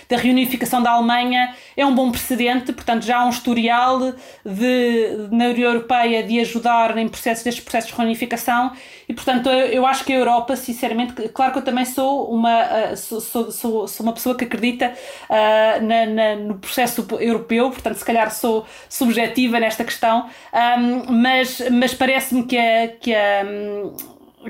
da 0.08 0.16
reunificação 0.16 0.80
da 0.80 0.92
Alemanha 0.92 1.56
é 1.76 1.84
um 1.84 1.96
bom 1.96 2.12
precedente, 2.12 2.72
portanto 2.72 3.04
já 3.04 3.18
há 3.18 3.26
um 3.26 3.32
historial 3.32 4.14
de, 4.46 5.28
na 5.32 5.46
União 5.46 5.72
Europeia 5.72 6.22
de 6.22 6.40
ajudar 6.40 6.96
em 7.00 7.08
processos, 7.08 7.44
destes 7.44 7.64
processos 7.64 7.90
de 7.90 7.98
reunificação 7.98 8.72
e 9.08 9.14
portanto 9.14 9.50
eu, 9.50 9.66
eu 9.70 9.86
acho 9.88 10.06
que 10.06 10.14
a 10.14 10.18
Europa, 10.18 10.56
sinceramente, 10.56 11.28
claro 11.30 11.52
que 11.52 11.58
eu 11.58 11.64
também 11.64 11.84
sou 11.84 12.32
uma, 12.32 12.92
uh, 12.92 12.96
sou, 12.96 13.20
sou, 13.20 13.52
sou, 13.52 13.88
sou, 13.88 14.06
uma 14.06 14.14
pessoa 14.14 14.36
que 14.36 14.46
acredita 14.46 14.94
uh, 15.30 15.84
na, 15.84 16.06
na, 16.06 16.36
no 16.36 16.60
processo 16.60 17.08
europeu, 17.20 17.72
portanto 17.72 17.96
se 17.96 18.06
calhar 18.06 18.30
sou 18.32 18.68
subjetiva 18.88 19.60
nesta 19.60 19.84
questão, 19.84 20.30
um, 20.54 21.12
mas, 21.12 21.60
mas 21.72 21.92
parece-me 21.92 22.44
que 22.44 22.56
a, 22.56 22.88
que 22.88 23.16
a 23.16 23.44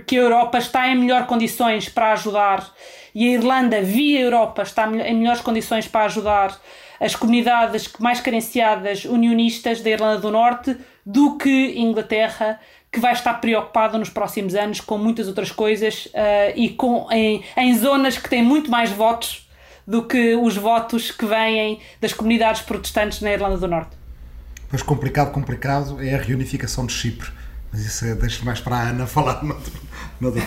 que 0.06 0.18
a 0.18 0.22
Europa 0.22 0.58
está 0.58 0.88
em 0.90 0.98
melhores 0.98 1.28
condições 1.28 1.90
para 1.90 2.14
ajudar 2.14 2.72
e 3.14 3.28
a 3.28 3.32
Irlanda, 3.34 3.82
via 3.82 4.20
Europa, 4.20 4.62
está 4.62 4.88
em 4.88 5.16
melhores 5.16 5.42
condições 5.42 5.88
para 5.88 6.06
ajudar 6.06 6.60
as 7.00 7.16
comunidades 7.16 7.92
mais 8.00 8.20
carenciadas 8.20 9.06
unionistas 9.06 9.82
da 9.82 9.90
Irlanda 9.90 10.20
do 10.20 10.32
Norte 10.32 10.78
do 11.06 11.38
que 11.38 11.74
Inglaterra, 11.78 12.60
que 12.92 13.00
vai 13.00 13.14
estar 13.14 13.36
preocupada 13.36 13.98
nos 13.98 14.10
próximos 14.10 14.54
anos 14.54 14.82
com 14.82 14.98
muitas 14.98 15.28
outras 15.28 15.52
coisas 15.52 16.06
uh, 16.08 16.54
e 16.56 16.70
com, 16.70 17.08
em, 17.12 17.44
em 17.58 17.78
zonas 17.78 18.18
que 18.18 18.30
têm 18.30 18.44
muito 18.44 18.70
mais 18.70 18.92
votos 18.92 19.50
do 19.88 20.04
que 20.04 20.36
os 20.36 20.56
votos 20.56 21.10
que 21.10 21.26
vêm 21.26 21.80
das 22.00 22.14
comunidades 22.14 22.62
protestantes 22.62 23.22
na 23.22 23.32
Irlanda 23.32 23.58
do 23.58 23.68
Norte. 23.68 23.98
Pois 24.70 24.84
complicado, 24.84 25.32
complicado 25.32 25.98
é 26.00 26.14
a 26.14 26.18
reunificação 26.18 26.86
de 26.86 26.94
Chipre 26.94 27.32
mas 27.72 27.86
isso 27.86 28.06
é, 28.06 28.16
deixo 28.16 28.44
mais 28.46 28.60
para 28.60 28.78
a 28.78 28.90
Ana 28.90 29.06
falar 29.06 29.42
noutro, 29.46 29.74
noutro, 30.20 30.42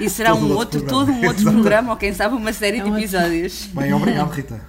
Isso 0.00 0.16
será 0.16 0.34
um 0.34 0.52
outro, 0.52 0.80
outro 0.80 0.82
todo 0.82 1.12
um 1.12 1.26
outro 1.26 1.44
programa, 1.44 1.90
ou 1.90 1.96
quem 1.96 2.12
sabe 2.12 2.34
uma 2.34 2.52
série 2.52 2.78
é 2.78 2.82
de 2.82 2.88
episódios. 2.90 3.66
Bem, 3.72 3.92
obrigado 3.92 4.30
Rita. 4.34 4.60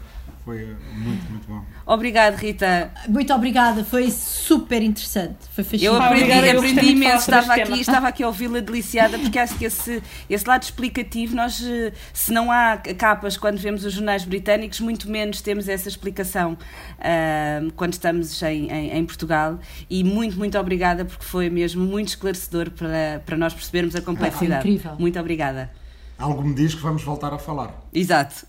Foi 0.44 0.76
muito, 0.94 1.30
muito 1.32 1.48
bom. 1.48 1.75
Obrigada, 1.86 2.36
Rita. 2.36 2.92
Muito 3.08 3.32
obrigada, 3.32 3.84
foi 3.84 4.10
super 4.10 4.82
interessante. 4.82 5.38
Foi 5.52 5.64
fascinante. 5.64 5.86
Eu 5.86 5.96
aprendi, 5.96 6.24
obrigada, 6.24 6.58
aprendi 6.58 6.86
imenso, 6.92 7.18
estava 7.18 7.54
aqui, 7.54 7.80
estava 7.80 8.08
aqui 8.08 8.24
a 8.24 8.28
ouvi-la 8.28 8.60
deliciada, 8.60 9.20
porque 9.20 9.38
acho 9.38 9.56
que 9.56 9.66
esse, 9.66 10.02
esse 10.28 10.48
lado 10.48 10.64
explicativo, 10.64 11.36
nós, 11.36 11.64
eh, 11.64 11.94
se 12.12 12.34
não 12.34 12.52
há 12.52 12.78
capas 12.78 13.38
quando 13.38 13.60
vemos 13.60 13.86
os 13.86 13.94
jornais 13.94 14.24
britânicos, 14.24 14.80
muito 14.80 15.10
menos 15.12 15.42
temos 15.42 15.70
essa 15.70 15.88
explicação 15.88 16.54
uh, 16.54 17.72
quando 17.76 17.94
estamos 17.94 18.42
em, 18.42 18.72
em, 18.72 18.98
em, 18.98 19.06
Portugal. 19.06 19.60
E 19.88 20.04
muito, 20.04 20.38
muito 20.38 20.58
obrigada, 20.58 21.06
porque 21.06 21.24
foi 21.24 21.52
mesmo 21.52 21.86
muito 21.86 22.08
esclarecedor 22.08 22.72
para, 22.72 23.22
para 23.24 23.38
nós 23.38 23.54
percebermos 23.54 23.96
a 23.96 24.02
complexidade. 24.02 24.54
Ah, 24.54 24.62
foi 24.62 24.72
incrível. 24.72 24.96
Muito 24.98 25.20
obrada. 25.20 25.70
Algo 26.18 26.44
me 26.44 26.56
diz 26.56 26.74
que 26.74 26.82
vamos 26.82 27.04
voltar 27.04 27.32
a 27.32 27.38
falar. 27.38 27.86
Exato. 27.94 28.48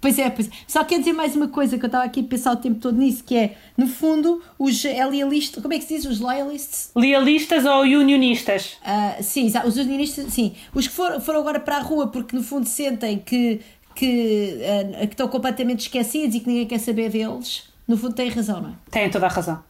Pois 0.00 0.18
é, 0.18 0.30
pois 0.30 0.48
é. 0.48 0.50
Só 0.66 0.82
quer 0.82 0.98
dizer 0.98 1.12
mais 1.12 1.36
uma 1.36 1.48
coisa 1.48 1.76
que 1.76 1.84
eu 1.84 1.88
estava 1.88 2.04
aqui 2.04 2.20
a 2.20 2.24
pensar 2.24 2.52
o 2.52 2.56
tempo 2.56 2.80
todo 2.80 2.96
nisso, 2.96 3.22
que 3.22 3.36
é, 3.36 3.56
no 3.76 3.86
fundo, 3.86 4.42
os 4.58 4.82
lealistas, 4.84 5.62
como 5.62 5.74
é 5.74 5.78
que 5.78 5.84
se 5.84 5.96
diz? 5.96 6.06
Os 6.06 6.20
loyalists? 6.20 6.90
Lealistas 6.96 7.64
ou 7.66 7.82
unionistas? 7.82 8.78
Uh, 8.82 9.22
sim, 9.22 9.52
os 9.64 9.76
unionistas, 9.76 10.32
sim. 10.32 10.54
Os 10.74 10.88
que 10.88 10.94
foram, 10.94 11.20
foram 11.20 11.40
agora 11.40 11.60
para 11.60 11.76
a 11.76 11.80
rua 11.80 12.08
porque, 12.08 12.34
no 12.34 12.42
fundo, 12.42 12.66
sentem 12.66 13.18
que 13.18 13.60
que, 13.94 14.58
uh, 14.62 15.06
que 15.06 15.12
estão 15.12 15.28
completamente 15.28 15.80
esquecidos 15.80 16.34
e 16.34 16.40
que 16.40 16.48
ninguém 16.48 16.66
quer 16.66 16.78
saber 16.78 17.10
deles, 17.10 17.64
no 17.86 17.96
fundo 17.96 18.14
tem 18.14 18.30
razão, 18.30 18.60
não 18.60 18.70
é? 18.70 18.72
Tem 18.90 19.10
toda 19.10 19.26
a 19.26 19.28
razão. 19.28 19.62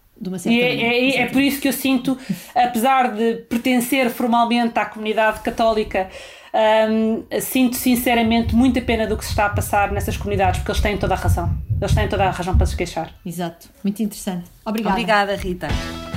e 0.47 0.61
é, 0.61 0.77
é, 0.77 1.17
é, 1.23 1.27
por 1.27 1.41
isso 1.41 1.61
que 1.61 1.67
eu 1.67 1.73
sinto, 1.73 2.17
apesar 2.55 3.13
de 3.15 3.37
pertencer 3.49 4.11
formalmente 4.11 4.79
à 4.79 4.85
comunidade 4.85 5.41
católica, 5.41 6.09
um, 6.53 7.25
sinto 7.41 7.77
sinceramente 7.77 8.55
muita 8.55 8.81
pena 8.81 9.07
do 9.07 9.17
que 9.17 9.25
se 9.25 9.31
está 9.31 9.47
a 9.47 9.51
passar 9.51 9.93
nessas 9.93 10.17
comunidades, 10.17 10.61
porque 10.61 10.73
eles 10.73 10.81
têm 10.81 10.97
toda 10.97 11.15
a 11.15 11.17
razão. 11.17 11.51
Eles 11.81 11.95
têm 11.95 12.09
toda 12.09 12.25
a 12.25 12.31
razão 12.31 12.57
para 12.57 12.67
se 12.67 12.77
queixar. 12.77 13.11
Exato, 13.25 13.69
muito 13.83 14.03
interessante. 14.03 14.51
Obrigada. 14.65 14.95
Obrigada, 14.95 15.37
Rita. 15.37 15.69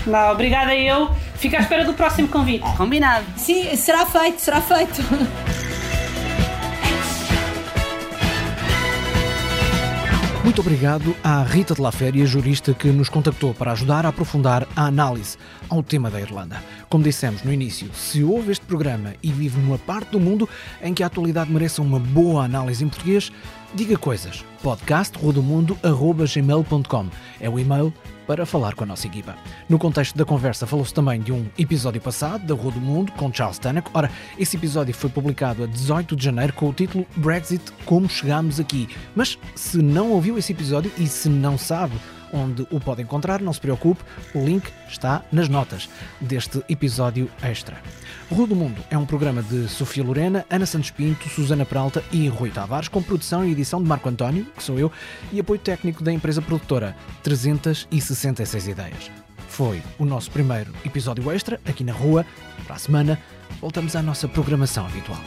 Não, 0.05 0.31
obrigada 0.31 0.75
eu. 0.75 1.09
Fico 1.35 1.55
à 1.55 1.59
espera 1.59 1.85
do 1.85 1.93
próximo 1.93 2.27
convite. 2.27 2.65
Combinado. 2.75 3.25
Sim, 3.37 3.75
será 3.75 4.05
feito, 4.05 4.39
será 4.39 4.59
feito. 4.61 5.01
Muito 10.53 10.67
obrigado 10.67 11.15
à 11.23 11.41
Rita 11.41 11.73
de 11.73 11.81
La 11.81 11.91
Féria, 11.91 12.27
jurista 12.27 12.75
que 12.75 12.87
nos 12.89 13.09
contactou 13.09 13.55
para 13.55 13.71
ajudar 13.71 14.05
a 14.05 14.09
aprofundar 14.09 14.67
a 14.75 14.85
análise 14.85 15.35
ao 15.67 15.81
tema 15.81 16.11
da 16.11 16.21
Irlanda. 16.21 16.61
Como 16.87 17.03
dissemos 17.03 17.41
no 17.41 17.51
início, 17.51 17.91
se 17.91 18.23
ouve 18.23 18.51
este 18.51 18.63
programa 18.63 19.15
e 19.23 19.31
vive 19.31 19.59
numa 19.59 19.79
parte 19.79 20.11
do 20.11 20.19
mundo 20.19 20.47
em 20.79 20.93
que 20.93 21.01
a 21.01 21.07
atualidade 21.07 21.51
mereça 21.51 21.81
uma 21.81 21.97
boa 21.97 22.45
análise 22.45 22.85
em 22.85 22.87
português, 22.87 23.31
diga 23.73 23.97
coisas. 23.97 24.45
podcast.rodomundo.gmail.com 24.61 27.07
é 27.39 27.49
o 27.49 27.57
e-mail 27.57 27.91
para 28.27 28.45
falar 28.45 28.75
com 28.75 28.83
a 28.83 28.87
nossa 28.87 29.07
equipa. 29.07 29.35
No 29.69 29.77
contexto 29.77 30.17
da 30.17 30.25
conversa 30.25 30.65
falou-se 30.65 30.93
também 30.93 31.21
de 31.21 31.31
um 31.31 31.45
episódio 31.57 32.01
passado 32.01 32.45
da 32.45 32.53
Rua 32.53 32.71
do 32.71 32.79
Mundo 32.79 33.11
com 33.13 33.33
Charles 33.33 33.59
Tannock. 33.59 33.89
Ora, 33.93 34.09
esse 34.37 34.57
episódio 34.57 34.93
foi 34.93 35.09
publicado 35.09 35.63
a 35.63 35.67
18 35.67 36.15
de 36.15 36.25
janeiro 36.25 36.53
com 36.53 36.69
o 36.69 36.73
título 36.73 37.05
Brexit 37.15 37.63
Como 37.85 38.09
Chegámos 38.09 38.59
Aqui. 38.59 38.87
Mas 39.15 39.37
se 39.55 39.77
não 39.77 40.11
ouviu 40.11 40.37
esse 40.37 40.51
episódio 40.51 40.91
e 40.97 41.07
se 41.07 41.29
não 41.29 41.57
sabe 41.57 41.93
onde 42.33 42.67
o 42.71 42.79
pode 42.79 43.01
encontrar, 43.01 43.41
não 43.41 43.53
se 43.53 43.61
preocupe, 43.61 44.03
o 44.33 44.43
link 44.43 44.69
está 44.89 45.23
nas 45.31 45.47
notas 45.47 45.87
deste 46.19 46.63
episódio 46.67 47.29
extra. 47.41 47.77
Rua 48.29 48.47
do 48.47 48.55
Mundo 48.55 48.81
é 48.89 48.97
um 48.97 49.05
programa 49.05 49.43
de 49.43 49.67
Sofia 49.67 50.03
Lorena, 50.03 50.45
Ana 50.49 50.65
Santos 50.65 50.89
Pinto, 50.91 51.29
Susana 51.29 51.65
Peralta 51.65 52.03
e 52.11 52.27
Rui 52.27 52.49
Tavares, 52.49 52.87
com 52.87 53.01
produção 53.01 53.45
e 53.45 53.51
edição 53.51 53.81
de 53.81 53.87
Marco 53.87 54.09
António, 54.09 54.45
que 54.57 54.63
sou 54.63 54.79
eu, 54.79 54.91
e 55.31 55.39
apoio 55.39 55.59
técnico 55.59 56.03
da 56.03 56.11
empresa 56.11 56.41
produtora 56.41 56.95
366 57.21 58.67
Ideias. 58.67 59.11
Foi 59.47 59.83
o 59.99 60.05
nosso 60.05 60.31
primeiro 60.31 60.73
episódio 60.83 61.31
extra 61.31 61.61
aqui 61.65 61.83
na 61.83 61.93
rua. 61.93 62.25
Para 62.65 62.75
a 62.75 62.79
semana, 62.79 63.19
voltamos 63.61 63.95
à 63.95 64.01
nossa 64.01 64.27
programação 64.27 64.85
habitual. 64.87 65.19